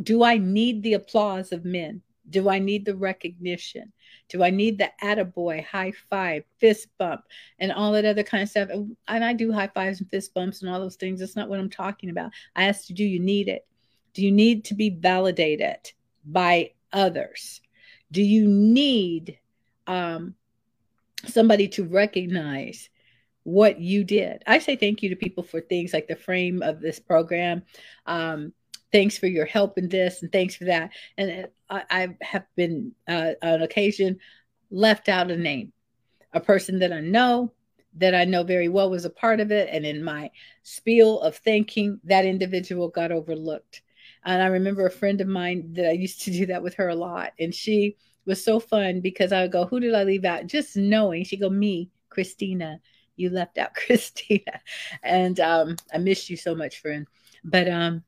do 0.01 0.24
I 0.24 0.38
need 0.38 0.84
the 0.84 0.93
applause 0.93 1.51
of 1.51 1.66
men? 1.66 2.01
Do 2.30 2.49
I 2.49 2.59
need 2.59 2.86
the 2.86 2.95
recognition? 2.95 3.93
Do 4.30 4.43
I 4.43 4.49
need 4.49 4.80
the 4.80 4.91
attaboy, 5.03 5.63
high 5.63 5.93
five, 6.09 6.43
fist 6.57 6.88
bump, 6.97 7.22
and 7.59 7.72
all 7.72 7.91
that 7.91 8.05
other 8.05 8.24
kind 8.24 8.41
of 8.41 8.49
stuff? 8.49 8.70
And 9.07 9.24
I 9.24 9.34
do 9.34 9.51
high 9.51 9.68
fives 9.68 10.01
and 10.01 10.09
fist 10.09 10.34
bumps 10.34 10.61
and 10.61 10.70
all 10.70 10.80
those 10.80 10.95
things. 10.95 11.20
That's 11.20 11.36
not 11.36 11.49
what 11.49 11.59
I'm 11.59 11.70
talking 11.70 12.09
about. 12.09 12.32
I 12.55 12.66
asked 12.66 12.89
you, 12.89 12.95
do 12.95 13.03
you 13.03 13.20
need 13.20 13.47
it? 13.47 13.68
Do 14.13 14.24
you 14.24 14.32
need 14.32 14.66
to 14.66 14.74
be 14.74 14.89
validated 14.89 15.91
by 16.26 16.72
others? 16.91 17.61
Do 18.11 18.24
you 18.24 18.47
need 18.47 19.38
um, 19.86 20.34
somebody 21.30 21.67
to 21.69 21.86
recognize 21.86 22.89
what 23.43 23.80
you 23.80 24.03
did? 24.03 24.43
I 24.47 24.59
say 24.59 24.76
thank 24.76 25.03
you 25.03 25.09
to 25.09 25.15
people 25.15 25.43
for 25.43 25.61
things 25.61 25.93
like 25.93 26.07
the 26.07 26.15
frame 26.15 26.61
of 26.61 26.82
this 26.82 26.99
program. 26.99 27.63
Um, 28.05 28.53
thanks 28.91 29.17
for 29.17 29.28
your 29.28 29.45
help 29.45 29.78
in 29.78 29.89
this 29.89 30.21
and 30.21 30.32
thanks 30.32 30.55
for 30.55 30.65
that. 30.65 30.91
And 31.17 31.47
I, 31.69 31.84
I 31.89 32.15
have 32.21 32.45
been 32.55 32.93
uh, 33.07 33.32
on 33.41 33.61
occasion 33.61 34.19
left 34.71 35.09
out 35.09 35.32
a 35.32 35.38
name, 35.38 35.73
a 36.34 36.39
person 36.39 36.80
that 36.80 36.91
I 36.91 37.01
know, 37.01 37.51
that 37.97 38.15
I 38.15 38.26
know 38.26 38.43
very 38.43 38.67
well 38.67 38.89
was 38.89 39.05
a 39.05 39.09
part 39.09 39.39
of 39.39 39.51
it. 39.51 39.69
And 39.71 39.86
in 39.86 40.03
my 40.03 40.32
spiel 40.63 41.19
of 41.21 41.38
thanking, 41.38 41.99
that 42.03 42.26
individual 42.26 42.89
got 42.89 43.11
overlooked. 43.11 43.82
And 44.26 44.41
I 44.41 44.47
remember 44.47 44.86
a 44.86 44.91
friend 44.91 45.21
of 45.21 45.28
mine 45.28 45.73
that 45.73 45.88
I 45.88 45.93
used 45.93 46.23
to 46.23 46.32
do 46.32 46.47
that 46.47 46.63
with 46.63 46.73
her 46.76 46.89
a 46.89 46.95
lot. 46.95 47.34
And 47.39 47.53
she 47.53 47.95
was 48.26 48.43
so 48.43 48.59
fun 48.59 49.01
because 49.01 49.32
I 49.32 49.41
would 49.41 49.51
go, 49.51 49.65
Who 49.65 49.80
did 49.80 49.93
I 49.93 50.03
leave 50.03 50.26
out? 50.26 50.47
Just 50.47 50.76
knowing. 50.76 51.23
She'd 51.23 51.41
go, 51.41 51.49
Me, 51.49 51.89
Christina. 52.09 52.80
You 53.15 53.30
left 53.30 53.57
out 53.57 53.73
Christina. 53.86 54.61
And 55.03 55.39
um, 55.39 55.78
I 55.93 55.97
missed 55.97 56.30
you 56.30 56.38
so 56.38 56.55
much, 56.55 56.82
friend. 56.82 57.07
But 57.43 57.69
um, 57.69 58.03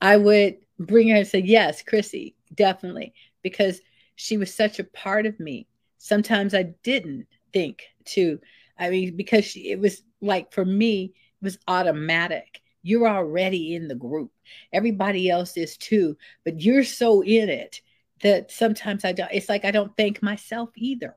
I 0.00 0.16
would 0.16 0.56
bring 0.78 1.08
her 1.08 1.16
and 1.16 1.26
say, 1.26 1.40
Yes, 1.40 1.82
Chrissy, 1.82 2.36
definitely. 2.54 3.14
Because 3.42 3.80
she 4.14 4.36
was 4.38 4.54
such 4.54 4.78
a 4.78 4.84
part 4.84 5.26
of 5.26 5.38
me. 5.38 5.66
Sometimes 5.98 6.54
I 6.54 6.74
didn't 6.82 7.26
think 7.52 7.82
to, 8.06 8.40
I 8.78 8.90
mean, 8.90 9.16
because 9.16 9.44
she, 9.44 9.70
it 9.70 9.78
was 9.78 10.02
like 10.20 10.52
for 10.52 10.64
me, 10.64 11.14
it 11.40 11.44
was 11.44 11.58
automatic. 11.68 12.60
You're 12.82 13.08
already 13.08 13.74
in 13.74 13.88
the 13.88 13.94
group. 13.94 14.30
Everybody 14.72 15.28
else 15.28 15.56
is 15.56 15.76
too, 15.76 16.16
but 16.44 16.60
you're 16.60 16.84
so 16.84 17.22
in 17.22 17.48
it 17.48 17.80
that 18.22 18.50
sometimes 18.50 19.04
I 19.04 19.12
don't, 19.12 19.30
it's 19.32 19.48
like 19.48 19.64
I 19.64 19.70
don't 19.70 19.96
thank 19.96 20.22
myself 20.22 20.70
either 20.76 21.16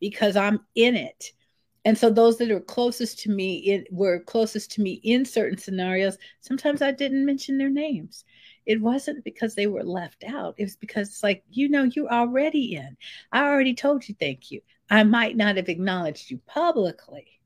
because 0.00 0.36
I'm 0.36 0.60
in 0.74 0.96
it. 0.96 1.32
And 1.84 1.96
so 1.96 2.10
those 2.10 2.36
that 2.38 2.50
are 2.50 2.60
closest 2.60 3.20
to 3.20 3.30
me 3.30 3.56
it, 3.70 3.88
were 3.90 4.20
closest 4.20 4.72
to 4.72 4.82
me 4.82 5.00
in 5.02 5.24
certain 5.24 5.56
scenarios. 5.56 6.18
Sometimes 6.40 6.82
I 6.82 6.92
didn't 6.92 7.24
mention 7.24 7.56
their 7.56 7.70
names. 7.70 8.24
It 8.66 8.80
wasn't 8.80 9.24
because 9.24 9.54
they 9.54 9.66
were 9.66 9.82
left 9.82 10.22
out. 10.24 10.54
It 10.58 10.64
was 10.64 10.76
because 10.76 11.08
it's 11.08 11.22
like, 11.22 11.42
you 11.50 11.68
know, 11.68 11.84
you're 11.84 12.12
already 12.12 12.74
in. 12.74 12.96
I 13.32 13.44
already 13.44 13.74
told 13.74 14.06
you 14.08 14.14
thank 14.18 14.50
you. 14.50 14.60
I 14.90 15.04
might 15.04 15.36
not 15.36 15.56
have 15.56 15.68
acknowledged 15.68 16.30
you 16.30 16.38
publicly, 16.46 17.40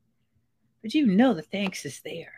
but 0.83 0.95
you 0.95 1.07
know 1.07 1.35
the 1.35 1.43
thanks 1.43 1.85
is 1.85 2.01
there. 2.01 2.33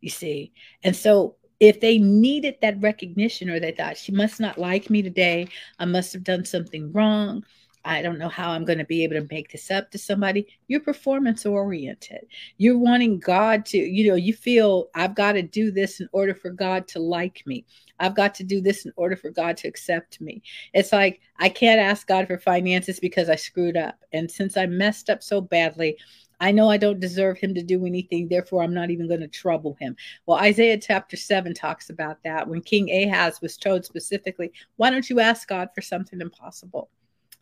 You 0.00 0.10
see? 0.10 0.52
And 0.82 0.96
so 0.96 1.36
if 1.60 1.80
they 1.80 1.98
needed 1.98 2.56
that 2.62 2.80
recognition 2.80 3.50
or 3.50 3.58
they 3.58 3.72
thought 3.72 3.96
she 3.96 4.12
must 4.12 4.40
not 4.40 4.58
like 4.58 4.90
me 4.90 5.02
today, 5.02 5.48
I 5.78 5.84
must 5.84 6.12
have 6.12 6.24
done 6.24 6.44
something 6.44 6.92
wrong. 6.92 7.44
I 7.84 8.02
don't 8.02 8.18
know 8.18 8.28
how 8.28 8.50
I'm 8.50 8.64
going 8.64 8.78
to 8.78 8.84
be 8.84 9.02
able 9.02 9.14
to 9.14 9.26
make 9.30 9.50
this 9.50 9.70
up 9.70 9.90
to 9.92 9.98
somebody. 9.98 10.46
You're 10.66 10.80
performance 10.80 11.46
oriented. 11.46 12.26
You're 12.58 12.78
wanting 12.78 13.18
God 13.18 13.64
to, 13.66 13.78
you 13.78 14.08
know, 14.08 14.16
you 14.16 14.34
feel 14.34 14.88
I've 14.94 15.14
got 15.14 15.32
to 15.32 15.42
do 15.42 15.70
this 15.70 16.00
in 16.00 16.08
order 16.12 16.34
for 16.34 16.50
God 16.50 16.86
to 16.88 16.98
like 16.98 17.42
me. 17.46 17.64
I've 17.98 18.14
got 18.14 18.34
to 18.36 18.44
do 18.44 18.60
this 18.60 18.84
in 18.84 18.92
order 18.96 19.16
for 19.16 19.30
God 19.30 19.56
to 19.58 19.68
accept 19.68 20.20
me. 20.20 20.42
It's 20.74 20.92
like 20.92 21.20
I 21.38 21.48
can't 21.48 21.80
ask 21.80 22.06
God 22.06 22.26
for 22.26 22.38
finances 22.38 23.00
because 23.00 23.28
I 23.28 23.36
screwed 23.36 23.76
up. 23.76 23.96
And 24.12 24.30
since 24.30 24.56
I 24.56 24.66
messed 24.66 25.08
up 25.08 25.22
so 25.22 25.40
badly, 25.40 25.96
I 26.40 26.52
know 26.52 26.70
I 26.70 26.76
don't 26.76 27.00
deserve 27.00 27.38
him 27.38 27.54
to 27.54 27.62
do 27.62 27.84
anything, 27.84 28.28
therefore 28.28 28.62
I'm 28.62 28.74
not 28.74 28.90
even 28.90 29.08
going 29.08 29.20
to 29.20 29.28
trouble 29.28 29.76
him. 29.80 29.96
Well, 30.26 30.38
Isaiah 30.38 30.78
chapter 30.78 31.16
7 31.16 31.52
talks 31.54 31.90
about 31.90 32.22
that 32.24 32.46
when 32.46 32.62
King 32.62 32.90
Ahaz 32.90 33.40
was 33.40 33.56
told 33.56 33.84
specifically, 33.84 34.52
Why 34.76 34.90
don't 34.90 35.08
you 35.08 35.20
ask 35.20 35.48
God 35.48 35.68
for 35.74 35.80
something 35.80 36.20
impossible? 36.20 36.90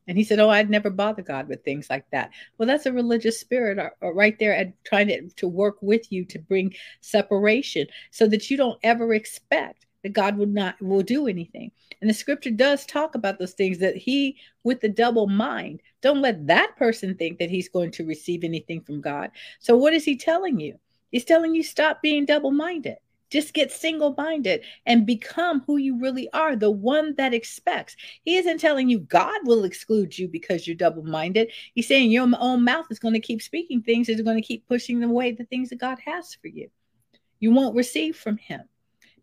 And 0.09 0.17
he 0.17 0.25
said, 0.25 0.39
Oh, 0.39 0.51
I'd 0.51 0.71
never 0.71 0.91
bother 0.91 1.23
God 1.23 1.49
with 1.49 1.65
things 1.65 1.91
like 1.91 2.09
that. 2.11 2.31
Well, 2.57 2.67
that's 2.67 2.87
a 2.87 2.93
religious 2.93 3.41
spirit 3.41 3.79
uh, 3.79 3.91
uh, 4.03 4.13
right 4.13 4.39
there 4.39 4.55
at 4.55 4.73
trying 4.85 5.09
to, 5.09 5.29
to 5.29 5.49
work 5.49 5.77
with 5.81 6.11
you 6.11 6.25
to 6.27 6.39
bring 6.39 6.75
separation 7.01 7.87
so 8.11 8.27
that 8.29 8.51
you 8.51 8.57
don't 8.57 8.79
ever 8.83 9.15
expect 9.15 9.86
that 10.07 10.13
God 10.13 10.37
will 10.37 10.47
not 10.47 10.81
will 10.81 11.03
do 11.03 11.27
anything. 11.27 11.73
And 12.01 12.09
the 12.09 12.15
scripture 12.15 12.53
does 12.53 12.87
talk 12.87 13.17
about 13.17 13.41
those 13.41 13.55
things 13.55 13.79
that 13.79 13.97
he 13.97 14.37
with 14.63 14.81
the 14.81 14.89
double 14.89 15.27
mind, 15.27 15.83
don't 16.01 16.23
let 16.23 16.47
that 16.47 16.77
person 16.77 17.17
think 17.17 17.41
that 17.41 17.51
he's 17.51 17.69
going 17.69 17.91
to 17.91 18.07
receive 18.07 18.45
anything 18.45 18.81
from 18.83 19.01
God. 19.01 19.33
So 19.59 19.77
what 19.77 19.95
is 19.95 20.05
he 20.05 20.17
telling 20.17 20.61
you? 20.61 20.79
He's 21.11 21.25
telling 21.25 21.57
you 21.57 21.65
stop 21.65 22.03
being 22.03 22.25
double-minded. 22.25 22.99
Just 23.31 23.53
get 23.53 23.73
single 23.73 24.15
minded 24.17 24.63
and 24.87 25.05
become 25.05 25.65
who 25.67 25.79
you 25.79 25.99
really 25.99 26.29
are, 26.33 26.55
the 26.55 26.71
one 26.71 27.17
that 27.17 27.35
expects. 27.35 27.97
He 28.23 28.37
isn't 28.37 28.61
telling 28.61 28.89
you 28.89 29.01
God 29.01 29.41
will 29.45 29.65
exclude 29.65 30.17
you 30.17 30.29
because 30.29 30.69
you're 30.69 30.77
double 30.77 31.03
minded. 31.03 31.51
He's 31.75 31.89
saying 31.89 32.13
your 32.13 32.29
own 32.39 32.65
mouth 32.65 32.87
is 32.91 33.01
going 33.01 33.15
to 33.15 33.21
keep 33.21 33.43
speaking 33.43 33.83
things, 33.83 34.09
is 34.09 34.23
going 34.23 34.41
to 34.41 34.47
keep 34.47 34.69
pushing 34.69 35.03
away 35.03 35.33
the 35.33 35.45
things 35.47 35.71
that 35.71 35.81
God 35.81 35.99
has 36.05 36.35
for 36.35 36.47
you. 36.47 36.71
You 37.41 37.51
won't 37.51 37.75
receive 37.75 38.17
from 38.17 38.37
Him 38.37 38.61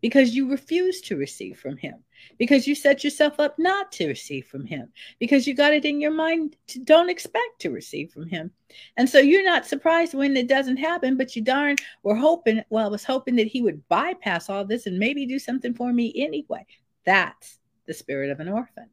because 0.04 0.36
you 0.36 0.50
refuse 0.50 1.00
to 1.00 1.16
receive 1.16 1.58
from 1.58 1.78
him 1.78 1.94
because 2.36 2.66
you 2.66 2.74
set 2.74 3.02
yourself 3.02 3.40
up 3.40 3.58
not 3.58 3.90
to 3.90 4.06
receive 4.06 4.46
from 4.46 4.66
him 4.66 4.92
because 5.18 5.46
you 5.46 5.54
got 5.54 5.72
it 5.72 5.86
in 5.86 5.98
your 5.98 6.10
mind 6.10 6.56
to 6.66 6.78
don't 6.78 7.08
expect 7.08 7.58
to 7.58 7.70
receive 7.70 8.10
from 8.10 8.28
him. 8.28 8.50
And 8.98 9.08
so 9.08 9.18
you're 9.18 9.42
not 9.42 9.64
surprised 9.64 10.12
when 10.12 10.36
it 10.36 10.46
doesn't 10.46 10.76
happen 10.76 11.16
but 11.16 11.34
you 11.34 11.40
darn 11.40 11.76
were 12.02 12.14
hoping 12.14 12.62
well 12.68 12.84
i 12.84 12.90
was 12.90 13.02
hoping 13.02 13.34
that 13.36 13.46
he 13.46 13.62
would 13.62 13.88
bypass 13.88 14.50
all 14.50 14.66
this 14.66 14.84
and 14.84 14.98
maybe 14.98 15.24
do 15.24 15.38
something 15.38 15.72
for 15.72 15.90
me 15.90 16.12
anyway. 16.14 16.66
That's 17.06 17.58
the 17.86 17.94
spirit 17.94 18.28
of 18.28 18.40
an 18.40 18.50
orphan. 18.50 18.90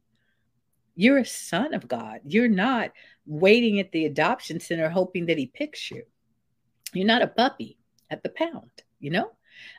You're 0.94 1.18
a 1.18 1.26
son 1.26 1.74
of 1.74 1.88
god. 1.88 2.20
You're 2.24 2.48
not 2.48 2.90
waiting 3.26 3.80
at 3.80 3.92
the 3.92 4.06
adoption 4.06 4.60
center 4.60 4.88
hoping 4.88 5.26
that 5.26 5.36
he 5.36 5.44
picks 5.44 5.90
you. 5.90 6.04
You're 6.94 7.04
not 7.04 7.20
a 7.20 7.26
puppy 7.26 7.76
at 8.08 8.22
the 8.22 8.30
pound 8.30 8.70
you 8.98 9.10
know 9.10 9.32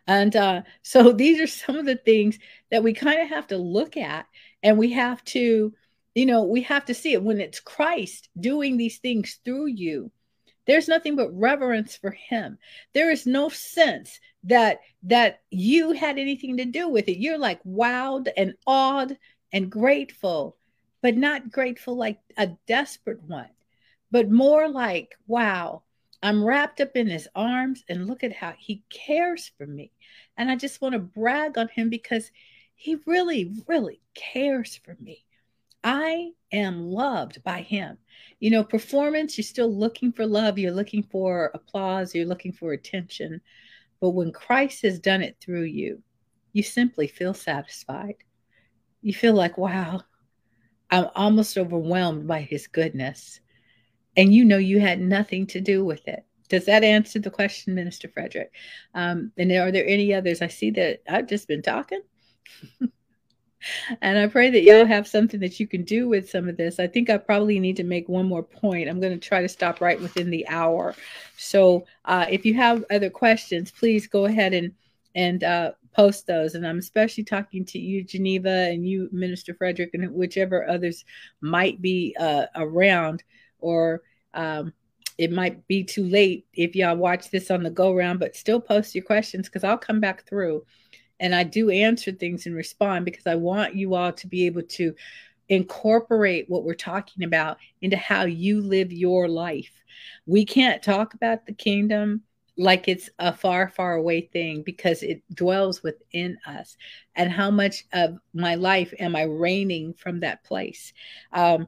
and 0.07 0.36
uh, 0.36 0.61
so 0.81 1.11
these 1.13 1.39
are 1.39 1.47
some 1.47 1.77
of 1.77 1.86
the 1.86 1.95
things 1.95 2.39
that 2.71 2.84
we 2.84 2.93
kind 2.93 3.21
of 3.21 3.29
have 3.29 3.47
to 3.47 3.57
look 3.57 3.97
at 3.97 4.27
and 4.61 4.77
we 4.77 4.91
have 4.93 5.23
to, 5.25 5.73
you 6.15 6.25
know, 6.25 6.43
we 6.43 6.61
have 6.63 6.86
to 6.86 6.93
see 6.93 7.13
it 7.13 7.23
when 7.23 7.39
it's 7.39 7.59
Christ 7.59 8.29
doing 8.39 8.77
these 8.77 8.99
things 8.99 9.39
through 9.43 9.67
you. 9.67 10.11
There's 10.65 10.88
nothing 10.88 11.15
but 11.15 11.38
reverence 11.38 11.95
for 11.97 12.11
him. 12.11 12.57
There 12.93 13.11
is 13.11 13.25
no 13.25 13.49
sense 13.49 14.19
that 14.45 14.79
that 15.03 15.41
you 15.49 15.91
had 15.91 16.17
anything 16.17 16.57
to 16.57 16.65
do 16.65 16.88
with 16.88 17.09
it. 17.09 17.17
You're 17.17 17.38
like 17.38 17.61
wowed 17.63 18.29
and 18.38 18.53
awed 18.65 19.17
and 19.51 19.69
grateful, 19.69 20.57
but 21.01 21.17
not 21.17 21.51
grateful 21.51 21.95
like 21.95 22.19
a 22.38 22.47
desperate 22.67 23.21
one, 23.23 23.49
but 24.11 24.31
more 24.31 24.69
like, 24.69 25.15
wow, 25.27 25.84
I'm 26.24 26.41
wrapped 26.41 26.80
up 26.80 26.95
in 26.95 27.07
his 27.07 27.28
arms 27.36 27.84
and 27.89 28.07
look 28.07 28.24
at 28.24 28.32
how 28.32 28.53
he 28.57 28.82
cares 28.89 29.51
for 29.57 29.67
me. 29.67 29.91
And 30.38 30.49
I 30.49 30.55
just 30.55 30.82
want 30.82 30.93
to 30.93 30.99
brag 30.99 31.57
on 31.57 31.67
him 31.67 31.89
because 31.89 32.32
he 32.76 32.95
really, 33.05 33.53
really 33.67 33.99
cares 34.15 34.80
for 34.86 34.95
me. 35.01 35.26
I 35.84 36.32
am 36.53 36.82
loved 36.82 37.43
by 37.43 37.61
him. 37.61 37.97
You 38.39 38.51
know, 38.51 38.63
performance, 38.63 39.38
you're 39.38 39.43
still 39.43 39.71
looking 39.76 40.13
for 40.13 40.26
love, 40.26 40.57
you're 40.57 40.71
looking 40.71 41.03
for 41.03 41.51
applause, 41.53 42.15
you're 42.15 42.26
looking 42.26 42.53
for 42.53 42.71
attention. 42.71 43.41
But 43.99 44.11
when 44.11 44.32
Christ 44.32 44.84
has 44.84 44.99
done 44.99 45.21
it 45.21 45.36
through 45.41 45.63
you, 45.63 46.01
you 46.53 46.63
simply 46.63 47.07
feel 47.07 47.34
satisfied. 47.34 48.15
You 49.01 49.13
feel 49.13 49.34
like, 49.34 49.57
wow, 49.57 50.03
I'm 50.89 51.09
almost 51.15 51.57
overwhelmed 51.57 52.28
by 52.28 52.41
his 52.41 52.67
goodness 52.67 53.41
and 54.16 54.34
you 54.34 54.45
know 54.45 54.57
you 54.57 54.80
had 54.80 54.99
nothing 54.99 55.47
to 55.47 55.61
do 55.61 55.84
with 55.84 56.07
it. 56.07 56.26
Does 56.49 56.66
that 56.66 56.84
answer 56.84 57.20
the 57.20 57.32
question, 57.32 57.74
Minister 57.74 58.07
Frederick? 58.07 58.51
Um, 58.93 59.32
and 59.38 59.51
are 59.51 59.72
there 59.72 59.88
any 59.88 60.14
others? 60.14 60.41
I 60.41 60.47
see 60.47 60.72
that 60.72 61.01
I've 61.09 61.28
just 61.28 61.47
been 61.47 61.61
talking. 61.61 62.01
and 64.01 64.18
I 64.18 64.28
pray 64.28 64.49
that 64.49 64.64
y'all 64.64 64.86
have 64.86 65.07
something 65.07 65.39
that 65.39 65.59
you 65.59 65.68
can 65.68 65.84
do 65.84 66.07
with 66.07 66.30
some 66.30 66.47
of 66.47 66.57
this. 66.57 66.80
I 66.80 66.88
think 66.88 67.09
I 67.09 67.18
probably 67.18 67.59
need 67.59 67.78
to 67.78 67.84
make 67.84 68.07
one 68.09 68.26
more 68.26 68.43
point. 68.43 68.89
I'm 68.89 68.99
going 68.99 69.20
to 69.20 69.28
try 69.28 69.41
to 69.41 69.49
stop 69.49 69.82
right 69.82 69.99
within 69.99 70.30
the 70.30 70.47
hour. 70.47 70.95
So 71.38 71.86
uh, 72.05 72.26
if 72.30 72.45
you 72.45 72.53
have 72.55 72.86
other 72.91 73.09
questions, 73.09 73.72
please 73.72 74.07
go 74.07 74.26
ahead 74.26 74.53
and 74.53 74.74
and 75.16 75.43
uh, 75.43 75.72
post 75.95 76.26
those. 76.26 76.55
And 76.55 76.66
I'm 76.66 76.80
especially 76.80 77.24
talking 77.24 77.66
to 77.66 77.80
you, 77.80 78.03
Geneva, 78.03 78.70
and 78.70 78.88
you, 78.88 79.09
Minister 79.11 79.53
Frederick, 79.53 79.91
and 79.93 80.11
whichever 80.11 80.68
others 80.68 81.05
might 81.41 81.82
be 81.82 82.16
uh, 82.20 82.47
around 82.55 83.24
or 83.64 84.01
um, 84.34 84.74
it 85.18 85.32
might 85.32 85.66
be 85.68 85.84
too 85.84 86.05
late 86.05 86.45
if 86.53 86.76
y'all 86.76 86.97
watch 86.97 87.30
this 87.30 87.49
on 87.49 87.64
the 87.64 87.70
go 87.70 87.93
round, 87.93 88.20
but 88.20 88.36
still 88.36 88.59
post 88.59 88.93
your 88.93 89.03
questions 89.03 89.47
because 89.47 89.64
I'll 89.64 89.78
come 89.78 89.99
back 89.99 90.28
through 90.28 90.66
and 91.20 91.34
I 91.34 91.43
do 91.43 91.70
answer 91.70 92.11
things 92.11 92.45
and 92.45 92.55
respond 92.55 93.05
because 93.05 93.28
I 93.28 93.36
want 93.36 93.76
you 93.76 93.95
all 93.95 94.11
to 94.11 94.28
be 94.28 94.45
able 94.45 94.64
to 94.64 94.93
incorporate 95.49 96.49
what 96.49 96.64
we're 96.64 96.74
talking 96.74 97.24
about 97.24 97.57
into 97.82 97.97
how 97.97 98.26
you 98.26 98.61
live 98.61 98.91
your 98.91 99.28
life. 99.28 99.72
We 100.26 100.45
can't 100.45 100.82
talk 100.82 101.14
about 101.14 101.45
the 101.45 101.53
kingdom 101.53 102.24
like 102.57 102.88
it's 102.88 103.09
a 103.20 103.34
far, 103.34 103.70
far 103.70 103.93
away 103.95 104.22
thing 104.22 104.64
because 104.64 105.01
it 105.01 105.24
dwells 105.34 105.82
within 105.82 106.38
us. 106.45 106.78
And 107.16 107.32
how 107.32 107.49
much 107.49 107.86
of 107.93 108.18
my 108.34 108.55
life 108.55 108.93
am 108.99 109.16
I 109.16 109.24
reigning 109.24 109.93
from 109.93 110.20
that 110.22 110.43
place? 110.43 110.93
Um, 111.32 111.68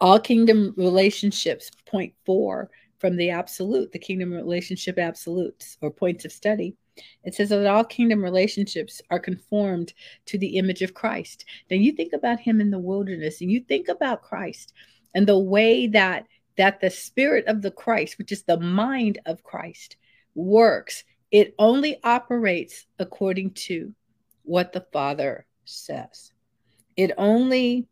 all 0.00 0.18
kingdom 0.18 0.74
relationships, 0.76 1.70
point 1.86 2.14
four 2.24 2.70
from 2.98 3.16
the 3.16 3.30
absolute, 3.30 3.92
the 3.92 3.98
kingdom 3.98 4.32
relationship 4.32 4.98
absolutes 4.98 5.76
or 5.80 5.90
points 5.90 6.24
of 6.24 6.32
study. 6.32 6.74
It 7.24 7.34
says 7.34 7.48
that 7.48 7.66
all 7.66 7.84
kingdom 7.84 8.22
relationships 8.22 9.02
are 9.10 9.18
conformed 9.18 9.92
to 10.26 10.38
the 10.38 10.56
image 10.58 10.82
of 10.82 10.94
Christ. 10.94 11.44
Now 11.70 11.76
you 11.76 11.92
think 11.92 12.12
about 12.12 12.40
him 12.40 12.60
in 12.60 12.70
the 12.70 12.78
wilderness 12.78 13.40
and 13.40 13.50
you 13.50 13.60
think 13.60 13.88
about 13.88 14.22
Christ 14.22 14.72
and 15.14 15.26
the 15.26 15.38
way 15.38 15.86
that 15.88 16.26
that 16.56 16.80
the 16.80 16.90
spirit 16.90 17.46
of 17.46 17.62
the 17.62 17.72
Christ, 17.72 18.16
which 18.16 18.30
is 18.30 18.44
the 18.44 18.60
mind 18.60 19.18
of 19.26 19.42
Christ, 19.42 19.96
works. 20.36 21.02
It 21.32 21.54
only 21.58 21.98
operates 22.04 22.86
according 23.00 23.50
to 23.54 23.92
what 24.44 24.72
the 24.72 24.86
Father 24.92 25.46
says. 25.64 26.32
It 26.96 27.10
only 27.18 27.88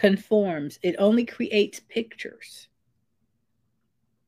conforms, 0.00 0.78
it 0.82 0.96
only 0.98 1.26
creates 1.26 1.78
pictures 1.78 2.68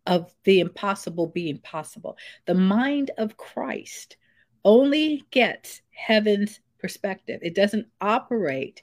of 0.07 0.31
the 0.45 0.61
impossible 0.61 1.29
being 1.29 1.57
possible. 1.57 2.19
The 2.45 2.55
mind 2.55 3.11
of 3.17 3.39
Christ 3.39 4.19
only 4.67 5.25
gets 5.31 5.81
heaven's 5.91 6.61
perspective. 6.79 7.41
It 7.43 7.55
doesn't 7.55 7.87
operate 8.03 8.83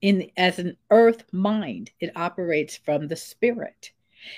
in 0.00 0.30
as 0.38 0.58
an 0.58 0.78
earth 0.90 1.24
mind. 1.30 1.90
It 2.00 2.16
operates 2.16 2.74
from 2.74 3.06
the 3.06 3.16
spirit. 3.16 3.92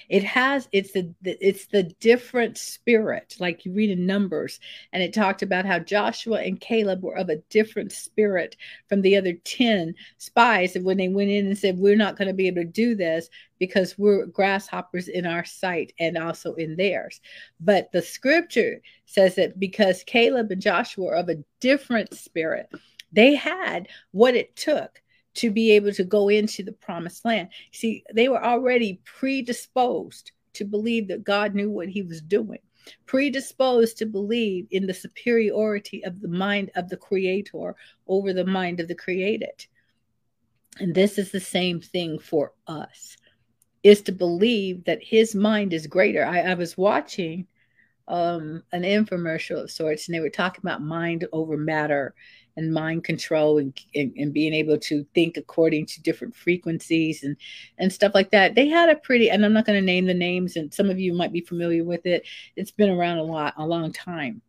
It 0.09 0.25
has 0.25 0.69
it's 0.73 0.93
the 0.93 1.15
it's 1.25 1.67
the 1.67 1.85
different 2.01 2.59
spirit, 2.59 3.37
like 3.39 3.65
you 3.65 3.73
read 3.73 3.91
in 3.91 4.07
Numbers, 4.07 4.61
and 4.93 5.03
it 5.03 5.13
talked 5.13 5.43
about 5.43 5.65
how 5.65 5.79
Joshua 5.79 6.43
and 6.43 6.61
Caleb 6.61 7.03
were 7.03 7.17
of 7.17 7.29
a 7.29 7.43
different 7.51 7.93
spirit 7.93 8.57
from 8.89 9.03
the 9.03 9.17
other 9.17 9.35
ten 9.45 9.95
spies. 10.19 10.77
And 10.77 10.85
when 10.85 10.97
they 10.97 11.09
went 11.09 11.31
in 11.31 11.47
and 11.47 11.59
said, 11.59 11.79
"We're 11.79 11.97
not 11.97 12.17
going 12.17 12.29
to 12.29 12.35
be 12.35 12.47
able 12.47 12.63
to 12.63 12.69
do 12.69 12.95
this 12.95 13.29
because 13.59 13.97
we're 13.99 14.27
grasshoppers 14.27 15.09
in 15.09 15.27
our 15.27 15.45
sight 15.45 15.93
and 15.99 16.17
also 16.17 16.55
in 16.55 16.77
theirs," 16.77 17.21
but 17.61 17.91
the 17.93 18.03
Scripture 18.03 18.81
says 19.05 19.35
that 19.37 19.59
because 19.59 20.03
Caleb 20.05 20.51
and 20.51 20.63
Joshua 20.63 21.09
are 21.09 21.15
of 21.17 21.29
a 21.29 21.43
different 21.61 22.15
spirit, 22.15 22.69
they 23.13 23.35
had 23.35 23.89
what 24.11 24.35
it 24.35 24.55
took 24.57 25.01
to 25.37 25.51
be 25.51 25.71
able 25.73 25.93
to 25.93 26.05
go 26.05 26.29
into 26.29 26.63
the 26.63 26.73
promised 26.73 27.25
land. 27.25 27.49
See, 27.73 28.03
they 28.13 28.29
were 28.29 28.45
already 28.45 29.01
predisposed 29.05 30.33
to 30.55 30.65
believe 30.65 31.09
that 31.09 31.25
God 31.25 31.55
knew 31.55 31.71
what 31.71 31.89
he 31.89 32.03
was 32.03 32.21
doing, 32.21 32.59
predisposed 33.05 33.99
to 33.99 34.07
believe 34.07 34.67
in 34.71 34.87
the 34.87 34.95
superiority 34.95 36.05
of 36.05 36.21
the 36.21 36.29
mind 36.29 36.71
of 36.75 36.89
the 36.89 36.97
creator 36.97 37.77
over 38.09 38.33
the 38.33 38.47
mind 38.47 38.81
of 38.81 38.89
the 38.89 38.95
created. 38.95 39.67
And 40.79 40.95
this 40.95 41.19
is 41.19 41.31
the 41.31 41.41
same 41.41 41.81
thing 41.81 42.19
for 42.19 42.53
us 42.67 43.17
is 43.83 44.03
to 44.03 44.13
believe 44.13 44.85
that 44.85 45.03
his 45.03 45.35
mind 45.35 45.73
is 45.73 45.87
greater. 45.87 46.25
I, 46.25 46.41
I 46.41 46.55
was 46.55 46.77
watching 46.77 47.47
um, 48.09 48.63
an 48.73 48.83
infomercial 48.83 49.63
of 49.63 49.71
sorts, 49.71 50.09
and 50.09 50.15
they 50.15 50.21
were 50.21 50.31
talking 50.31 50.61
about 50.63 50.83
mind 50.83 51.27
over 51.33 51.57
matter 51.57 52.15
and 52.57 52.73
mind 52.73 53.05
control 53.05 53.59
and, 53.59 53.79
and, 53.95 54.13
and, 54.17 54.33
being 54.33 54.55
able 54.55 54.79
to 54.79 55.07
think 55.15 55.37
according 55.37 55.87
to 55.87 56.03
different 56.03 56.35
frequencies 56.35 57.23
and 57.23 57.37
and 57.79 57.93
stuff 57.93 58.13
like 58.15 58.31
that. 58.31 58.55
They 58.55 58.69
had 58.69 58.89
a 58.89 58.97
pretty 58.97 59.31
and 59.31 59.45
i'm 59.45 59.53
not 59.53 59.67
going 59.67 59.79
to 59.79 59.85
name 59.85 60.07
the 60.07 60.15
names 60.15 60.57
and 60.57 60.73
some 60.73 60.91
of 60.91 60.99
you 60.99 61.13
might 61.13 61.33
be 61.33 61.41
familiar 61.41 61.85
with 61.85 62.07
it. 62.07 62.27
It's 62.57 62.71
been 62.71 62.91
around 62.91 63.19
a 63.19 63.23
lot 63.23 63.55
a 63.57 63.67
long 63.67 63.93
time. 63.93 64.43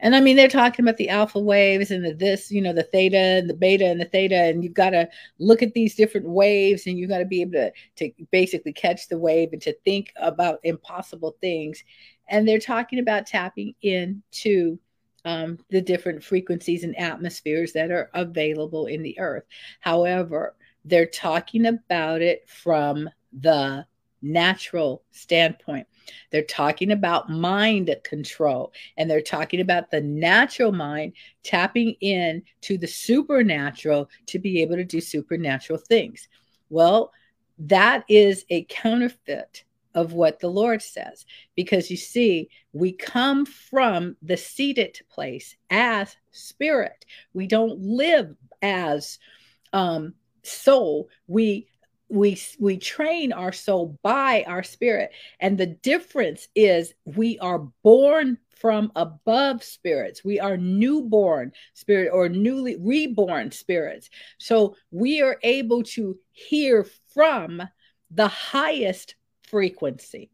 And 0.00 0.14
i 0.14 0.20
mean 0.20 0.36
they're 0.36 0.48
talking 0.48 0.84
about 0.84 0.96
the 0.96 1.08
alpha 1.08 1.40
waves 1.40 1.90
and 1.90 2.04
the 2.04 2.12
this 2.12 2.50
you 2.50 2.60
know 2.60 2.72
the 2.72 2.84
theta 2.84 3.16
and 3.16 3.50
the 3.50 3.54
beta 3.54 3.86
and 3.86 4.00
the 4.00 4.04
theta 4.04 4.36
and 4.36 4.62
you've 4.62 4.74
got 4.74 4.90
to 4.90 5.08
look 5.38 5.62
at 5.62 5.74
these 5.74 5.94
different 5.94 6.28
waves 6.28 6.86
and 6.86 6.98
you've 6.98 7.10
got 7.10 7.18
to 7.18 7.24
be 7.24 7.40
able 7.40 7.52
to, 7.52 7.72
to 7.96 8.12
basically 8.30 8.72
catch 8.72 9.08
the 9.08 9.18
wave 9.18 9.52
and 9.52 9.62
to 9.62 9.72
think 9.84 10.12
about 10.16 10.60
impossible 10.62 11.36
things. 11.40 11.82
And 12.28 12.46
they're 12.46 12.58
talking 12.58 12.98
about 12.98 13.26
tapping 13.26 13.74
into 13.80 14.78
um, 15.24 15.58
the 15.70 15.80
different 15.80 16.22
frequencies 16.22 16.84
and 16.84 16.98
atmospheres 16.98 17.72
that 17.72 17.90
are 17.90 18.10
available 18.14 18.86
in 18.86 19.02
the 19.02 19.18
earth. 19.18 19.44
However, 19.80 20.54
they're 20.84 21.06
talking 21.06 21.66
about 21.66 22.22
it 22.22 22.48
from 22.48 23.08
the 23.32 23.86
natural 24.22 25.02
standpoint. 25.12 25.86
They're 26.30 26.42
talking 26.42 26.92
about 26.92 27.30
mind 27.30 27.94
control 28.02 28.72
and 28.96 29.10
they're 29.10 29.20
talking 29.20 29.60
about 29.60 29.90
the 29.90 30.00
natural 30.00 30.72
mind 30.72 31.12
tapping 31.42 31.94
in 32.00 32.42
to 32.62 32.78
the 32.78 32.86
supernatural 32.86 34.08
to 34.26 34.38
be 34.38 34.62
able 34.62 34.76
to 34.76 34.84
do 34.84 35.00
supernatural 35.00 35.78
things. 35.78 36.28
Well, 36.70 37.12
that 37.58 38.04
is 38.08 38.44
a 38.50 38.64
counterfeit 38.64 39.64
of 39.94 40.12
what 40.12 40.40
the 40.40 40.48
Lord 40.48 40.82
says. 40.82 41.24
Because 41.54 41.90
you 41.90 41.96
see, 41.96 42.50
we 42.72 42.92
come 42.92 43.46
from 43.46 44.16
the 44.22 44.36
seated 44.36 44.98
place 45.10 45.56
as 45.70 46.16
spirit. 46.30 47.04
We 47.32 47.46
don't 47.46 47.78
live 47.80 48.34
as 48.62 49.18
um, 49.72 50.14
soul. 50.42 51.08
We 51.26 51.68
we 52.08 52.40
we 52.58 52.78
train 52.78 53.32
our 53.32 53.52
soul 53.52 53.98
by 54.02 54.44
our 54.46 54.62
spirit 54.62 55.10
and 55.40 55.58
the 55.58 55.66
difference 55.66 56.48
is 56.54 56.94
we 57.04 57.38
are 57.38 57.68
born 57.82 58.38
from 58.56 58.90
above 58.96 59.62
spirits 59.62 60.24
we 60.24 60.40
are 60.40 60.56
newborn 60.56 61.52
spirit 61.74 62.10
or 62.12 62.28
newly 62.28 62.76
reborn 62.76 63.50
spirits 63.50 64.08
so 64.38 64.74
we 64.90 65.20
are 65.20 65.38
able 65.42 65.82
to 65.82 66.18
hear 66.32 66.86
from 67.12 67.62
the 68.10 68.28
highest 68.28 69.14
frequency. 69.50 70.30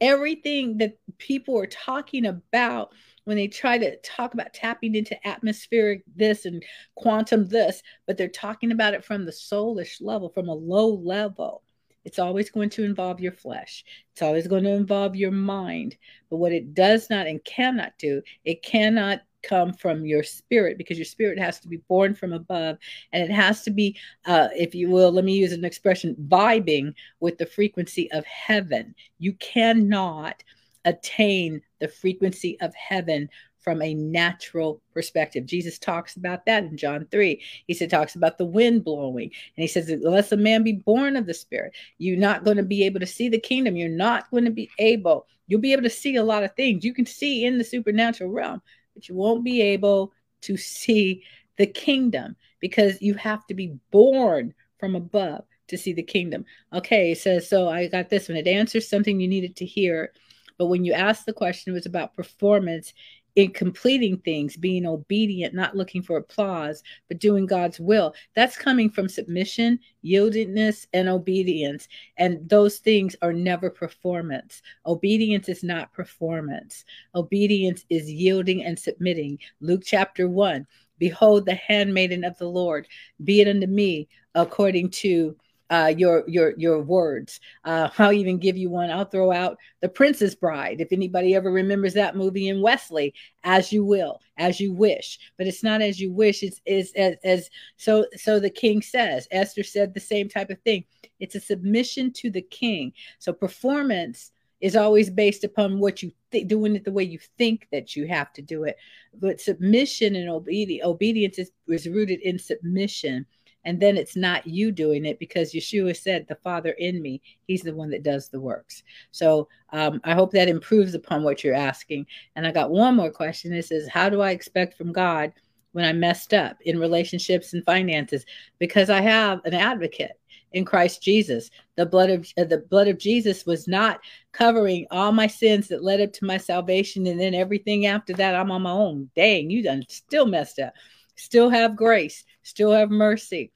Everything 0.00 0.78
that 0.78 0.96
people 1.18 1.58
are 1.58 1.66
talking 1.66 2.26
about 2.26 2.92
when 3.24 3.36
they 3.36 3.48
try 3.48 3.76
to 3.76 3.96
talk 3.98 4.34
about 4.34 4.54
tapping 4.54 4.94
into 4.94 5.26
atmospheric 5.26 6.02
this 6.14 6.44
and 6.44 6.62
quantum 6.94 7.46
this, 7.48 7.82
but 8.06 8.16
they're 8.16 8.28
talking 8.28 8.72
about 8.72 8.94
it 8.94 9.04
from 9.04 9.24
the 9.24 9.32
soulish 9.32 10.00
level, 10.00 10.28
from 10.28 10.48
a 10.48 10.54
low 10.54 10.94
level. 10.94 11.62
It's 12.04 12.18
always 12.18 12.48
going 12.48 12.70
to 12.70 12.84
involve 12.84 13.20
your 13.20 13.32
flesh. 13.32 13.84
It's 14.12 14.22
always 14.22 14.46
going 14.46 14.64
to 14.64 14.70
involve 14.70 15.14
your 15.14 15.30
mind. 15.30 15.98
But 16.30 16.36
what 16.36 16.52
it 16.52 16.72
does 16.72 17.10
not 17.10 17.26
and 17.26 17.44
cannot 17.44 17.92
do, 17.98 18.22
it 18.44 18.62
cannot 18.62 19.20
come 19.42 19.72
from 19.72 20.04
your 20.04 20.22
spirit 20.22 20.78
because 20.78 20.98
your 20.98 21.04
spirit 21.04 21.38
has 21.38 21.60
to 21.60 21.68
be 21.68 21.78
born 21.88 22.14
from 22.14 22.32
above 22.32 22.76
and 23.12 23.22
it 23.22 23.30
has 23.30 23.62
to 23.62 23.70
be 23.70 23.96
uh, 24.26 24.48
if 24.54 24.74
you 24.74 24.88
will 24.88 25.12
let 25.12 25.24
me 25.24 25.34
use 25.34 25.52
an 25.52 25.64
expression 25.64 26.16
vibing 26.28 26.92
with 27.20 27.38
the 27.38 27.46
frequency 27.46 28.10
of 28.12 28.24
heaven 28.24 28.94
you 29.18 29.32
cannot 29.34 30.42
attain 30.84 31.60
the 31.80 31.88
frequency 31.88 32.58
of 32.60 32.74
heaven 32.74 33.28
from 33.68 33.82
a 33.82 33.92
natural 33.92 34.80
perspective. 34.94 35.44
Jesus 35.44 35.78
talks 35.78 36.16
about 36.16 36.46
that 36.46 36.64
in 36.64 36.76
John 36.78 37.06
3. 37.10 37.38
He 37.66 37.74
said 37.74 37.90
talks 37.90 38.14
about 38.14 38.38
the 38.38 38.46
wind 38.46 38.82
blowing. 38.82 39.24
And 39.24 39.62
he 39.62 39.66
says 39.66 39.90
unless 39.90 40.32
a 40.32 40.38
man 40.38 40.62
be 40.62 40.72
born 40.72 41.16
of 41.16 41.26
the 41.26 41.34
spirit, 41.34 41.74
you're 41.98 42.16
not 42.16 42.44
going 42.44 42.56
to 42.56 42.62
be 42.62 42.84
able 42.84 43.00
to 43.00 43.06
see 43.06 43.28
the 43.28 43.38
kingdom. 43.38 43.76
You're 43.76 43.90
not 43.90 44.30
going 44.30 44.46
to 44.46 44.50
be 44.50 44.70
able. 44.78 45.26
You'll 45.48 45.60
be 45.60 45.74
able 45.74 45.82
to 45.82 45.90
see 45.90 46.16
a 46.16 46.24
lot 46.24 46.44
of 46.44 46.54
things. 46.54 46.82
You 46.82 46.94
can 46.94 47.04
see 47.04 47.44
in 47.44 47.58
the 47.58 47.64
supernatural 47.64 48.30
realm, 48.30 48.62
but 48.98 49.08
you 49.08 49.14
won't 49.14 49.44
be 49.44 49.62
able 49.62 50.12
to 50.40 50.56
see 50.56 51.22
the 51.56 51.66
kingdom 51.66 52.34
because 52.58 53.00
you 53.00 53.14
have 53.14 53.46
to 53.46 53.54
be 53.54 53.78
born 53.92 54.52
from 54.80 54.96
above 54.96 55.44
to 55.68 55.78
see 55.78 55.92
the 55.92 56.02
kingdom. 56.02 56.44
Okay, 56.72 57.14
says 57.14 57.48
so 57.48 57.68
I 57.68 57.86
got 57.86 58.10
this 58.10 58.28
one. 58.28 58.36
It 58.36 58.48
answers 58.48 58.88
something 58.88 59.20
you 59.20 59.28
needed 59.28 59.54
to 59.56 59.64
hear. 59.64 60.12
But 60.56 60.66
when 60.66 60.84
you 60.84 60.94
asked 60.94 61.26
the 61.26 61.32
question, 61.32 61.70
it 61.70 61.74
was 61.74 61.86
about 61.86 62.16
performance 62.16 62.92
in 63.38 63.52
completing 63.52 64.18
things, 64.18 64.56
being 64.56 64.84
obedient, 64.84 65.54
not 65.54 65.76
looking 65.76 66.02
for 66.02 66.16
applause, 66.16 66.82
but 67.06 67.20
doing 67.20 67.46
God's 67.46 67.78
will. 67.78 68.12
That's 68.34 68.56
coming 68.56 68.90
from 68.90 69.08
submission, 69.08 69.78
yieldedness, 70.04 70.88
and 70.92 71.08
obedience. 71.08 71.86
And 72.16 72.48
those 72.48 72.78
things 72.78 73.14
are 73.22 73.32
never 73.32 73.70
performance. 73.70 74.60
Obedience 74.86 75.48
is 75.48 75.62
not 75.62 75.92
performance. 75.92 76.84
Obedience 77.14 77.84
is 77.90 78.10
yielding 78.10 78.64
and 78.64 78.76
submitting. 78.76 79.38
Luke 79.60 79.82
chapter 79.84 80.28
1 80.28 80.66
Behold, 80.98 81.46
the 81.46 81.54
handmaiden 81.54 82.24
of 82.24 82.36
the 82.38 82.48
Lord, 82.48 82.88
be 83.22 83.40
it 83.40 83.46
unto 83.46 83.68
me 83.68 84.08
according 84.34 84.90
to 84.90 85.36
uh, 85.70 85.92
your 85.96 86.24
your 86.26 86.54
your 86.56 86.82
words. 86.82 87.40
Uh, 87.64 87.88
I'll 87.98 88.12
even 88.12 88.38
give 88.38 88.56
you 88.56 88.70
one. 88.70 88.90
I'll 88.90 89.04
throw 89.04 89.32
out 89.32 89.58
the 89.80 89.88
Princess 89.88 90.34
Bride. 90.34 90.80
If 90.80 90.92
anybody 90.92 91.34
ever 91.34 91.50
remembers 91.50 91.94
that 91.94 92.16
movie 92.16 92.48
in 92.48 92.62
Westley, 92.62 93.14
as 93.44 93.72
you 93.72 93.84
will, 93.84 94.20
as 94.36 94.60
you 94.60 94.72
wish. 94.72 95.18
But 95.36 95.46
it's 95.46 95.62
not 95.62 95.82
as 95.82 96.00
you 96.00 96.12
wish. 96.12 96.42
It's 96.42 96.60
is 96.66 96.92
as, 96.96 97.16
as 97.24 97.50
so 97.76 98.06
so 98.16 98.40
the 98.40 98.50
king 98.50 98.82
says. 98.82 99.28
Esther 99.30 99.62
said 99.62 99.94
the 99.94 100.00
same 100.00 100.28
type 100.28 100.50
of 100.50 100.60
thing. 100.62 100.84
It's 101.20 101.34
a 101.34 101.40
submission 101.40 102.12
to 102.14 102.30
the 102.30 102.42
king. 102.42 102.92
So 103.18 103.32
performance 103.32 104.32
is 104.60 104.74
always 104.74 105.08
based 105.08 105.44
upon 105.44 105.78
what 105.78 106.02
you 106.02 106.10
think, 106.32 106.48
doing 106.48 106.74
it 106.74 106.84
the 106.84 106.92
way 106.92 107.04
you 107.04 107.18
think 107.36 107.68
that 107.70 107.94
you 107.94 108.06
have 108.08 108.32
to 108.32 108.42
do 108.42 108.64
it. 108.64 108.76
But 109.14 109.40
submission 109.40 110.16
and 110.16 110.28
obedience, 110.28 110.84
obedience 110.84 111.38
is, 111.38 111.50
is 111.68 111.88
rooted 111.88 112.20
in 112.20 112.38
submission 112.38 113.26
and 113.68 113.78
then 113.78 113.98
it's 113.98 114.16
not 114.16 114.46
you 114.46 114.72
doing 114.72 115.04
it 115.04 115.18
because 115.18 115.52
Yeshua 115.52 115.94
said, 115.94 116.26
The 116.26 116.36
Father 116.36 116.70
in 116.70 117.02
me, 117.02 117.20
He's 117.46 117.60
the 117.60 117.74
one 117.74 117.90
that 117.90 118.02
does 118.02 118.30
the 118.30 118.40
works. 118.40 118.82
So 119.10 119.46
um, 119.74 120.00
I 120.04 120.14
hope 120.14 120.32
that 120.32 120.48
improves 120.48 120.94
upon 120.94 121.22
what 121.22 121.44
you're 121.44 121.54
asking. 121.54 122.06
And 122.34 122.46
I 122.46 122.50
got 122.50 122.70
one 122.70 122.96
more 122.96 123.10
question. 123.10 123.52
It 123.52 123.66
says, 123.66 123.86
How 123.86 124.08
do 124.08 124.22
I 124.22 124.30
expect 124.30 124.78
from 124.78 124.90
God 124.90 125.34
when 125.72 125.84
I 125.84 125.92
messed 125.92 126.32
up 126.32 126.56
in 126.62 126.80
relationships 126.80 127.52
and 127.52 127.62
finances? 127.66 128.24
Because 128.58 128.88
I 128.88 129.02
have 129.02 129.44
an 129.44 129.52
advocate 129.52 130.18
in 130.52 130.64
Christ 130.64 131.02
Jesus. 131.02 131.50
The 131.76 131.84
blood 131.84 132.08
of 132.08 132.26
uh, 132.38 132.44
the 132.44 132.64
blood 132.70 132.88
of 132.88 132.98
Jesus 132.98 133.44
was 133.44 133.68
not 133.68 134.00
covering 134.32 134.86
all 134.90 135.12
my 135.12 135.26
sins 135.26 135.68
that 135.68 135.84
led 135.84 136.00
up 136.00 136.14
to 136.14 136.24
my 136.24 136.38
salvation, 136.38 137.06
and 137.06 137.20
then 137.20 137.34
everything 137.34 137.84
after 137.84 138.14
that, 138.14 138.34
I'm 138.34 138.50
on 138.50 138.62
my 138.62 138.70
own. 138.70 139.10
Dang, 139.14 139.50
you 139.50 139.62
done 139.62 139.84
still 139.90 140.24
messed 140.24 140.58
up. 140.58 140.72
Still 141.18 141.50
have 141.50 141.76
grace. 141.76 142.24
Still 142.42 142.72
have 142.72 142.90
mercy. 142.90 143.52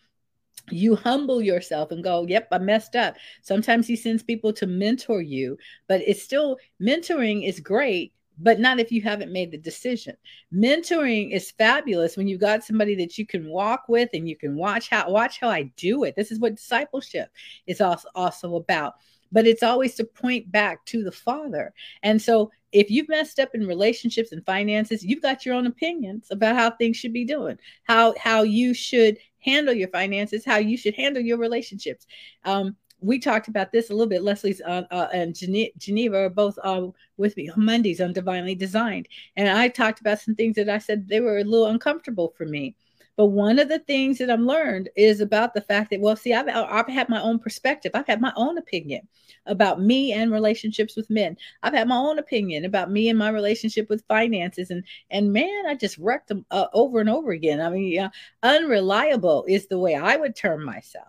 You 0.70 0.94
humble 0.94 1.40
yourself 1.42 1.90
and 1.90 2.04
go, 2.04 2.26
Yep, 2.26 2.48
I 2.52 2.58
messed 2.58 2.96
up. 2.96 3.16
Sometimes 3.42 3.86
he 3.86 3.96
sends 3.96 4.22
people 4.22 4.52
to 4.54 4.66
mentor 4.66 5.22
you, 5.22 5.58
but 5.88 6.00
it's 6.06 6.22
still 6.22 6.58
mentoring 6.80 7.48
is 7.48 7.60
great 7.60 8.12
but 8.38 8.58
not 8.58 8.80
if 8.80 8.90
you 8.90 9.00
haven't 9.02 9.32
made 9.32 9.50
the 9.50 9.58
decision. 9.58 10.16
Mentoring 10.52 11.32
is 11.32 11.50
fabulous 11.50 12.16
when 12.16 12.26
you've 12.26 12.40
got 12.40 12.64
somebody 12.64 12.94
that 12.96 13.18
you 13.18 13.26
can 13.26 13.48
walk 13.48 13.84
with 13.88 14.08
and 14.14 14.28
you 14.28 14.36
can 14.36 14.56
watch 14.56 14.88
how 14.88 15.10
watch 15.10 15.38
how 15.40 15.48
I 15.48 15.64
do 15.76 16.04
it. 16.04 16.16
This 16.16 16.32
is 16.32 16.40
what 16.40 16.56
discipleship 16.56 17.30
is 17.66 17.80
also 17.80 18.08
also 18.14 18.56
about. 18.56 18.94
But 19.33 19.47
it's 19.47 19.62
always 19.62 19.95
to 19.97 20.05
point 20.05 20.53
back 20.53 20.85
to 20.87 21.03
the 21.03 21.12
Father. 21.12 21.72
And 22.03 22.20
so 22.20 22.51
if 22.72 22.91
you've 22.91 23.09
messed 23.09 23.39
up 23.39 23.55
in 23.55 23.66
relationships 23.66 24.33
and 24.33 24.45
finances, 24.45 25.05
you've 25.05 25.22
got 25.22 25.45
your 25.45 25.55
own 25.55 25.66
opinions 25.66 26.28
about 26.30 26.57
how 26.57 26.70
things 26.70 26.97
should 26.97 27.12
be 27.12 27.24
doing, 27.24 27.59
how 27.85 28.14
how 28.18 28.43
you 28.43 28.74
should 28.74 29.18
handle 29.41 29.74
your 29.74 29.89
finances, 29.89 30.45
how 30.45 30.57
you 30.57 30.76
should 30.76 30.95
handle 30.95 31.22
your 31.22 31.39
relationships. 31.39 32.07
Um, 32.45 32.76
we 33.01 33.18
talked 33.18 33.49
about 33.49 33.72
this 33.72 33.91
a 33.91 33.93
little 33.93 34.09
bit. 34.09 34.22
Leslie's 34.22 34.61
uh, 34.62 34.85
uh, 34.91 35.09
and 35.12 35.35
Geneva 35.35 36.16
are 36.16 36.30
both 36.30 36.57
uh, 36.62 36.87
with 37.16 37.37
me 37.37 37.51
on 37.51 37.64
Mondays 37.64 38.01
on 38.01 38.12
Divinely 38.12 38.55
Designed, 38.55 39.09
and 39.37 39.49
I 39.49 39.68
talked 39.68 40.01
about 40.01 40.20
some 40.20 40.35
things 40.35 40.57
that 40.57 40.68
I 40.68 40.78
said 40.78 41.09
they 41.09 41.20
were 41.20 41.39
a 41.39 41.45
little 41.45 41.66
uncomfortable 41.66 42.33
for 42.37 42.47
me. 42.47 42.76
But 43.16 43.26
one 43.26 43.58
of 43.58 43.68
the 43.68 43.78
things 43.78 44.18
that 44.18 44.30
I've 44.30 44.40
learned 44.40 44.88
is 44.96 45.20
about 45.20 45.52
the 45.52 45.60
fact 45.60 45.90
that, 45.90 46.00
well, 46.00 46.16
see, 46.16 46.32
I've, 46.32 46.48
I've 46.48 46.88
had 46.88 47.08
my 47.08 47.20
own 47.20 47.38
perspective. 47.38 47.92
I've 47.94 48.06
had 48.06 48.22
my 48.22 48.32
own 48.36 48.56
opinion 48.56 49.06
about 49.46 49.80
me 49.80 50.12
and 50.12 50.32
relationships 50.32 50.96
with 50.96 51.10
men. 51.10 51.36
I've 51.62 51.74
had 51.74 51.88
my 51.88 51.96
own 51.96 52.18
opinion 52.18 52.64
about 52.64 52.90
me 52.90 53.10
and 53.10 53.18
my 53.18 53.28
relationship 53.28 53.90
with 53.90 54.04
finances. 54.08 54.70
And, 54.70 54.84
and 55.10 55.32
man, 55.32 55.66
I 55.66 55.74
just 55.74 55.98
wrecked 55.98 56.28
them 56.28 56.46
uh, 56.50 56.68
over 56.72 57.00
and 57.00 57.10
over 57.10 57.32
again. 57.32 57.60
I 57.60 57.68
mean, 57.68 57.98
uh, 57.98 58.10
unreliable 58.42 59.44
is 59.46 59.66
the 59.66 59.78
way 59.78 59.94
I 59.94 60.16
would 60.16 60.34
term 60.34 60.64
myself. 60.64 61.08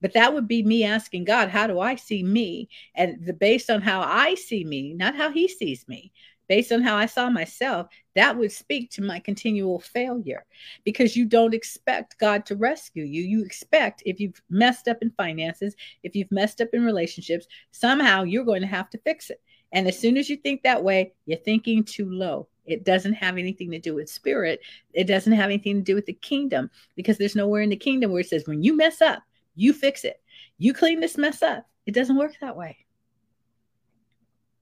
But 0.00 0.14
that 0.14 0.32
would 0.32 0.48
be 0.48 0.62
me 0.62 0.84
asking 0.84 1.24
God, 1.24 1.50
how 1.50 1.66
do 1.66 1.78
I 1.78 1.96
see 1.96 2.22
me? 2.22 2.70
And 2.94 3.18
the, 3.26 3.34
based 3.34 3.68
on 3.68 3.82
how 3.82 4.00
I 4.00 4.34
see 4.34 4.64
me, 4.64 4.94
not 4.94 5.14
how 5.14 5.30
he 5.30 5.46
sees 5.46 5.86
me, 5.86 6.12
based 6.50 6.72
on 6.72 6.82
how 6.82 6.96
I 6.96 7.06
saw 7.06 7.30
myself, 7.30 7.86
that 8.16 8.36
would 8.36 8.50
speak 8.50 8.90
to 8.90 9.02
my 9.02 9.20
continual 9.20 9.78
failure 9.78 10.44
because 10.84 11.14
you 11.14 11.24
don't 11.24 11.54
expect 11.54 12.18
God 12.18 12.44
to 12.46 12.56
rescue 12.56 13.04
you. 13.04 13.22
You 13.22 13.44
expect 13.44 14.02
if 14.04 14.18
you've 14.18 14.42
messed 14.50 14.88
up 14.88 14.98
in 15.00 15.12
finances, 15.12 15.76
if 16.02 16.16
you've 16.16 16.32
messed 16.32 16.60
up 16.60 16.70
in 16.72 16.84
relationships, 16.84 17.46
somehow 17.70 18.24
you're 18.24 18.44
going 18.44 18.62
to 18.62 18.66
have 18.66 18.90
to 18.90 18.98
fix 18.98 19.30
it. 19.30 19.40
And 19.70 19.86
as 19.86 19.96
soon 19.96 20.16
as 20.16 20.28
you 20.28 20.36
think 20.38 20.64
that 20.64 20.82
way, 20.82 21.12
you're 21.24 21.38
thinking 21.38 21.84
too 21.84 22.10
low. 22.10 22.48
It 22.66 22.84
doesn't 22.84 23.14
have 23.14 23.38
anything 23.38 23.70
to 23.70 23.78
do 23.78 23.94
with 23.94 24.10
spirit. 24.10 24.58
It 24.92 25.06
doesn't 25.06 25.32
have 25.32 25.50
anything 25.50 25.76
to 25.76 25.82
do 25.82 25.94
with 25.94 26.06
the 26.06 26.14
kingdom 26.14 26.68
because 26.96 27.16
there's 27.16 27.36
nowhere 27.36 27.62
in 27.62 27.70
the 27.70 27.76
kingdom 27.76 28.10
where 28.10 28.22
it 28.22 28.28
says, 28.28 28.48
when 28.48 28.64
you 28.64 28.76
mess 28.76 29.00
up, 29.00 29.22
you 29.54 29.72
fix 29.72 30.02
it. 30.02 30.20
You 30.58 30.74
clean 30.74 30.98
this 30.98 31.16
mess 31.16 31.44
up. 31.44 31.64
It 31.86 31.94
doesn't 31.94 32.18
work 32.18 32.32
that 32.40 32.56
way. 32.56 32.76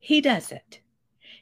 He 0.00 0.20
does 0.20 0.52
it. 0.52 0.82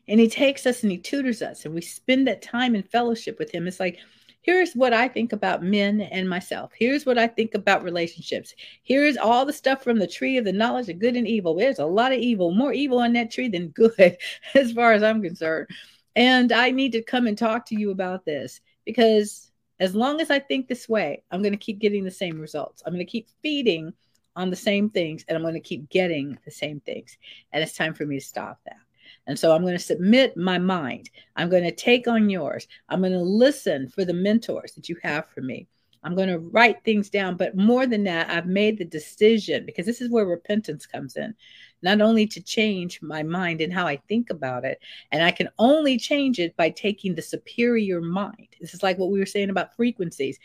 And 0.09 0.21
he 0.21 0.29
takes 0.29 0.67
us 0.67 0.83
and 0.83 0.93
he 0.93 0.99
tutors 0.99 1.43
us, 1.43 1.65
and 1.65 1.75
we 1.75 1.81
spend 1.81 2.29
that 2.29 2.43
time 2.43 2.75
in 2.75 2.83
fellowship 2.83 3.39
with 3.39 3.53
him. 3.53 3.67
It's 3.67 3.81
like, 3.81 3.99
here's 4.47 4.75
what 4.75 4.93
I 4.93 5.09
think 5.09 5.33
about 5.33 5.65
men 5.65 6.01
and 6.01 6.29
myself. 6.29 6.71
Here's 6.79 7.05
what 7.05 7.19
I 7.19 7.27
think 7.27 7.55
about 7.55 7.83
relationships. 7.83 8.55
Here's 8.85 9.17
all 9.17 9.45
the 9.45 9.53
stuff 9.53 9.83
from 9.83 9.99
the 9.99 10.07
tree 10.07 10.37
of 10.37 10.45
the 10.45 10.53
knowledge 10.53 10.89
of 10.89 11.01
good 11.01 11.17
and 11.17 11.27
evil. 11.27 11.57
There's 11.57 11.81
a 11.81 11.87
lot 11.87 12.13
of 12.13 12.21
evil, 12.21 12.53
more 12.53 12.73
evil 12.73 13.01
on 13.01 13.13
that 13.15 13.33
tree 13.33 13.49
than 13.49 13.69
good, 13.69 14.17
as 14.55 14.73
far 14.73 14.93
as 14.93 15.03
I'm 15.03 15.21
concerned. 15.21 15.69
And 16.15 16.53
I 16.53 16.71
need 16.71 16.93
to 16.93 17.03
come 17.03 17.27
and 17.27 17.37
talk 17.37 17.67
to 17.67 17.79
you 17.79 17.91
about 17.91 18.25
this 18.25 18.61
because 18.85 19.51
as 19.81 19.95
long 19.95 20.21
as 20.21 20.31
I 20.31 20.39
think 20.39 20.69
this 20.69 20.89
way, 20.89 21.25
I'm 21.31 21.43
going 21.43 21.53
to 21.53 21.59
keep 21.59 21.81
getting 21.81 22.05
the 22.05 22.11
same 22.11 22.41
results. 22.41 22.83
I'm 22.87 22.93
going 22.93 23.05
to 23.05 23.11
keep 23.11 23.29
feeding 23.43 23.93
on 24.37 24.51
the 24.51 24.57
same 24.57 24.89
things 24.89 25.25
and 25.27 25.37
I'm 25.37 25.43
going 25.43 25.55
to 25.55 25.61
keep 25.61 25.91
getting 25.91 26.39
the 26.45 26.51
same 26.51 26.81
things. 26.81 27.19
And 27.53 27.63
it's 27.63 27.75
time 27.75 27.95
for 27.95 28.07
me 28.07 28.19
to 28.19 28.25
stop 28.25 28.61
that. 28.65 28.86
And 29.27 29.39
so 29.39 29.55
I'm 29.55 29.63
going 29.63 29.75
to 29.75 29.79
submit 29.79 30.37
my 30.37 30.59
mind. 30.59 31.11
I'm 31.35 31.49
going 31.49 31.65
to 31.65 31.75
take 31.75 32.07
on 32.07 32.31
yours. 32.31 32.69
I'm 32.89 33.01
going 33.01 33.13
to 33.13 33.21
listen 33.21 33.89
for 33.89 34.05
the 34.05 34.15
mentors 34.15 34.73
that 34.73 34.89
you 34.89 34.97
have 35.03 35.27
for 35.29 35.41
me. 35.41 35.67
I'm 36.03 36.15
going 36.15 36.29
to 36.29 36.39
write 36.39 36.85
things 36.85 37.11
down. 37.11 37.37
But 37.37 37.57
more 37.57 37.87
than 37.87 38.05
that, 38.05 38.31
I've 38.31 38.47
made 38.47 38.79
the 38.79 38.85
decision 38.85 39.67
because 39.67 39.87
this 39.87 40.01
is 40.01 40.11
where 40.11 40.25
repentance 40.25 40.87
comes 40.87 41.17
in 41.17 41.35
not 41.83 42.01
only 42.01 42.27
to 42.27 42.43
change 42.43 43.03
my 43.03 43.23
mind 43.23 43.61
and 43.61 43.73
how 43.73 43.87
I 43.87 43.97
think 44.09 44.31
about 44.31 44.65
it, 44.65 44.81
and 45.13 45.23
I 45.23 45.31
can 45.31 45.49
only 45.59 45.99
change 45.99 46.39
it 46.39 46.57
by 46.57 46.71
taking 46.71 47.15
the 47.15 47.23
superior 47.23 48.01
mind. 48.01 48.49
This 48.61 48.75
is 48.75 48.83
like 48.83 48.99
what 48.99 49.11
we 49.11 49.19
were 49.19 49.27
saying 49.27 49.51
about 49.51 49.77
frequencies. 49.77 50.39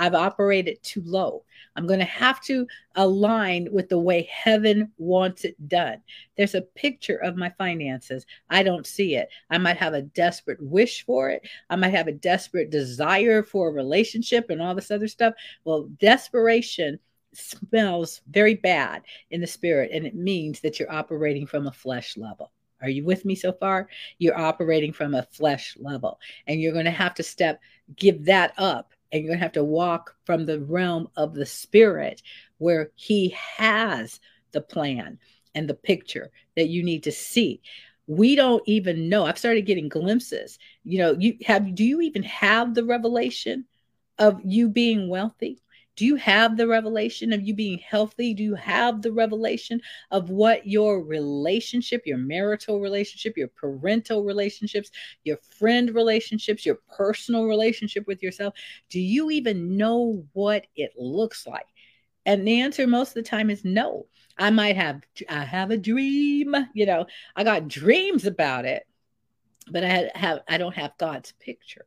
I've 0.00 0.14
operated 0.14 0.82
too 0.82 1.02
low. 1.04 1.44
I'm 1.76 1.86
going 1.86 1.98
to 1.98 2.06
have 2.06 2.40
to 2.44 2.66
align 2.96 3.68
with 3.70 3.90
the 3.90 3.98
way 3.98 4.22
heaven 4.32 4.90
wants 4.96 5.44
it 5.44 5.68
done. 5.68 6.00
There's 6.38 6.54
a 6.54 6.62
picture 6.62 7.18
of 7.18 7.36
my 7.36 7.50
finances. 7.58 8.24
I 8.48 8.62
don't 8.62 8.86
see 8.86 9.14
it. 9.14 9.28
I 9.50 9.58
might 9.58 9.76
have 9.76 9.92
a 9.92 10.00
desperate 10.00 10.60
wish 10.62 11.04
for 11.04 11.28
it. 11.28 11.46
I 11.68 11.76
might 11.76 11.92
have 11.92 12.08
a 12.08 12.12
desperate 12.12 12.70
desire 12.70 13.42
for 13.42 13.68
a 13.68 13.72
relationship 13.72 14.48
and 14.48 14.62
all 14.62 14.74
this 14.74 14.90
other 14.90 15.06
stuff. 15.06 15.34
Well, 15.64 15.90
desperation 16.00 16.98
smells 17.34 18.22
very 18.30 18.54
bad 18.54 19.02
in 19.30 19.42
the 19.42 19.46
spirit, 19.46 19.90
and 19.92 20.06
it 20.06 20.14
means 20.14 20.60
that 20.60 20.80
you're 20.80 20.90
operating 20.90 21.46
from 21.46 21.66
a 21.66 21.72
flesh 21.72 22.16
level. 22.16 22.52
Are 22.80 22.88
you 22.88 23.04
with 23.04 23.26
me 23.26 23.34
so 23.34 23.52
far? 23.52 23.90
You're 24.18 24.38
operating 24.38 24.94
from 24.94 25.14
a 25.14 25.24
flesh 25.24 25.76
level, 25.78 26.18
and 26.46 26.58
you're 26.58 26.72
going 26.72 26.86
to 26.86 26.90
have 26.90 27.14
to 27.16 27.22
step, 27.22 27.60
give 27.96 28.24
that 28.24 28.54
up, 28.56 28.94
and 29.12 29.22
you're 29.22 29.30
going 29.30 29.38
to 29.38 29.44
have 29.44 29.52
to 29.52 29.64
walk 29.64 30.14
from 30.24 30.46
the 30.46 30.60
realm 30.60 31.08
of 31.16 31.34
the 31.34 31.46
spirit 31.46 32.22
where 32.58 32.90
He 32.94 33.36
has 33.56 34.20
the 34.52 34.60
plan 34.60 35.18
and 35.54 35.68
the 35.68 35.74
picture 35.74 36.30
that 36.56 36.68
you 36.68 36.82
need 36.82 37.04
to 37.04 37.12
see. 37.12 37.60
We 38.06 38.34
don't 38.34 38.62
even 38.66 39.08
know. 39.08 39.24
I've 39.24 39.38
started 39.38 39.66
getting 39.66 39.88
glimpses. 39.88 40.58
You 40.84 40.98
know, 40.98 41.16
you 41.18 41.36
have, 41.46 41.74
do 41.74 41.84
you 41.84 42.00
even 42.00 42.22
have 42.24 42.74
the 42.74 42.84
revelation 42.84 43.66
of 44.18 44.40
you 44.44 44.68
being 44.68 45.08
wealthy? 45.08 45.60
Do 45.96 46.06
you 46.06 46.16
have 46.16 46.56
the 46.56 46.66
revelation 46.66 47.32
of 47.32 47.42
you 47.42 47.54
being 47.54 47.78
healthy? 47.78 48.32
Do 48.32 48.42
you 48.42 48.54
have 48.54 49.02
the 49.02 49.12
revelation 49.12 49.80
of 50.10 50.30
what 50.30 50.66
your 50.66 51.02
relationship, 51.02 52.06
your 52.06 52.18
marital 52.18 52.80
relationship, 52.80 53.36
your 53.36 53.48
parental 53.48 54.24
relationships, 54.24 54.90
your 55.24 55.38
friend 55.58 55.94
relationships, 55.94 56.64
your 56.64 56.78
personal 56.96 57.44
relationship 57.44 58.06
with 58.06 58.22
yourself? 58.22 58.54
Do 58.88 59.00
you 59.00 59.30
even 59.30 59.76
know 59.76 60.24
what 60.32 60.66
it 60.76 60.92
looks 60.96 61.46
like? 61.46 61.66
And 62.24 62.46
the 62.46 62.60
answer 62.60 62.86
most 62.86 63.08
of 63.08 63.14
the 63.14 63.22
time 63.22 63.50
is 63.50 63.64
no. 63.64 64.06
I 64.38 64.50
might 64.50 64.76
have 64.76 65.02
I 65.28 65.44
have 65.44 65.70
a 65.70 65.76
dream, 65.76 66.54
you 66.72 66.86
know, 66.86 67.06
I 67.36 67.44
got 67.44 67.68
dreams 67.68 68.24
about 68.24 68.64
it, 68.64 68.86
but 69.70 69.84
I 69.84 70.10
have 70.14 70.40
I 70.48 70.56
don't 70.56 70.76
have 70.76 70.96
God's 70.98 71.32
picture. 71.32 71.86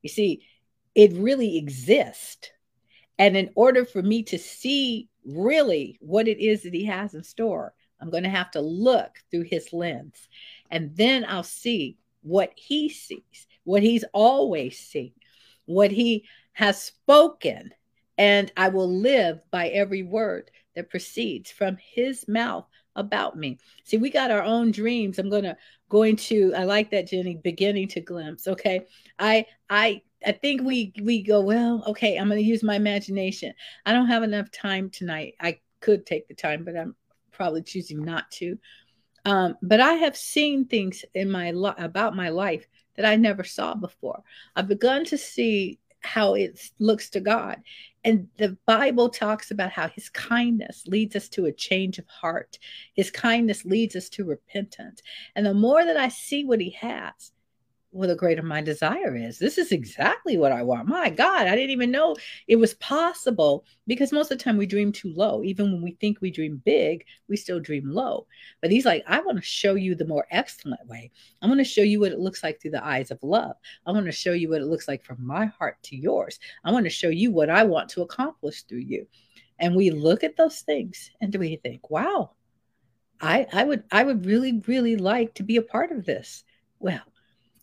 You 0.00 0.08
see, 0.08 0.46
it 0.94 1.12
really 1.12 1.58
exists 1.58 2.50
and 3.20 3.36
in 3.36 3.50
order 3.54 3.84
for 3.84 4.02
me 4.02 4.22
to 4.22 4.38
see 4.38 5.10
really 5.26 5.98
what 6.00 6.26
it 6.26 6.38
is 6.40 6.62
that 6.62 6.72
he 6.72 6.86
has 6.86 7.12
in 7.12 7.22
store, 7.22 7.74
I'm 8.00 8.08
going 8.08 8.22
to 8.22 8.30
have 8.30 8.50
to 8.52 8.62
look 8.62 9.18
through 9.30 9.42
his 9.42 9.74
lens. 9.74 10.26
And 10.70 10.96
then 10.96 11.26
I'll 11.28 11.42
see 11.42 11.98
what 12.22 12.50
he 12.56 12.88
sees, 12.88 13.46
what 13.64 13.82
he's 13.82 14.06
always 14.14 14.78
seen, 14.78 15.12
what 15.66 15.90
he 15.90 16.24
has 16.52 16.82
spoken. 16.82 17.72
And 18.16 18.50
I 18.56 18.70
will 18.70 18.90
live 18.90 19.42
by 19.50 19.68
every 19.68 20.02
word 20.02 20.50
that 20.74 20.88
proceeds 20.88 21.50
from 21.50 21.76
his 21.76 22.26
mouth 22.26 22.66
about 22.96 23.36
me. 23.36 23.58
See, 23.84 23.98
we 23.98 24.08
got 24.08 24.30
our 24.30 24.42
own 24.42 24.70
dreams. 24.70 25.18
I'm 25.18 25.28
going 25.28 25.44
to 25.44 25.58
going 25.90 26.16
to 26.16 26.54
I 26.56 26.64
like 26.64 26.90
that 26.92 27.08
Jenny 27.08 27.36
beginning 27.36 27.88
to 27.88 28.00
glimpse, 28.00 28.48
okay? 28.48 28.86
I 29.18 29.44
I 29.68 30.00
I 30.24 30.32
think 30.32 30.62
we 30.62 30.92
we 31.02 31.22
go 31.22 31.40
well. 31.40 31.82
Okay, 31.86 32.16
I'm 32.16 32.28
going 32.28 32.40
to 32.40 32.46
use 32.46 32.62
my 32.62 32.76
imagination. 32.76 33.54
I 33.86 33.92
don't 33.92 34.08
have 34.08 34.22
enough 34.22 34.50
time 34.50 34.90
tonight. 34.90 35.34
I 35.40 35.60
could 35.80 36.04
take 36.04 36.28
the 36.28 36.34
time, 36.34 36.64
but 36.64 36.76
I'm 36.76 36.94
probably 37.32 37.62
choosing 37.62 38.02
not 38.04 38.30
to. 38.32 38.58
Um, 39.24 39.56
but 39.62 39.80
I 39.80 39.94
have 39.94 40.16
seen 40.16 40.66
things 40.66 41.04
in 41.14 41.30
my 41.30 41.52
li- 41.52 41.72
about 41.78 42.16
my 42.16 42.30
life 42.30 42.66
that 42.96 43.04
I 43.04 43.16
never 43.16 43.44
saw 43.44 43.74
before. 43.74 44.22
I've 44.56 44.68
begun 44.68 45.04
to 45.06 45.18
see 45.18 45.78
how 46.00 46.34
it 46.34 46.58
looks 46.78 47.10
to 47.10 47.20
God. 47.20 47.58
And 48.04 48.28
the 48.38 48.56
Bible 48.66 49.10
talks 49.10 49.50
about 49.50 49.70
how 49.70 49.88
his 49.88 50.08
kindness 50.08 50.84
leads 50.86 51.16
us 51.16 51.28
to 51.30 51.46
a 51.46 51.52
change 51.52 51.98
of 51.98 52.06
heart. 52.06 52.58
His 52.94 53.10
kindness 53.10 53.64
leads 53.64 53.94
us 53.94 54.08
to 54.10 54.24
repentance. 54.24 55.02
And 55.36 55.44
the 55.44 55.54
more 55.54 55.84
that 55.84 55.98
I 55.98 56.08
see 56.08 56.44
what 56.44 56.60
he 56.60 56.70
has, 56.70 57.32
well, 57.92 58.08
the 58.08 58.14
greater 58.14 58.42
my 58.42 58.60
desire 58.60 59.16
is. 59.16 59.38
This 59.38 59.58
is 59.58 59.72
exactly 59.72 60.36
what 60.36 60.52
I 60.52 60.62
want. 60.62 60.86
My 60.86 61.10
God, 61.10 61.48
I 61.48 61.56
didn't 61.56 61.70
even 61.70 61.90
know 61.90 62.14
it 62.46 62.54
was 62.54 62.74
possible 62.74 63.64
because 63.88 64.12
most 64.12 64.30
of 64.30 64.38
the 64.38 64.44
time 64.44 64.56
we 64.56 64.66
dream 64.66 64.92
too 64.92 65.12
low. 65.12 65.42
Even 65.42 65.72
when 65.72 65.82
we 65.82 65.92
think 65.92 66.20
we 66.20 66.30
dream 66.30 66.62
big, 66.64 67.04
we 67.28 67.36
still 67.36 67.58
dream 67.58 67.90
low. 67.90 68.28
But 68.60 68.70
he's 68.70 68.84
like, 68.84 69.02
I 69.08 69.20
want 69.20 69.38
to 69.38 69.44
show 69.44 69.74
you 69.74 69.96
the 69.96 70.06
more 70.06 70.26
excellent 70.30 70.86
way. 70.86 71.10
I 71.42 71.48
want 71.48 71.58
to 71.58 71.64
show 71.64 71.82
you 71.82 71.98
what 71.98 72.12
it 72.12 72.20
looks 72.20 72.44
like 72.44 72.60
through 72.60 72.72
the 72.72 72.86
eyes 72.86 73.10
of 73.10 73.18
love. 73.22 73.56
I 73.84 73.90
want 73.90 74.06
to 74.06 74.12
show 74.12 74.32
you 74.32 74.50
what 74.50 74.62
it 74.62 74.66
looks 74.66 74.86
like 74.86 75.02
from 75.02 75.26
my 75.26 75.46
heart 75.46 75.76
to 75.84 75.96
yours. 75.96 76.38
I 76.64 76.70
want 76.70 76.84
to 76.84 76.90
show 76.90 77.08
you 77.08 77.32
what 77.32 77.50
I 77.50 77.64
want 77.64 77.88
to 77.90 78.02
accomplish 78.02 78.62
through 78.62 78.78
you. 78.78 79.08
And 79.58 79.74
we 79.74 79.90
look 79.90 80.22
at 80.22 80.36
those 80.36 80.60
things 80.60 81.10
and 81.20 81.34
we 81.34 81.56
think, 81.56 81.90
wow, 81.90 82.30
I, 83.20 83.46
I 83.52 83.64
would 83.64 83.82
I 83.90 84.04
would 84.04 84.26
really, 84.26 84.62
really 84.66 84.96
like 84.96 85.34
to 85.34 85.42
be 85.42 85.56
a 85.56 85.62
part 85.62 85.90
of 85.90 86.06
this. 86.06 86.44
Well, 86.78 87.02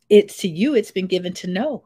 it's 0.10 0.38
to 0.38 0.48
you 0.48 0.76
it's 0.76 0.92
been 0.92 1.08
given 1.08 1.34
to 1.34 1.48
know 1.48 1.86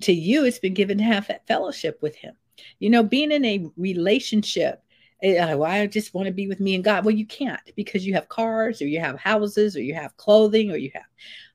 to 0.00 0.12
you 0.12 0.44
it's 0.44 0.58
been 0.58 0.74
given 0.74 0.98
to 0.98 1.04
have 1.04 1.26
that 1.28 1.46
fellowship 1.46 1.98
with 2.02 2.14
him 2.16 2.34
you 2.78 2.90
know 2.90 3.02
being 3.02 3.32
in 3.32 3.44
a 3.44 3.66
relationship 3.76 4.84
uh, 5.24 5.56
well, 5.56 5.64
I 5.64 5.86
just 5.86 6.12
want 6.12 6.26
to 6.26 6.32
be 6.32 6.48
with 6.48 6.60
me 6.60 6.74
and 6.74 6.84
God. 6.84 7.04
Well, 7.04 7.14
you 7.14 7.26
can't 7.26 7.60
because 7.76 8.06
you 8.06 8.12
have 8.14 8.28
cars 8.28 8.82
or 8.82 8.86
you 8.86 9.00
have 9.00 9.18
houses 9.18 9.74
or 9.74 9.80
you 9.80 9.94
have 9.94 10.16
clothing 10.18 10.70
or 10.70 10.76
you 10.76 10.90
have 10.92 11.04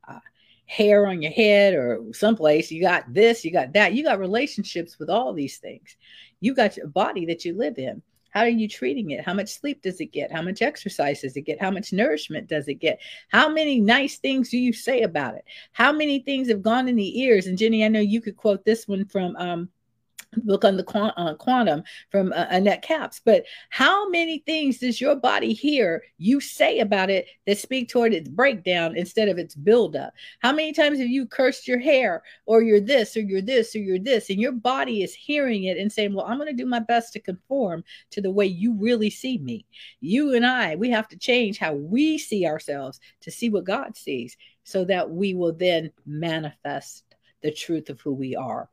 uh, 0.07 0.19
hair 0.65 1.05
on 1.05 1.21
your 1.21 1.31
head 1.31 1.75
or 1.75 2.01
someplace. 2.11 2.71
You 2.71 2.81
got 2.81 3.13
this, 3.13 3.45
you 3.45 3.51
got 3.51 3.73
that. 3.73 3.93
You 3.93 4.03
got 4.03 4.17
relationships 4.17 4.97
with 4.97 5.09
all 5.09 5.33
these 5.33 5.57
things. 5.57 5.97
You 6.39 6.55
got 6.55 6.77
your 6.77 6.87
body 6.87 7.27
that 7.27 7.45
you 7.45 7.55
live 7.55 7.77
in. 7.77 8.01
How 8.31 8.41
are 8.41 8.49
you 8.49 8.67
treating 8.67 9.11
it? 9.11 9.25
How 9.25 9.33
much 9.33 9.49
sleep 9.59 9.81
does 9.81 9.99
it 9.99 10.11
get? 10.11 10.31
How 10.31 10.41
much 10.41 10.61
exercise 10.61 11.21
does 11.21 11.35
it 11.35 11.41
get? 11.41 11.61
How 11.61 11.71
much 11.71 11.91
nourishment 11.93 12.47
does 12.47 12.67
it 12.67 12.75
get? 12.75 12.99
How 13.29 13.49
many 13.49 13.79
nice 13.79 14.17
things 14.17 14.49
do 14.49 14.57
you 14.57 14.73
say 14.73 15.01
about 15.01 15.35
it? 15.35 15.45
How 15.71 15.91
many 15.91 16.19
things 16.19 16.49
have 16.49 16.61
gone 16.61 16.87
in 16.87 16.95
the 16.95 17.21
ears? 17.21 17.47
And 17.47 17.57
Jenny, 17.57 17.83
I 17.83 17.87
know 17.87 17.99
you 17.99 18.21
could 18.21 18.37
quote 18.37 18.65
this 18.65 18.87
one 18.87 19.05
from 19.05 19.35
um, 19.37 19.69
book 20.37 20.63
on 20.63 20.77
the 20.77 21.13
uh, 21.17 21.33
quantum 21.35 21.83
from 22.11 22.33
uh, 22.33 22.45
Annette 22.49 22.81
Capps. 22.81 23.21
But 23.23 23.45
how 23.69 24.09
many 24.09 24.39
things 24.39 24.79
does 24.79 25.01
your 25.01 25.15
body 25.15 25.53
hear 25.53 26.03
you 26.17 26.39
say 26.39 26.79
about 26.79 27.09
it 27.09 27.27
that 27.45 27.57
speak 27.57 27.89
toward 27.89 28.13
its 28.13 28.29
breakdown 28.29 28.95
instead 28.95 29.27
of 29.27 29.37
its 29.37 29.55
buildup? 29.55 30.13
How 30.39 30.51
many 30.51 30.73
times 30.73 30.99
have 30.99 31.07
you 31.07 31.25
cursed 31.25 31.67
your 31.67 31.79
hair 31.79 32.23
or 32.45 32.61
you're 32.61 32.79
this 32.79 33.17
or 33.17 33.21
you're 33.21 33.41
this 33.41 33.75
or 33.75 33.79
you're 33.79 33.99
this, 33.99 34.29
and 34.29 34.39
your 34.39 34.51
body 34.51 35.03
is 35.03 35.13
hearing 35.13 35.63
it 35.63 35.77
and 35.77 35.91
saying, 35.91 36.13
Well, 36.13 36.25
I'm 36.25 36.37
going 36.37 36.49
to 36.49 36.53
do 36.53 36.69
my 36.69 36.79
best 36.79 37.13
to 37.13 37.19
conform 37.19 37.83
to 38.11 38.21
the 38.21 38.31
way 38.31 38.45
you 38.45 38.73
really 38.73 39.09
see 39.09 39.37
me. 39.39 39.65
You 39.99 40.35
and 40.35 40.45
I, 40.45 40.75
we 40.75 40.89
have 40.91 41.07
to 41.09 41.17
change 41.17 41.57
how 41.57 41.73
we 41.73 42.17
see 42.17 42.45
ourselves 42.45 42.99
to 43.21 43.31
see 43.31 43.49
what 43.49 43.63
God 43.63 43.95
sees 43.95 44.37
so 44.63 44.85
that 44.85 45.09
we 45.09 45.33
will 45.33 45.53
then 45.53 45.91
manifest 46.05 47.03
the 47.41 47.51
truth 47.51 47.89
of 47.89 48.01
who 48.01 48.13
we 48.13 48.35
are 48.35 48.69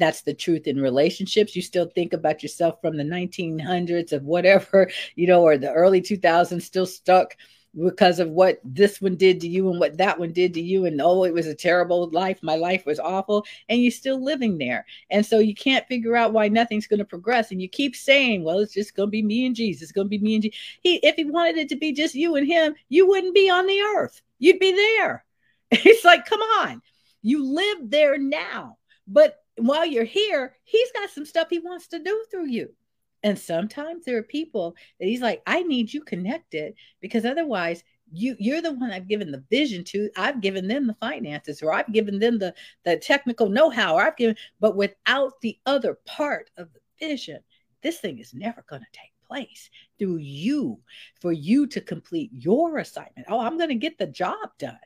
that's 0.00 0.22
the 0.22 0.34
truth 0.34 0.66
in 0.66 0.80
relationships. 0.80 1.54
You 1.54 1.62
still 1.62 1.86
think 1.86 2.12
about 2.12 2.42
yourself 2.42 2.80
from 2.80 2.96
the 2.96 3.04
1900s 3.04 4.12
of 4.12 4.24
whatever, 4.24 4.90
you 5.14 5.28
know, 5.28 5.42
or 5.42 5.56
the 5.56 5.72
early 5.72 6.00
2000s, 6.00 6.62
still 6.62 6.86
stuck 6.86 7.36
because 7.80 8.18
of 8.18 8.28
what 8.30 8.58
this 8.64 9.00
one 9.00 9.14
did 9.14 9.40
to 9.40 9.46
you 9.46 9.70
and 9.70 9.78
what 9.78 9.96
that 9.98 10.18
one 10.18 10.32
did 10.32 10.54
to 10.54 10.60
you. 10.60 10.86
And 10.86 11.00
oh, 11.00 11.22
it 11.22 11.32
was 11.32 11.46
a 11.46 11.54
terrible 11.54 12.10
life. 12.10 12.40
My 12.42 12.56
life 12.56 12.84
was 12.84 12.98
awful. 12.98 13.46
And 13.68 13.80
you're 13.80 13.92
still 13.92 14.20
living 14.20 14.58
there. 14.58 14.84
And 15.08 15.24
so 15.24 15.38
you 15.38 15.54
can't 15.54 15.86
figure 15.86 16.16
out 16.16 16.32
why 16.32 16.48
nothing's 16.48 16.88
going 16.88 16.98
to 16.98 17.04
progress. 17.04 17.52
And 17.52 17.62
you 17.62 17.68
keep 17.68 17.94
saying, 17.94 18.42
well, 18.42 18.58
it's 18.58 18.74
just 18.74 18.96
going 18.96 19.06
to 19.06 19.12
be 19.12 19.22
me 19.22 19.46
and 19.46 19.54
Jesus. 19.54 19.82
It's 19.82 19.92
going 19.92 20.06
to 20.06 20.10
be 20.10 20.18
me 20.18 20.34
and 20.34 20.42
Jesus. 20.42 20.58
He, 20.80 20.96
if 20.96 21.14
he 21.14 21.24
wanted 21.24 21.58
it 21.58 21.68
to 21.68 21.76
be 21.76 21.92
just 21.92 22.16
you 22.16 22.34
and 22.34 22.46
him, 22.46 22.74
you 22.88 23.06
wouldn't 23.06 23.36
be 23.36 23.48
on 23.48 23.66
the 23.68 23.80
earth. 23.96 24.20
You'd 24.40 24.58
be 24.58 24.72
there. 24.72 25.24
It's 25.72 26.04
like, 26.04 26.26
come 26.26 26.40
on. 26.40 26.82
You 27.22 27.44
live 27.44 27.90
there 27.90 28.18
now. 28.18 28.78
But 29.06 29.36
while 29.56 29.86
you're 29.86 30.04
here, 30.04 30.56
he's 30.64 30.92
got 30.92 31.10
some 31.10 31.26
stuff 31.26 31.48
he 31.50 31.58
wants 31.58 31.88
to 31.88 31.98
do 31.98 32.24
through 32.30 32.46
you. 32.48 32.74
And 33.22 33.38
sometimes 33.38 34.04
there 34.04 34.16
are 34.16 34.22
people 34.22 34.74
that 34.98 35.06
he's 35.06 35.20
like, 35.20 35.42
I 35.46 35.62
need 35.62 35.92
you 35.92 36.02
connected 36.02 36.74
because 37.00 37.24
otherwise 37.24 37.84
you 38.12 38.34
you're 38.38 38.62
the 38.62 38.72
one 38.72 38.90
I've 38.90 39.08
given 39.08 39.30
the 39.30 39.44
vision 39.50 39.84
to. 39.84 40.10
I've 40.16 40.40
given 40.40 40.66
them 40.66 40.86
the 40.86 40.94
finances 40.94 41.62
or 41.62 41.72
I've 41.72 41.92
given 41.92 42.18
them 42.18 42.38
the 42.38 42.54
the 42.84 42.96
technical 42.96 43.48
know-how 43.48 43.96
or 43.96 44.02
I've 44.02 44.16
given 44.16 44.36
but 44.58 44.76
without 44.76 45.40
the 45.42 45.58
other 45.66 45.98
part 46.06 46.50
of 46.56 46.68
the 46.72 46.80
vision, 47.06 47.40
this 47.82 48.00
thing 48.00 48.18
is 48.18 48.34
never 48.34 48.64
going 48.68 48.82
to 48.82 48.98
take 48.98 49.12
place 49.28 49.70
through 49.98 50.16
you 50.16 50.80
for 51.20 51.32
you 51.32 51.66
to 51.68 51.80
complete 51.80 52.30
your 52.32 52.78
assignment. 52.78 53.26
Oh, 53.28 53.40
I'm 53.40 53.58
going 53.58 53.68
to 53.68 53.74
get 53.76 53.98
the 53.98 54.06
job 54.06 54.48
done 54.58 54.78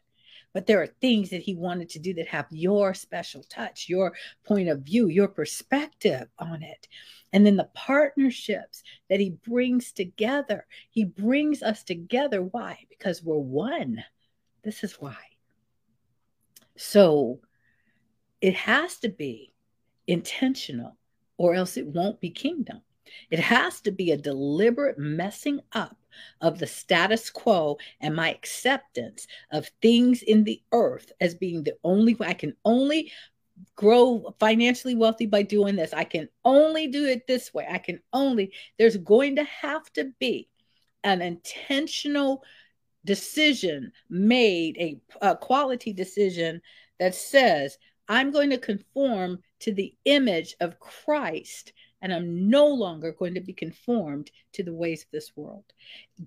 but 0.54 0.66
there 0.66 0.80
are 0.80 0.86
things 0.86 1.28
that 1.30 1.42
he 1.42 1.54
wanted 1.54 1.90
to 1.90 1.98
do 1.98 2.14
that 2.14 2.28
have 2.28 2.46
your 2.50 2.94
special 2.94 3.42
touch, 3.42 3.88
your 3.88 4.14
point 4.44 4.68
of 4.68 4.82
view, 4.82 5.08
your 5.08 5.28
perspective 5.28 6.28
on 6.38 6.62
it. 6.62 6.88
And 7.32 7.44
then 7.44 7.56
the 7.56 7.68
partnerships 7.74 8.84
that 9.10 9.18
he 9.18 9.30
brings 9.30 9.90
together. 9.90 10.66
He 10.90 11.04
brings 11.04 11.62
us 11.64 11.82
together. 11.82 12.40
Why? 12.40 12.78
Because 12.88 13.22
we're 13.22 13.36
one. 13.36 14.04
This 14.62 14.84
is 14.84 14.94
why. 14.94 15.16
So 16.76 17.40
it 18.40 18.54
has 18.54 18.98
to 18.98 19.08
be 19.08 19.52
intentional, 20.06 20.96
or 21.36 21.54
else 21.54 21.76
it 21.76 21.86
won't 21.86 22.20
be 22.20 22.30
kingdom. 22.30 22.82
It 23.30 23.40
has 23.40 23.80
to 23.82 23.90
be 23.90 24.12
a 24.12 24.16
deliberate 24.16 24.98
messing 24.98 25.60
up 25.72 25.96
of 26.40 26.58
the 26.58 26.66
status 26.66 27.30
quo 27.30 27.78
and 28.00 28.14
my 28.14 28.30
acceptance 28.30 29.26
of 29.50 29.70
things 29.82 30.22
in 30.22 30.44
the 30.44 30.60
earth 30.72 31.12
as 31.20 31.34
being 31.34 31.62
the 31.62 31.76
only 31.84 32.14
way 32.14 32.28
I 32.28 32.34
can 32.34 32.54
only 32.64 33.12
grow 33.76 34.34
financially 34.40 34.94
wealthy 34.94 35.26
by 35.26 35.42
doing 35.42 35.76
this. 35.76 35.92
I 35.92 36.04
can 36.04 36.28
only 36.44 36.88
do 36.88 37.06
it 37.06 37.26
this 37.26 37.54
way. 37.54 37.66
I 37.70 37.78
can 37.78 38.00
only, 38.12 38.52
there's 38.78 38.96
going 38.96 39.36
to 39.36 39.44
have 39.44 39.92
to 39.94 40.12
be 40.18 40.48
an 41.04 41.22
intentional 41.22 42.42
decision 43.04 43.92
made, 44.08 44.76
a, 44.78 45.00
a 45.20 45.36
quality 45.36 45.92
decision 45.92 46.60
that 46.98 47.14
says, 47.14 47.78
I'm 48.08 48.30
going 48.30 48.50
to 48.50 48.58
conform 48.58 49.40
to 49.60 49.72
the 49.72 49.94
image 50.04 50.56
of 50.60 50.80
Christ 50.80 51.72
and 52.04 52.12
I'm 52.12 52.50
no 52.50 52.66
longer 52.66 53.12
going 53.12 53.32
to 53.32 53.40
be 53.40 53.54
conformed 53.54 54.30
to 54.52 54.62
the 54.62 54.74
ways 54.74 55.02
of 55.02 55.10
this 55.10 55.32
world. 55.34 55.64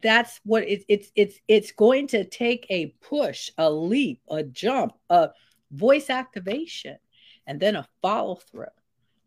That's 0.02 0.42
what 0.44 0.64
it, 0.64 0.84
it's 0.90 1.12
it's 1.16 1.40
it's 1.48 1.72
going 1.72 2.08
to 2.08 2.26
take 2.26 2.66
a 2.72 2.88
push, 3.00 3.52
a 3.60 3.72
leap, 3.72 4.20
a 4.28 4.42
jump, 4.42 4.94
a 5.12 5.30
voice 5.70 6.10
activation, 6.10 6.98
and 7.46 7.60
then 7.60 7.76
a 7.76 7.88
follow 8.02 8.36
through. 8.36 8.66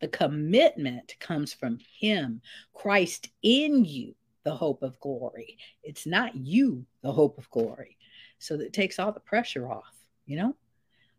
The 0.01 0.09
commitment 0.09 1.15
comes 1.21 1.55
from 1.55 1.79
Him, 2.01 2.43
Christ 2.75 3.29
in 3.43 3.85
you, 3.85 4.17
the 4.43 4.55
hope 4.55 4.83
of 4.83 4.99
glory. 4.99 5.57
It's 5.85 6.05
not 6.05 6.35
you, 6.35 6.85
the 7.03 7.13
hope 7.13 7.39
of 7.39 7.49
glory. 7.51 7.97
So 8.41 8.57
that 8.57 8.73
takes 8.73 8.99
all 8.99 9.13
the 9.13 9.21
pressure 9.21 9.71
off, 9.71 9.95
you 10.27 10.37
know? 10.37 10.57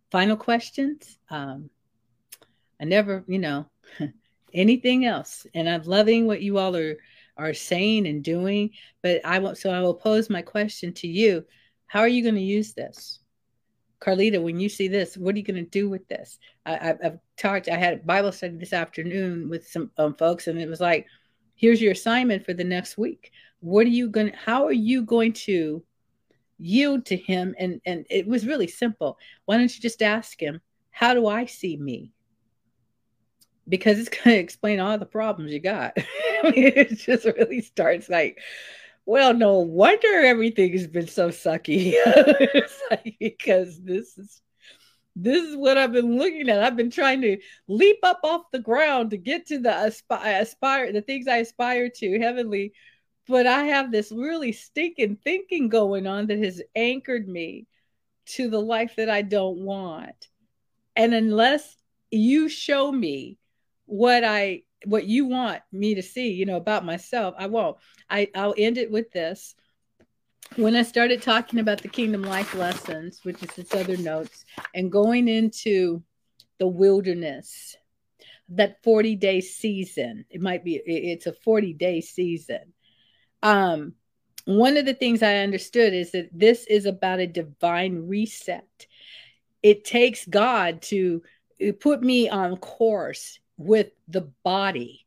Final 0.09 0.35
questions. 0.35 1.19
Um, 1.29 1.69
I 2.81 2.85
never, 2.85 3.23
you 3.27 3.39
know, 3.39 3.67
anything 4.53 5.05
else. 5.05 5.45
And 5.53 5.69
I'm 5.69 5.83
loving 5.83 6.27
what 6.27 6.41
you 6.41 6.57
all 6.57 6.75
are 6.75 6.97
are 7.37 7.53
saying 7.53 8.07
and 8.07 8.23
doing. 8.23 8.71
But 9.01 9.21
I 9.25 9.39
will 9.39 9.55
so 9.55 9.71
I 9.71 9.81
will 9.81 9.95
pose 9.95 10.29
my 10.29 10.41
question 10.41 10.93
to 10.95 11.07
you. 11.07 11.45
How 11.87 11.99
are 11.99 12.07
you 12.07 12.23
going 12.23 12.35
to 12.35 12.41
use 12.41 12.73
this? 12.73 13.19
Carlita, 14.01 14.41
when 14.41 14.59
you 14.59 14.67
see 14.67 14.87
this, 14.87 15.15
what 15.15 15.35
are 15.35 15.37
you 15.37 15.43
going 15.43 15.63
to 15.63 15.69
do 15.69 15.87
with 15.87 16.07
this? 16.07 16.39
I, 16.65 16.95
have 17.01 17.19
talked, 17.37 17.69
I 17.69 17.77
had 17.77 17.93
a 17.93 17.97
Bible 17.97 18.31
study 18.31 18.57
this 18.57 18.73
afternoon 18.73 19.47
with 19.47 19.67
some 19.67 19.91
um, 19.97 20.15
folks, 20.15 20.47
and 20.47 20.59
it 20.59 20.67
was 20.67 20.81
like, 20.81 21.05
here's 21.55 21.81
your 21.81 21.91
assignment 21.91 22.43
for 22.43 22.53
the 22.53 22.63
next 22.63 22.97
week. 22.97 23.31
What 23.59 23.85
are 23.85 23.91
you 23.91 24.09
going 24.09 24.31
to, 24.31 24.35
how 24.35 24.65
are 24.65 24.71
you 24.71 25.03
going 25.03 25.33
to 25.33 25.83
yield 26.57 27.05
to 27.07 27.15
him? 27.15 27.53
And, 27.59 27.79
and 27.85 28.05
it 28.09 28.25
was 28.25 28.47
really 28.47 28.67
simple. 28.67 29.19
Why 29.45 29.57
don't 29.57 29.73
you 29.73 29.81
just 29.81 30.01
ask 30.01 30.41
him, 30.41 30.61
how 30.89 31.13
do 31.13 31.27
I 31.27 31.45
see 31.45 31.77
me? 31.77 32.11
Because 33.71 33.97
it's 33.97 34.09
going 34.09 34.23
to 34.35 34.39
explain 34.39 34.79
all 34.79 34.99
the 34.99 35.05
problems 35.07 35.51
you 35.51 35.59
got. 35.59 35.93
I 36.43 36.51
mean, 36.51 36.73
it 36.75 36.99
just 36.99 37.25
really 37.25 37.61
starts 37.61 38.07
like, 38.09 38.39
well, 39.07 39.33
no 39.33 39.59
wonder 39.59 40.21
everything 40.23 40.73
has 40.73 40.85
been 40.85 41.07
so 41.07 41.29
sucky. 41.29 41.95
like, 42.91 43.15
because 43.19 43.81
this 43.81 44.15
is 44.19 44.41
this 45.13 45.43
is 45.43 45.57
what 45.57 45.77
I've 45.77 45.91
been 45.91 46.17
looking 46.17 46.47
at. 46.49 46.63
I've 46.63 46.77
been 46.77 46.91
trying 46.91 47.21
to 47.21 47.37
leap 47.67 47.97
up 48.03 48.21
off 48.23 48.43
the 48.51 48.59
ground 48.59 49.09
to 49.09 49.17
get 49.17 49.47
to 49.47 49.59
the 49.59 49.85
aspire, 49.85 50.41
aspire 50.41 50.93
the 50.93 51.01
things 51.01 51.27
I 51.27 51.37
aspire 51.37 51.89
to 51.89 52.19
heavenly, 52.19 52.71
but 53.27 53.45
I 53.45 53.65
have 53.65 53.91
this 53.91 54.09
really 54.09 54.53
stinking 54.53 55.17
thinking 55.21 55.67
going 55.67 56.07
on 56.07 56.27
that 56.27 56.39
has 56.39 56.61
anchored 56.75 57.27
me 57.27 57.67
to 58.27 58.49
the 58.49 58.61
life 58.61 58.95
that 58.95 59.09
I 59.09 59.21
don't 59.21 59.59
want. 59.59 60.29
And 60.95 61.13
unless 61.13 61.75
you 62.09 62.47
show 62.47 62.89
me 62.89 63.37
what 63.91 64.23
I 64.23 64.63
what 64.85 65.05
you 65.05 65.25
want 65.25 65.61
me 65.71 65.95
to 65.95 66.01
see, 66.01 66.31
you 66.31 66.45
know, 66.45 66.55
about 66.55 66.85
myself, 66.85 67.35
I 67.37 67.47
won't. 67.47 67.77
I 68.09 68.29
I'll 68.33 68.55
end 68.57 68.77
it 68.77 68.89
with 68.89 69.11
this. 69.11 69.53
When 70.55 70.75
I 70.75 70.83
started 70.83 71.21
talking 71.21 71.59
about 71.59 71.81
the 71.81 71.89
kingdom 71.89 72.23
life 72.23 72.55
lessons, 72.55 73.19
which 73.23 73.43
is 73.43 73.57
its 73.57 73.73
other 73.73 73.97
notes, 73.97 74.45
and 74.73 74.91
going 74.91 75.27
into 75.27 76.03
the 76.57 76.67
wilderness, 76.67 77.75
that 78.49 78.81
40 78.81 79.17
day 79.17 79.41
season, 79.41 80.25
it 80.29 80.39
might 80.39 80.63
be 80.63 80.75
it's 80.85 81.27
a 81.27 81.33
40 81.33 81.73
day 81.73 81.99
season. 81.99 82.73
Um, 83.43 83.95
one 84.45 84.77
of 84.77 84.85
the 84.85 84.93
things 84.93 85.21
I 85.21 85.37
understood 85.37 85.93
is 85.93 86.11
that 86.11 86.29
this 86.31 86.65
is 86.65 86.85
about 86.85 87.19
a 87.19 87.27
divine 87.27 88.07
reset. 88.07 88.87
It 89.61 89.83
takes 89.83 90.25
God 90.25 90.81
to 90.83 91.23
put 91.81 92.01
me 92.01 92.29
on 92.29 92.55
course 92.55 93.37
with 93.65 93.91
the 94.07 94.29
body. 94.43 95.05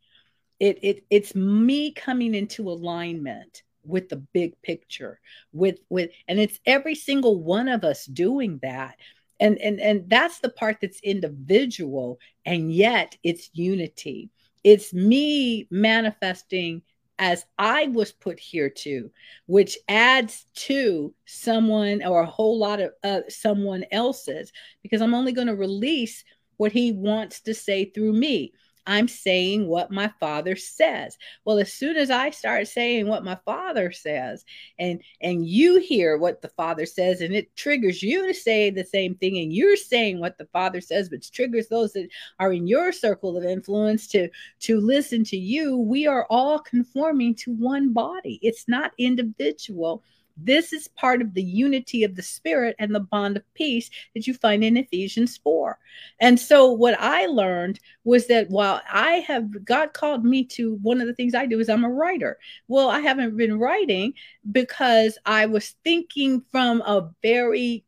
It, 0.60 0.78
it 0.82 1.04
it's 1.10 1.34
me 1.34 1.92
coming 1.92 2.34
into 2.34 2.70
alignment 2.70 3.62
with 3.84 4.08
the 4.08 4.16
big 4.16 4.60
picture 4.62 5.20
with 5.52 5.78
with 5.90 6.10
and 6.26 6.40
it's 6.40 6.58
every 6.64 6.94
single 6.94 7.42
one 7.42 7.68
of 7.68 7.84
us 7.84 8.06
doing 8.06 8.58
that 8.62 8.96
and 9.40 9.58
and 9.58 9.78
and 9.78 10.08
that's 10.08 10.38
the 10.38 10.48
part 10.48 10.78
that's 10.80 11.00
individual 11.00 12.18
and 12.46 12.72
yet 12.72 13.14
it's 13.22 13.50
unity 13.52 14.30
it's 14.62 14.94
me 14.94 15.68
manifesting 15.70 16.80
as 17.18 17.46
I 17.58 17.86
was 17.88 18.12
put 18.12 18.40
here 18.40 18.68
to, 18.68 19.10
which 19.46 19.78
adds 19.88 20.46
to 20.54 21.14
someone 21.26 22.04
or 22.04 22.22
a 22.22 22.26
whole 22.26 22.58
lot 22.58 22.80
of 22.80 22.90
uh, 23.04 23.20
someone 23.28 23.84
else's, 23.92 24.52
because 24.82 25.00
I'm 25.00 25.14
only 25.14 25.32
going 25.32 25.46
to 25.46 25.54
release 25.54 26.24
what 26.56 26.72
he 26.72 26.92
wants 26.92 27.40
to 27.42 27.54
say 27.54 27.86
through 27.86 28.12
me. 28.12 28.52
I'm 28.86 29.08
saying 29.08 29.66
what 29.66 29.90
my 29.90 30.12
father 30.20 30.56
says. 30.56 31.16
Well, 31.44 31.58
as 31.58 31.72
soon 31.72 31.96
as 31.96 32.10
I 32.10 32.30
start 32.30 32.68
saying 32.68 33.06
what 33.06 33.24
my 33.24 33.38
father 33.44 33.92
says 33.92 34.44
and 34.78 35.00
and 35.22 35.46
you 35.46 35.80
hear 35.80 36.18
what 36.18 36.42
the 36.42 36.48
father 36.48 36.84
says 36.84 37.20
and 37.20 37.34
it 37.34 37.54
triggers 37.56 38.02
you 38.02 38.26
to 38.26 38.34
say 38.34 38.70
the 38.70 38.84
same 38.84 39.14
thing 39.14 39.38
and 39.38 39.52
you're 39.52 39.76
saying 39.76 40.20
what 40.20 40.36
the 40.36 40.46
father 40.46 40.80
says 40.80 41.10
which 41.10 41.30
triggers 41.30 41.68
those 41.68 41.92
that 41.94 42.08
are 42.38 42.52
in 42.52 42.66
your 42.66 42.92
circle 42.92 43.36
of 43.38 43.44
influence 43.44 44.06
to 44.08 44.28
to 44.60 44.80
listen 44.80 45.24
to 45.24 45.36
you, 45.36 45.78
we 45.78 46.06
are 46.06 46.26
all 46.28 46.58
conforming 46.58 47.34
to 47.36 47.54
one 47.54 47.92
body. 47.92 48.38
It's 48.42 48.68
not 48.68 48.92
individual 48.98 50.02
this 50.36 50.72
is 50.72 50.88
part 50.88 51.22
of 51.22 51.34
the 51.34 51.42
unity 51.42 52.04
of 52.04 52.14
the 52.16 52.22
spirit 52.22 52.74
and 52.78 52.94
the 52.94 53.00
bond 53.00 53.36
of 53.36 53.54
peace 53.54 53.90
that 54.14 54.26
you 54.26 54.34
find 54.34 54.64
in 54.64 54.76
Ephesians 54.76 55.36
4. 55.38 55.78
And 56.20 56.38
so, 56.38 56.70
what 56.72 56.98
I 56.98 57.26
learned 57.26 57.80
was 58.04 58.26
that 58.26 58.50
while 58.50 58.80
I 58.90 59.24
have, 59.26 59.64
God 59.64 59.92
called 59.92 60.24
me 60.24 60.44
to 60.46 60.74
one 60.82 61.00
of 61.00 61.06
the 61.06 61.14
things 61.14 61.34
I 61.34 61.46
do 61.46 61.60
is 61.60 61.68
I'm 61.68 61.84
a 61.84 61.90
writer. 61.90 62.38
Well, 62.68 62.88
I 62.88 63.00
haven't 63.00 63.36
been 63.36 63.58
writing 63.58 64.14
because 64.50 65.18
I 65.24 65.46
was 65.46 65.74
thinking 65.84 66.42
from 66.50 66.80
a 66.82 67.10
very 67.22 67.84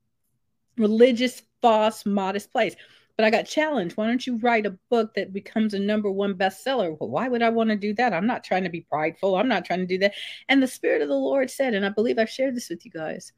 religious, 0.76 1.42
false, 1.62 2.07
modest 2.07 2.53
place 2.53 2.76
but 3.16 3.24
I 3.24 3.30
got 3.30 3.46
challenged. 3.46 3.96
Why 3.96 4.06
don't 4.06 4.26
you 4.26 4.36
write 4.38 4.66
a 4.66 4.78
book 4.90 5.14
that 5.14 5.32
becomes 5.32 5.74
a 5.74 5.78
number 5.78 6.10
one 6.10 6.34
bestseller? 6.34 6.96
Well, 6.98 7.10
why 7.10 7.28
would 7.28 7.42
I 7.42 7.48
want 7.48 7.70
to 7.70 7.76
do 7.76 7.94
that? 7.94 8.12
I'm 8.12 8.26
not 8.26 8.44
trying 8.44 8.64
to 8.64 8.70
be 8.70 8.82
prideful. 8.82 9.36
I'm 9.36 9.48
not 9.48 9.64
trying 9.64 9.80
to 9.80 9.86
do 9.86 9.98
that. 9.98 10.14
And 10.48 10.62
the 10.62 10.68
Spirit 10.68 11.02
of 11.02 11.08
the 11.08 11.14
Lord 11.14 11.50
said, 11.50 11.74
and 11.74 11.86
I 11.86 11.88
believe 11.88 12.18
I've 12.18 12.30
shared 12.30 12.54
this 12.54 12.68
with 12.68 12.84
you 12.84 12.90
guys 12.90 13.32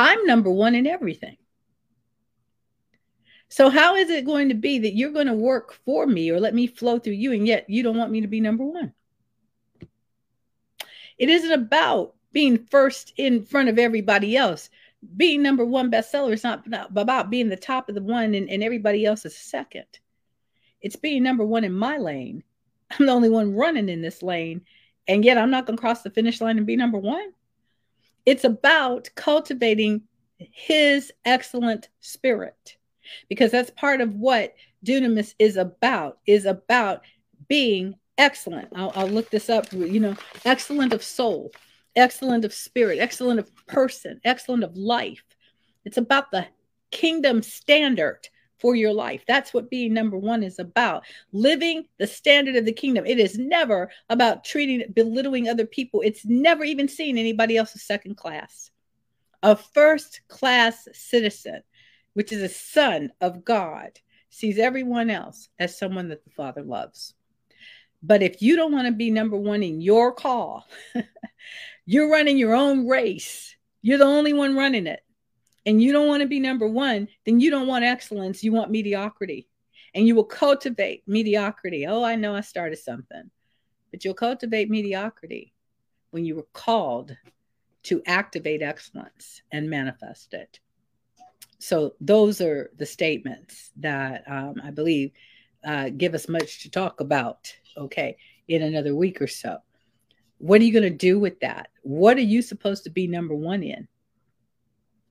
I'm 0.00 0.24
number 0.24 0.50
one 0.50 0.74
in 0.74 0.86
everything. 0.86 1.36
So, 3.50 3.68
how 3.68 3.96
is 3.96 4.08
it 4.08 4.24
going 4.24 4.48
to 4.48 4.54
be 4.54 4.78
that 4.78 4.94
you're 4.94 5.10
going 5.10 5.26
to 5.26 5.34
work 5.34 5.74
for 5.84 6.06
me 6.06 6.30
or 6.30 6.40
let 6.40 6.54
me 6.54 6.66
flow 6.66 6.98
through 6.98 7.14
you, 7.14 7.32
and 7.32 7.46
yet 7.46 7.68
you 7.68 7.82
don't 7.82 7.98
want 7.98 8.10
me 8.10 8.22
to 8.22 8.26
be 8.26 8.40
number 8.40 8.64
one? 8.64 8.94
It 11.18 11.28
isn't 11.28 11.52
about 11.52 12.14
being 12.32 12.64
first 12.70 13.12
in 13.18 13.44
front 13.44 13.68
of 13.68 13.78
everybody 13.78 14.36
else 14.36 14.70
being 15.16 15.42
number 15.42 15.64
one 15.64 15.90
bestseller 15.90 16.32
is 16.32 16.44
not 16.44 16.64
about 16.96 17.30
being 17.30 17.48
the 17.48 17.56
top 17.56 17.88
of 17.88 17.94
the 17.94 18.02
one 18.02 18.34
and, 18.34 18.48
and 18.50 18.62
everybody 18.62 19.04
else 19.04 19.24
is 19.24 19.36
second. 19.36 19.86
It's 20.80 20.96
being 20.96 21.22
number 21.22 21.44
one 21.44 21.64
in 21.64 21.72
my 21.72 21.98
lane. 21.98 22.42
I'm 22.90 23.06
the 23.06 23.12
only 23.12 23.28
one 23.28 23.54
running 23.54 23.88
in 23.88 24.02
this 24.02 24.22
lane. 24.22 24.62
And 25.08 25.24
yet 25.24 25.38
I'm 25.38 25.50
not 25.50 25.66
going 25.66 25.76
to 25.76 25.80
cross 25.80 26.02
the 26.02 26.10
finish 26.10 26.40
line 26.40 26.58
and 26.58 26.66
be 26.66 26.76
number 26.76 26.98
one. 26.98 27.32
It's 28.26 28.44
about 28.44 29.08
cultivating 29.14 30.02
his 30.38 31.12
excellent 31.24 31.88
spirit 32.00 32.76
because 33.28 33.50
that's 33.50 33.70
part 33.70 34.00
of 34.00 34.14
what 34.14 34.54
dunamis 34.84 35.34
is 35.38 35.56
about 35.56 36.18
is 36.26 36.46
about 36.46 37.02
being 37.48 37.94
excellent 38.16 38.68
I'll, 38.74 38.92
I'll 38.94 39.08
look 39.08 39.30
this 39.30 39.50
up 39.50 39.70
you 39.72 40.00
know 40.00 40.16
excellent 40.44 40.92
of 40.92 41.02
soul 41.02 41.52
excellent 41.96 42.44
of 42.44 42.52
spirit, 42.52 42.98
excellent 42.98 43.40
of 43.40 43.50
person, 43.66 44.20
excellent 44.24 44.64
of 44.64 44.76
life. 44.76 45.24
It's 45.84 45.96
about 45.96 46.30
the 46.30 46.46
kingdom 46.90 47.42
standard 47.42 48.28
for 48.58 48.74
your 48.74 48.92
life. 48.92 49.24
That's 49.26 49.54
what 49.54 49.70
being 49.70 49.94
number 49.94 50.18
one 50.18 50.42
is 50.42 50.58
about. 50.58 51.04
Living 51.32 51.86
the 51.98 52.06
standard 52.06 52.56
of 52.56 52.66
the 52.66 52.72
kingdom. 52.72 53.06
It 53.06 53.18
is 53.18 53.38
never 53.38 53.90
about 54.10 54.44
treating, 54.44 54.92
belittling 54.92 55.48
other 55.48 55.66
people. 55.66 56.02
It's 56.04 56.24
never 56.26 56.62
even 56.64 56.86
seeing 56.86 57.18
anybody 57.18 57.56
else 57.56 57.74
as 57.74 57.82
second 57.82 58.16
class. 58.16 58.70
A 59.42 59.56
first 59.56 60.20
class 60.28 60.86
citizen, 60.92 61.62
which 62.12 62.32
is 62.32 62.42
a 62.42 62.48
son 62.48 63.10
of 63.22 63.44
God, 63.44 63.98
sees 64.28 64.58
everyone 64.58 65.08
else 65.08 65.48
as 65.58 65.78
someone 65.78 66.08
that 66.08 66.24
the 66.24 66.30
Father 66.30 66.62
loves. 66.62 67.14
But 68.02 68.22
if 68.22 68.40
you 68.40 68.56
don't 68.56 68.72
want 68.72 68.86
to 68.86 68.92
be 68.92 69.10
number 69.10 69.36
one 69.36 69.62
in 69.62 69.80
your 69.80 70.12
call, 70.12 70.66
You're 71.90 72.08
running 72.08 72.38
your 72.38 72.54
own 72.54 72.86
race. 72.86 73.56
You're 73.82 73.98
the 73.98 74.04
only 74.04 74.32
one 74.32 74.54
running 74.54 74.86
it. 74.86 75.00
And 75.66 75.82
you 75.82 75.90
don't 75.90 76.06
want 76.06 76.20
to 76.20 76.28
be 76.28 76.38
number 76.38 76.68
one, 76.68 77.08
then 77.26 77.40
you 77.40 77.50
don't 77.50 77.66
want 77.66 77.82
excellence. 77.84 78.44
You 78.44 78.52
want 78.52 78.70
mediocrity. 78.70 79.48
And 79.92 80.06
you 80.06 80.14
will 80.14 80.22
cultivate 80.22 81.02
mediocrity. 81.08 81.88
Oh, 81.88 82.04
I 82.04 82.14
know 82.14 82.32
I 82.32 82.42
started 82.42 82.78
something. 82.78 83.28
But 83.90 84.04
you'll 84.04 84.14
cultivate 84.14 84.70
mediocrity 84.70 85.52
when 86.12 86.24
you 86.24 86.36
were 86.36 86.46
called 86.52 87.16
to 87.82 88.00
activate 88.06 88.62
excellence 88.62 89.42
and 89.50 89.68
manifest 89.68 90.32
it. 90.32 90.60
So, 91.58 91.94
those 92.00 92.40
are 92.40 92.70
the 92.78 92.86
statements 92.86 93.72
that 93.78 94.22
um, 94.28 94.60
I 94.62 94.70
believe 94.70 95.10
uh, 95.64 95.88
give 95.88 96.14
us 96.14 96.28
much 96.28 96.62
to 96.62 96.70
talk 96.70 97.00
about, 97.00 97.52
okay, 97.76 98.16
in 98.46 98.62
another 98.62 98.94
week 98.94 99.20
or 99.20 99.26
so. 99.26 99.58
What 100.40 100.62
are 100.62 100.64
you 100.64 100.72
going 100.72 100.90
to 100.90 100.90
do 100.90 101.18
with 101.20 101.38
that? 101.40 101.68
What 101.82 102.16
are 102.16 102.22
you 102.22 102.40
supposed 102.40 102.84
to 102.84 102.90
be 102.90 103.06
number 103.06 103.34
one 103.34 103.62
in? 103.62 103.86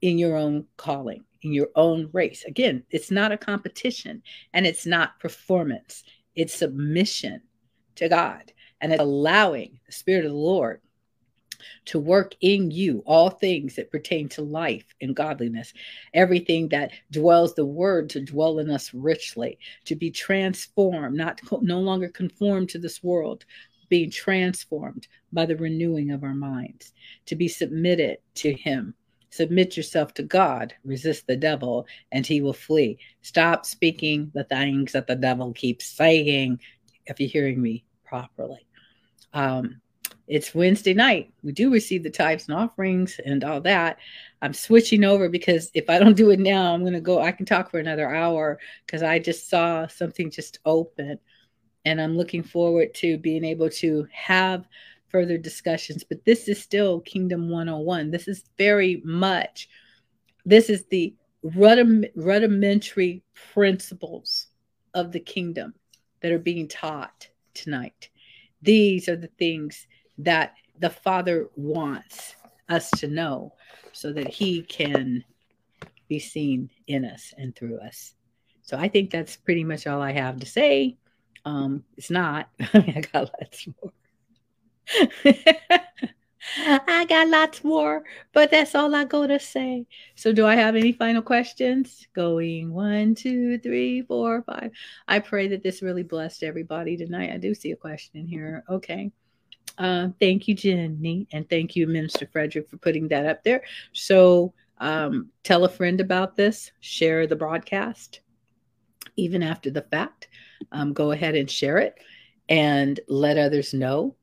In 0.02 0.18
your 0.18 0.36
own 0.36 0.66
calling, 0.76 1.24
in 1.44 1.54
your 1.54 1.70
own 1.76 2.10
race. 2.14 2.44
Again, 2.46 2.84
it's 2.90 3.12
not 3.12 3.32
a 3.32 3.38
competition 3.38 4.24
and 4.56 4.66
it's 4.66 4.88
not 4.88 5.20
performance, 5.20 6.04
it's 6.34 6.56
submission 6.56 7.44
to 7.96 8.10
God 8.10 8.52
and 8.82 8.92
it's 8.92 9.02
allowing 9.02 9.80
the 9.86 9.92
Spirit 9.92 10.26
of 10.26 10.32
the 10.32 10.38
Lord 10.38 10.82
to 11.86 12.00
work 12.00 12.34
in 12.42 12.72
you 12.72 13.04
all 13.06 13.30
things 13.30 13.76
that 13.76 13.92
pertain 13.92 14.30
to 14.30 14.42
life 14.42 14.86
and 15.00 15.16
godliness, 15.16 15.74
everything 16.14 16.70
that 16.70 16.92
dwells 17.12 17.54
the 17.54 17.66
word 17.66 18.10
to 18.10 18.22
dwell 18.22 18.58
in 18.58 18.72
us 18.72 18.94
richly, 18.96 19.60
to 19.86 19.96
be 19.96 20.10
transformed, 20.10 21.16
not 21.16 21.40
no 21.62 21.80
longer 21.80 22.10
conformed 22.10 22.70
to 22.70 22.80
this 22.80 23.04
world, 23.04 23.46
being 23.90 24.12
transformed 24.12 25.08
by 25.32 25.46
the 25.46 25.58
renewing 25.58 26.12
of 26.12 26.24
our 26.24 26.34
minds, 26.34 26.94
to 27.26 27.36
be 27.36 27.48
submitted 27.48 28.20
to 28.36 28.54
Him. 28.54 28.94
Submit 29.32 29.78
yourself 29.78 30.14
to 30.16 30.24
God, 30.24 30.74
resist 30.84 31.28
the 31.28 31.38
devil, 31.38 31.86
and 32.12 32.26
he 32.26 32.42
will 32.42 32.54
flee. 32.54 32.98
Stop 33.22 33.66
speaking 33.66 34.32
the 34.34 34.44
things 34.44 34.92
that 34.94 35.06
the 35.06 35.16
devil 35.16 35.54
keeps 35.54 35.86
saying, 35.86 36.60
if 37.06 37.20
you're 37.20 37.30
hearing 37.30 37.62
me 37.62 37.84
properly. 38.06 38.66
Um, 39.34 39.82
it's 40.28 40.54
Wednesday 40.54 40.94
night. 40.94 41.32
We 41.44 41.52
do 41.52 41.72
receive 41.72 42.04
the 42.04 42.10
tithes 42.10 42.48
and 42.48 42.58
offerings 42.58 43.20
and 43.26 43.44
all 43.44 43.62
that. 43.62 43.98
I'm 44.42 44.54
switching 44.54 45.04
over 45.04 45.28
because 45.28 45.72
if 45.74 45.90
I 45.90 45.98
don't 45.98 46.16
do 46.16 46.30
it 46.30 46.40
now, 46.40 46.74
I'm 46.74 46.82
going 46.82 46.94
to 46.94 47.02
go. 47.02 47.20
I 47.20 47.32
can 47.32 47.48
talk 47.48 47.72
for 47.72 47.80
another 47.80 48.14
hour 48.14 48.60
because 48.86 49.02
I 49.02 49.18
just 49.20 49.50
saw 49.50 49.88
something 49.88 50.30
just 50.30 50.60
open 50.66 51.20
and 51.86 52.02
I'm 52.02 52.18
looking 52.18 52.44
forward 52.44 52.94
to 52.96 53.18
being 53.18 53.44
able 53.44 53.70
to 53.72 54.08
have 54.12 54.68
further 55.08 55.38
discussions. 55.38 56.04
But 56.04 56.24
this 56.26 56.48
is 56.48 56.62
still 56.62 57.00
Kingdom 57.02 57.50
101. 57.50 58.12
This 58.12 58.28
is 58.28 58.44
very 58.58 59.02
much, 59.04 59.70
this 60.46 60.70
is 60.70 60.86
the 60.86 61.16
rudimentary 61.44 63.24
principles 63.54 64.48
of 64.94 65.12
the 65.12 65.20
kingdom 65.20 65.74
that 66.22 66.32
are 66.32 66.40
being 66.40 66.68
taught 66.68 67.28
tonight. 67.54 68.10
These 68.62 69.08
are 69.08 69.16
the 69.16 69.32
things 69.40 69.88
that 70.18 70.54
the 70.80 70.90
Father 70.90 71.50
wants 71.56 72.36
us 72.68 72.92
to 72.92 73.08
know 73.08 73.54
so 73.94 74.12
that 74.14 74.28
He 74.28 74.62
can 74.64 75.24
be 76.08 76.20
seen 76.20 76.70
in 76.88 77.06
us 77.06 77.34
and 77.38 77.56
through 77.56 77.80
us. 77.80 78.16
So 78.62 78.78
I 78.78 78.88
think 78.88 79.10
that's 79.10 79.38
pretty 79.38 79.64
much 79.64 79.88
all 79.88 80.02
I 80.02 80.12
have 80.12 80.40
to 80.40 80.46
say. 80.46 80.98
Um, 81.50 81.84
it's 81.98 82.12
not. 82.12 82.50
I, 82.74 82.80
mean, 82.80 82.98
I 82.98 83.02
got 83.02 83.32
lots 83.40 83.68
more. 83.68 83.92
I 86.58 87.06
got 87.06 87.28
lots 87.28 87.64
more, 87.64 88.04
but 88.34 88.52
that's 88.52 88.76
all 88.76 88.96
I 88.96 89.04
go 89.04 89.28
to 89.28 89.40
say. 89.40 89.86
So, 90.16 90.32
do 90.32 90.46
I 90.46 90.56
have 90.56 90.76
any 90.76 90.92
final 90.92 91.22
questions? 91.22 92.08
Going 92.14 92.72
one, 92.72 93.16
two, 93.16 93.58
three, 93.60 94.04
four, 94.04 94.44
five. 94.44 94.72
I 95.08 95.20
pray 95.20 95.48
that 95.50 95.64
this 95.64 95.82
really 95.82 96.04
blessed 96.04 96.44
everybody 96.44 96.98
tonight. 96.98 97.32
I 97.34 97.38
do 97.38 97.54
see 97.54 97.72
a 97.72 97.76
question 97.76 98.20
in 98.20 98.28
here. 98.28 98.64
Okay. 98.70 99.12
Uh, 99.78 100.10
thank 100.20 100.48
you, 100.48 100.56
Jenny, 100.56 101.28
and 101.32 101.50
thank 101.50 101.76
you, 101.76 101.88
Minister 101.88 102.28
Frederick, 102.32 102.70
for 102.70 102.78
putting 102.78 103.08
that 103.10 103.26
up 103.26 103.44
there. 103.44 103.64
So, 103.94 104.54
um, 104.80 105.30
tell 105.44 105.66
a 105.66 105.70
friend 105.70 106.00
about 106.02 106.36
this, 106.36 106.72
share 106.80 107.28
the 107.28 107.36
broadcast, 107.36 108.22
even 109.20 109.44
after 109.44 109.70
the 109.70 109.82
fact. 109.84 110.30
Um, 110.72 110.94
go 110.94 111.12
ahead 111.12 111.36
and 111.36 111.50
share 111.50 111.78
it 111.78 111.96
and 112.48 113.00
let 113.08 113.38
others 113.38 113.74
know 113.74 114.16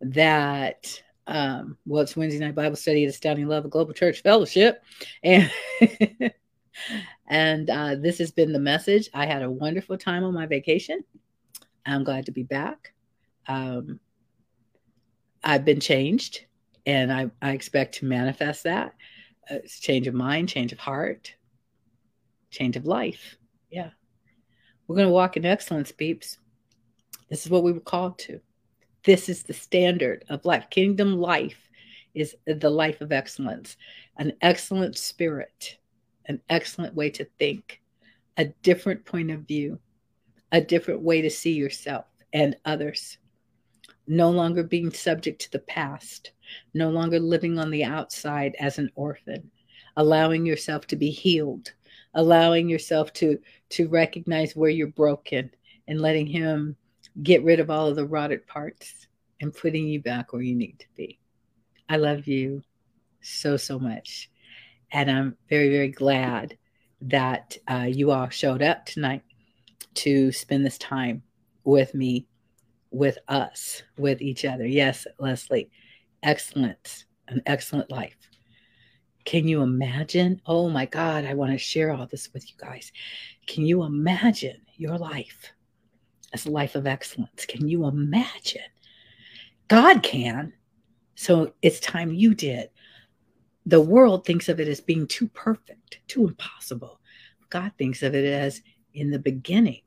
that 0.00 1.02
um, 1.26 1.76
well, 1.86 2.02
it's 2.02 2.16
Wednesday 2.16 2.38
night 2.38 2.54
Bible 2.54 2.76
study 2.76 3.04
at 3.04 3.10
Astounding 3.10 3.48
Love 3.48 3.64
of 3.64 3.70
Global 3.70 3.92
Church 3.92 4.22
Fellowship, 4.22 4.82
and 5.24 5.50
and 7.26 7.68
uh, 7.68 7.96
this 7.96 8.18
has 8.18 8.30
been 8.30 8.52
the 8.52 8.60
message. 8.60 9.08
I 9.12 9.26
had 9.26 9.42
a 9.42 9.50
wonderful 9.50 9.98
time 9.98 10.22
on 10.22 10.34
my 10.34 10.46
vacation. 10.46 11.02
I'm 11.84 12.04
glad 12.04 12.26
to 12.26 12.32
be 12.32 12.44
back. 12.44 12.92
Um, 13.48 13.98
I've 15.42 15.64
been 15.64 15.80
changed, 15.80 16.44
and 16.84 17.12
I, 17.12 17.30
I 17.42 17.50
expect 17.50 17.96
to 17.96 18.04
manifest 18.04 18.64
that. 18.64 18.94
Uh, 19.50 19.58
change 19.80 20.06
of 20.06 20.14
mind, 20.14 20.48
change 20.48 20.72
of 20.72 20.78
heart, 20.78 21.34
change 22.50 22.76
of 22.76 22.86
life. 22.86 23.36
Yeah, 23.70 23.90
we're 24.86 24.96
going 24.96 25.08
to 25.08 25.12
walk 25.12 25.36
in 25.36 25.44
excellence, 25.44 25.92
peeps. 25.92 26.38
This 27.28 27.44
is 27.44 27.50
what 27.50 27.64
we 27.64 27.72
were 27.72 27.80
called 27.80 28.18
to. 28.20 28.40
This 29.04 29.28
is 29.28 29.42
the 29.42 29.52
standard 29.52 30.24
of 30.28 30.44
life. 30.44 30.68
Kingdom 30.70 31.16
life 31.16 31.68
is 32.14 32.34
the 32.46 32.70
life 32.70 33.00
of 33.00 33.12
excellence, 33.12 33.76
an 34.16 34.32
excellent 34.40 34.96
spirit, 34.96 35.76
an 36.26 36.40
excellent 36.48 36.94
way 36.94 37.10
to 37.10 37.24
think, 37.38 37.80
a 38.36 38.46
different 38.62 39.04
point 39.04 39.30
of 39.30 39.40
view, 39.40 39.78
a 40.52 40.60
different 40.60 41.02
way 41.02 41.20
to 41.20 41.30
see 41.30 41.52
yourself 41.52 42.06
and 42.32 42.56
others. 42.64 43.18
No 44.08 44.30
longer 44.30 44.62
being 44.62 44.92
subject 44.92 45.40
to 45.42 45.52
the 45.52 45.58
past, 45.60 46.32
no 46.74 46.90
longer 46.90 47.18
living 47.18 47.58
on 47.58 47.70
the 47.70 47.84
outside 47.84 48.54
as 48.58 48.78
an 48.78 48.90
orphan, 48.94 49.50
allowing 49.96 50.46
yourself 50.46 50.86
to 50.86 50.96
be 50.96 51.10
healed, 51.10 51.72
allowing 52.16 52.68
yourself 52.68 53.12
to 53.12 53.38
to 53.68 53.88
recognize 53.88 54.56
where 54.56 54.70
you're 54.70 54.88
broken 54.88 55.50
and 55.86 56.00
letting 56.00 56.26
him 56.26 56.74
get 57.22 57.44
rid 57.44 57.60
of 57.60 57.70
all 57.70 57.86
of 57.86 57.96
the 57.96 58.04
rotted 58.04 58.46
parts 58.46 59.06
and 59.40 59.54
putting 59.54 59.86
you 59.86 60.00
back 60.00 60.32
where 60.32 60.42
you 60.42 60.54
need 60.54 60.78
to 60.78 60.86
be. 60.96 61.18
I 61.88 61.96
love 61.96 62.26
you 62.26 62.62
so, 63.20 63.56
so 63.56 63.78
much. 63.78 64.30
And 64.92 65.10
I'm 65.10 65.36
very, 65.48 65.70
very 65.70 65.88
glad 65.88 66.56
that 67.02 67.56
uh, 67.70 67.86
you 67.88 68.10
all 68.10 68.28
showed 68.28 68.62
up 68.62 68.86
tonight 68.86 69.22
to 69.94 70.32
spend 70.32 70.64
this 70.64 70.78
time 70.78 71.22
with 71.64 71.94
me, 71.94 72.26
with 72.90 73.18
us, 73.28 73.82
with 73.98 74.20
each 74.22 74.44
other. 74.44 74.66
Yes, 74.66 75.06
Leslie, 75.18 75.70
excellent, 76.22 77.04
an 77.28 77.42
excellent 77.46 77.90
life. 77.90 78.16
Can 79.26 79.46
you 79.46 79.60
imagine? 79.60 80.40
Oh 80.46 80.70
my 80.70 80.86
God, 80.86 81.26
I 81.26 81.34
want 81.34 81.52
to 81.52 81.58
share 81.58 81.92
all 81.92 82.06
this 82.06 82.32
with 82.32 82.48
you 82.48 82.56
guys. 82.56 82.90
Can 83.46 83.66
you 83.66 83.82
imagine 83.82 84.62
your 84.76 84.96
life? 84.96 85.52
as 86.32 86.46
a 86.46 86.50
life 86.50 86.74
of 86.74 86.86
excellence. 86.86 87.46
Can 87.46 87.66
you 87.66 87.86
imagine? 87.86 88.62
God 89.68 90.02
can. 90.02 90.52
So 91.14 91.54
it's 91.62 91.80
time 91.80 92.12
you 92.12 92.34
did. 92.34 92.68
The 93.64 93.80
world 93.80 94.24
thinks 94.24 94.48
of 94.48 94.60
it 94.60 94.68
as 94.68 94.80
being 94.80 95.06
too 95.06 95.28
perfect, 95.28 96.00
too 96.06 96.28
impossible. 96.28 97.00
God 97.50 97.72
thinks 97.78 98.02
of 98.02 98.14
it 98.14 98.24
as 98.24 98.62
in 98.94 99.10
the 99.10 99.18
beginning, 99.18 99.80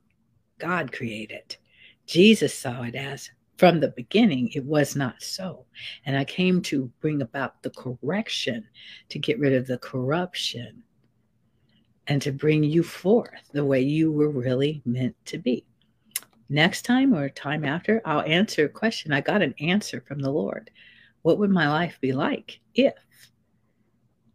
God 0.58 0.92
created. 0.92 1.56
Jesus 2.06 2.52
saw 2.52 2.82
it 2.82 2.94
as 2.94 3.30
from 3.60 3.78
the 3.78 3.88
beginning, 3.88 4.48
it 4.54 4.64
was 4.64 4.96
not 4.96 5.22
so. 5.22 5.66
And 6.06 6.16
I 6.16 6.24
came 6.24 6.62
to 6.62 6.90
bring 7.00 7.20
about 7.20 7.62
the 7.62 7.70
correction 7.70 8.66
to 9.10 9.18
get 9.18 9.38
rid 9.38 9.52
of 9.52 9.66
the 9.66 9.76
corruption 9.76 10.82
and 12.06 12.22
to 12.22 12.32
bring 12.32 12.64
you 12.64 12.82
forth 12.82 13.50
the 13.52 13.64
way 13.64 13.82
you 13.82 14.10
were 14.10 14.30
really 14.30 14.80
meant 14.86 15.14
to 15.26 15.36
be 15.36 15.66
next 16.50 16.82
time 16.82 17.14
or 17.14 17.28
time 17.28 17.64
after, 17.64 18.02
I'll 18.04 18.22
answer 18.22 18.64
a 18.64 18.68
question. 18.68 19.12
I 19.12 19.20
got 19.20 19.40
an 19.40 19.54
answer 19.60 20.02
from 20.06 20.18
the 20.20 20.30
Lord. 20.30 20.70
What 21.22 21.38
would 21.38 21.50
my 21.50 21.68
life 21.68 21.98
be 22.00 22.12
like 22.12 22.60
if? 22.74 22.94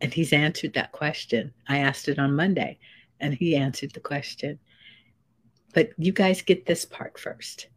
And 0.01 0.13
He's 0.13 0.33
answered 0.33 0.73
that 0.73 0.91
question. 0.91 1.51
I 1.67 1.79
asked 1.79 2.07
it 2.07 2.19
on 2.19 2.35
Monday, 2.35 2.79
and 3.19 3.33
He 3.33 3.55
answered 3.55 3.91
the 3.93 3.99
question. 3.99 4.59
But 5.73 5.89
you 5.97 6.13
guys 6.13 6.41
get 6.41 6.65
this 6.65 6.85
part 6.85 7.19
first. 7.19 7.67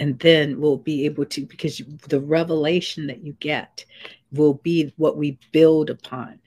And 0.00 0.18
then 0.18 0.60
we'll 0.60 0.78
be 0.78 1.04
able 1.04 1.26
to, 1.26 1.46
because 1.46 1.82
the 2.08 2.20
revelation 2.20 3.06
that 3.06 3.22
you 3.22 3.34
get 3.34 3.84
will 4.32 4.54
be 4.54 4.92
what 4.96 5.16
we 5.16 5.38
build 5.52 5.90
upon 5.90 6.40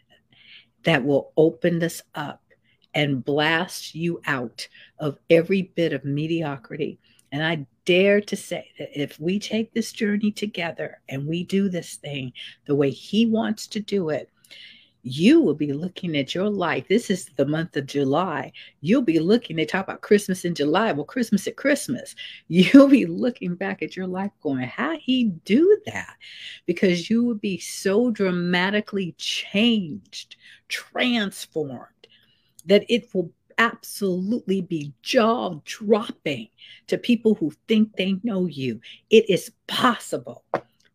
that 0.84 1.06
will 1.06 1.32
open 1.38 1.82
us 1.82 2.02
up 2.16 2.42
and 2.94 3.24
blast 3.24 3.96
you 3.96 4.20
out 4.26 4.68
of 5.00 5.18
every 5.30 5.62
bit 5.76 5.94
of 5.94 6.04
mediocrity. 6.04 7.00
And 7.32 7.44
I 7.44 7.66
dare 7.86 8.22
to 8.22 8.36
say 8.36 8.72
that 8.80 9.00
if 9.00 9.20
we 9.20 9.40
take 9.40 9.74
this 9.74 9.92
journey 9.92 10.32
together 10.32 11.00
and 11.08 11.28
we 11.28 11.44
do 11.44 11.70
this 11.70 11.96
thing 11.96 12.34
the 12.66 12.76
way 12.76 12.90
He 12.90 13.26
wants 13.26 13.68
to 13.68 13.80
do 13.80 14.10
it, 14.10 14.30
you 15.04 15.42
will 15.42 15.54
be 15.54 15.74
looking 15.74 16.16
at 16.16 16.34
your 16.34 16.50
life. 16.50 16.88
This 16.88 17.10
is 17.10 17.26
the 17.36 17.46
month 17.46 17.76
of 17.76 17.86
July. 17.86 18.54
You'll 18.80 19.02
be 19.02 19.20
looking, 19.20 19.58
they 19.58 19.66
talk 19.66 19.84
about 19.84 20.02
Christmas 20.02 20.46
in 20.46 20.56
July. 20.56 20.94
Well, 20.94 21.04
Christmas 21.04 21.46
at 21.46 21.58
Christmas. 21.58 22.16
You'll 22.48 22.88
be 22.88 23.06
looking 23.06 23.56
back 23.56 23.84
at 23.84 23.98
your 23.98 24.08
life 24.08 24.32
going, 24.42 24.66
how 24.66 24.98
he 24.98 25.26
do 25.44 25.78
that? 25.86 26.16
Because 26.66 27.10
you 27.10 27.26
will 27.26 27.36
be 27.36 27.58
so 27.60 28.12
dramatically 28.12 29.14
changed, 29.18 30.38
transformed 30.70 31.90
that 32.66 32.86
it 32.88 33.14
will 33.14 33.30
absolutely 33.58 34.62
be 34.62 34.94
jaw 35.02 35.60
dropping 35.66 36.48
to 36.88 36.98
people 36.98 37.36
who 37.36 37.52
think 37.68 37.96
they 37.96 38.16
know 38.24 38.46
you. 38.46 38.80
It 39.10 39.30
is 39.30 39.52
possible 39.68 40.46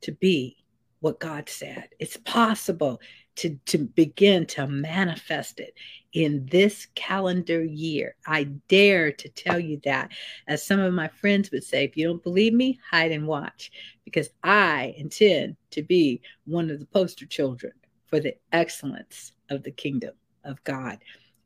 to 0.01 0.13
be 0.13 0.57
what 1.01 1.21
God 1.21 1.49
said. 1.49 1.91
It's 1.99 2.17
possible 2.17 3.01
to, 3.39 3.57
to 3.67 3.79
begin 3.79 4.47
to 4.47 4.67
manifest 4.67 5.61
it 5.61 5.75
in 6.13 6.47
this 6.47 6.87
calendar 6.95 7.65
year. 7.65 8.17
I 8.27 8.45
dare 8.69 9.13
to 9.13 9.29
tell 9.29 9.59
you 9.59 9.81
that. 9.85 10.11
As 10.47 10.65
some 10.65 10.81
of 10.81 10.95
my 10.95 11.09
friends 11.09 11.51
would 11.51 11.65
say, 11.65 11.85
if 11.85 11.97
you 11.97 12.07
don't 12.07 12.23
believe 12.23 12.53
me, 12.53 12.79
hide 12.91 13.13
and 13.13 13.27
watch, 13.27 13.71
because 14.05 14.31
I 14.43 14.95
intend 14.97 15.57
to 15.71 15.83
be 15.83 16.21
one 16.47 16.71
of 16.71 16.81
the 16.81 16.87
poster 16.87 17.27
children 17.27 17.73
for 18.07 18.21
the 18.21 18.35
excellence 18.53 19.33
of 19.51 19.63
the 19.63 19.71
kingdom 19.71 20.15
of 20.45 20.63
God 20.65 20.99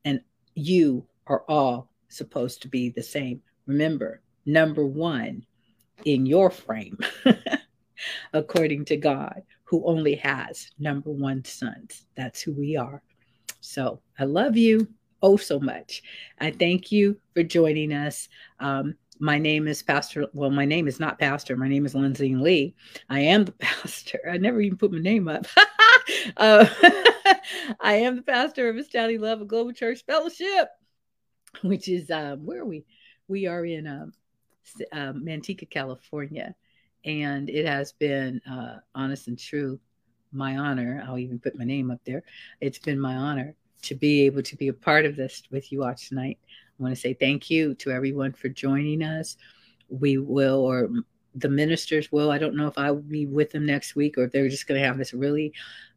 and 0.05 0.21
you 0.55 1.07
are 1.27 1.45
all 1.49 1.91
supposed 2.09 2.63
to 2.63 2.69
be 2.69 2.91
the 2.91 3.03
same. 3.03 3.41
Remember, 3.67 4.23
number 4.47 4.87
one 4.87 5.47
in 6.05 6.27
your 6.27 6.51
frame, 6.51 6.99
according 8.33 8.85
to 8.87 8.97
God, 8.97 9.43
who 9.73 9.83
only 9.87 10.15
has 10.17 10.71
number 10.79 11.11
one 11.11 11.43
sons. 11.47 12.05
That's 12.15 12.43
who 12.43 12.53
we 12.53 12.77
are. 12.77 13.03
So 13.63 14.03
I 14.19 14.25
love 14.25 14.55
you 14.55 14.87
oh 15.23 15.39
so 15.39 15.59
much. 15.59 16.03
I 16.39 16.51
thank 16.51 16.93
you 16.93 17.19
for 17.33 17.43
joining 17.43 17.91
us. 17.95 18.29
Um, 18.61 18.97
my 19.19 19.39
name 19.39 19.67
is 19.67 19.83
Pastor. 19.83 20.27
Well, 20.35 20.51
my 20.51 20.67
name 20.67 20.87
is 20.89 21.01
not 21.01 21.19
Pastor. 21.19 21.57
My 21.57 21.69
name 21.69 21.87
is 21.87 21.95
Lindsay 21.95 22.35
Lee. 22.35 22.75
I 23.09 23.21
am 23.21 23.47
the 23.47 23.53
pastor. 23.61 24.21
I 24.31 24.37
never 24.37 24.61
even 24.61 24.77
put 24.77 24.93
my 24.93 24.99
name 24.99 25.27
up. 25.27 25.47
uh, 26.37 26.67
I 27.81 27.95
am 27.95 28.17
the 28.17 28.23
pastor 28.27 28.69
of 28.69 28.77
Astounding 28.77 29.23
Love 29.23 29.41
of 29.41 29.49
Global 29.49 29.73
Church 29.73 30.05
Fellowship, 30.05 30.69
which 31.63 31.89
is 31.89 32.11
um, 32.11 32.45
where 32.45 32.61
are 32.61 32.67
we? 32.67 32.85
We 33.27 33.47
are 33.47 33.65
in 33.65 33.87
um, 33.87 34.13
um, 34.93 35.25
Manteca, 35.25 35.71
California, 35.71 36.55
and 37.05 37.49
it 37.51 37.67
has 37.67 37.93
been 37.93 38.41
uh, 38.51 38.79
honest 38.95 39.29
and 39.29 39.39
true 39.39 39.79
my 40.33 40.57
honor. 40.57 41.05
I'll 41.07 41.19
even 41.19 41.39
put 41.39 41.59
my 41.59 41.65
name 41.65 41.91
up 41.91 42.01
there. 42.05 42.23
It's 42.61 42.79
been 42.79 42.99
my 42.99 43.15
honor 43.15 43.55
to 43.83 43.95
be 43.95 44.23
able 44.23 44.43
to 44.43 44.57
be 44.57 44.69
a 44.69 44.73
part 44.73 45.05
of 45.05 45.17
this 45.17 45.43
with 45.51 45.73
you 45.73 45.85
all 45.85 45.95
tonight. 45.95 46.39
I 46.79 46.83
want 46.83 46.95
to 46.95 47.01
say 47.01 47.15
thank 47.15 47.51
you 47.51 47.75
to 47.77 47.91
everyone 47.91 48.33
for 48.33 48.49
joining 48.49 49.03
us. 49.03 49.37
We 49.89 50.19
will, 50.19 50.61
or 50.61 50.89
the 51.35 51.49
ministers 51.49 52.11
will. 52.11 52.31
I 52.31 52.39
don't 52.39 52.57
know 52.57 52.67
if 52.67 52.79
I 52.79 52.91
will 52.91 53.03
be 53.03 53.27
with 53.27 53.51
them 53.51 53.67
next 53.67 53.95
week 53.95 54.17
or 54.17 54.25
if 54.25 54.33
they're 54.33 54.49
just 54.49 54.67
going 54.67 54.81
to 54.81 54.87
have 54.87 54.99
this 54.99 55.13
really 55.13 55.53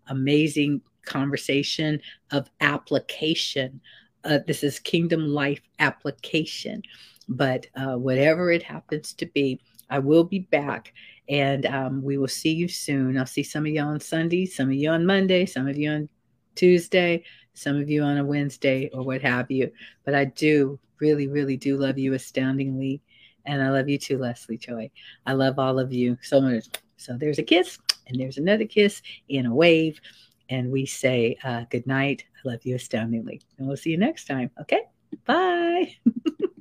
amazing 0.08 0.82
conversation 1.06 2.02
of 2.32 2.50
application 2.62 3.80
uh, 4.26 4.40
this 4.48 4.64
is 4.64 4.80
Kingdom 4.80 5.28
Life 5.28 5.62
application. 5.80 6.82
But 7.30 7.68
uh, 7.76 7.96
whatever 7.96 8.52
it 8.52 8.64
happens 8.64 9.14
to 9.14 9.26
be, 9.28 9.62
I 9.90 10.00
will 10.00 10.24
be 10.24 10.40
back 10.40 10.94
and 11.28 11.66
um, 11.66 12.04
we 12.04 12.18
will 12.18 12.28
see 12.28 12.52
you 12.52 12.68
soon. 12.68 13.18
I'll 13.18 13.26
see 13.26 13.44
some 13.44 13.66
of 13.66 13.72
you 13.72 13.82
on 13.82 14.00
Sunday, 14.00 14.46
some 14.46 14.70
of 14.70 14.76
you 14.76 14.90
on 14.90 15.06
Monday, 15.06 15.46
some 15.46 15.68
of 15.68 15.78
you 15.78 15.92
on 15.92 16.10
Tuesday, 16.56 17.24
some 17.54 17.80
of 17.80 17.90
you 17.90 18.04
on 18.04 18.18
a 18.18 18.26
Wednesday 18.26 18.90
or 18.94 19.04
what 19.04 19.22
have 19.22 19.50
you. 19.50 19.72
But 20.04 20.16
I 20.16 20.26
do 20.26 20.80
really, 21.00 21.28
really 21.28 21.58
do 21.58 21.78
love 21.78 21.98
you 21.98 22.14
astoundingly. 22.14 23.02
And 23.46 23.62
I 23.62 23.70
love 23.70 23.90
you 23.90 23.98
too, 23.98 24.18
Leslie 24.18 24.58
Joy. 24.58 24.90
I 25.26 25.34
love 25.34 25.60
all 25.60 25.80
of 25.80 25.94
you 25.94 26.18
so 26.22 26.42
much. 26.42 26.66
So 26.98 27.18
there's 27.18 27.40
a 27.40 27.44
kiss 27.44 27.78
and 28.08 28.20
there's 28.20 28.38
another 28.38 28.66
kiss 28.66 29.02
in 29.30 29.46
a 29.46 29.54
wave. 29.54 30.00
And 30.50 30.72
we 30.72 30.86
say 30.86 31.38
uh, 31.44 31.66
good 31.70 31.88
night. 31.88 32.24
I 32.38 32.50
love 32.50 32.60
you 32.64 32.76
astoundingly. 32.76 33.42
And 33.58 33.68
we'll 33.68 33.78
see 33.78 33.92
you 33.92 33.98
next 33.98 34.26
time. 34.26 34.52
Okay. 34.62 34.82
Bye. 35.26 35.96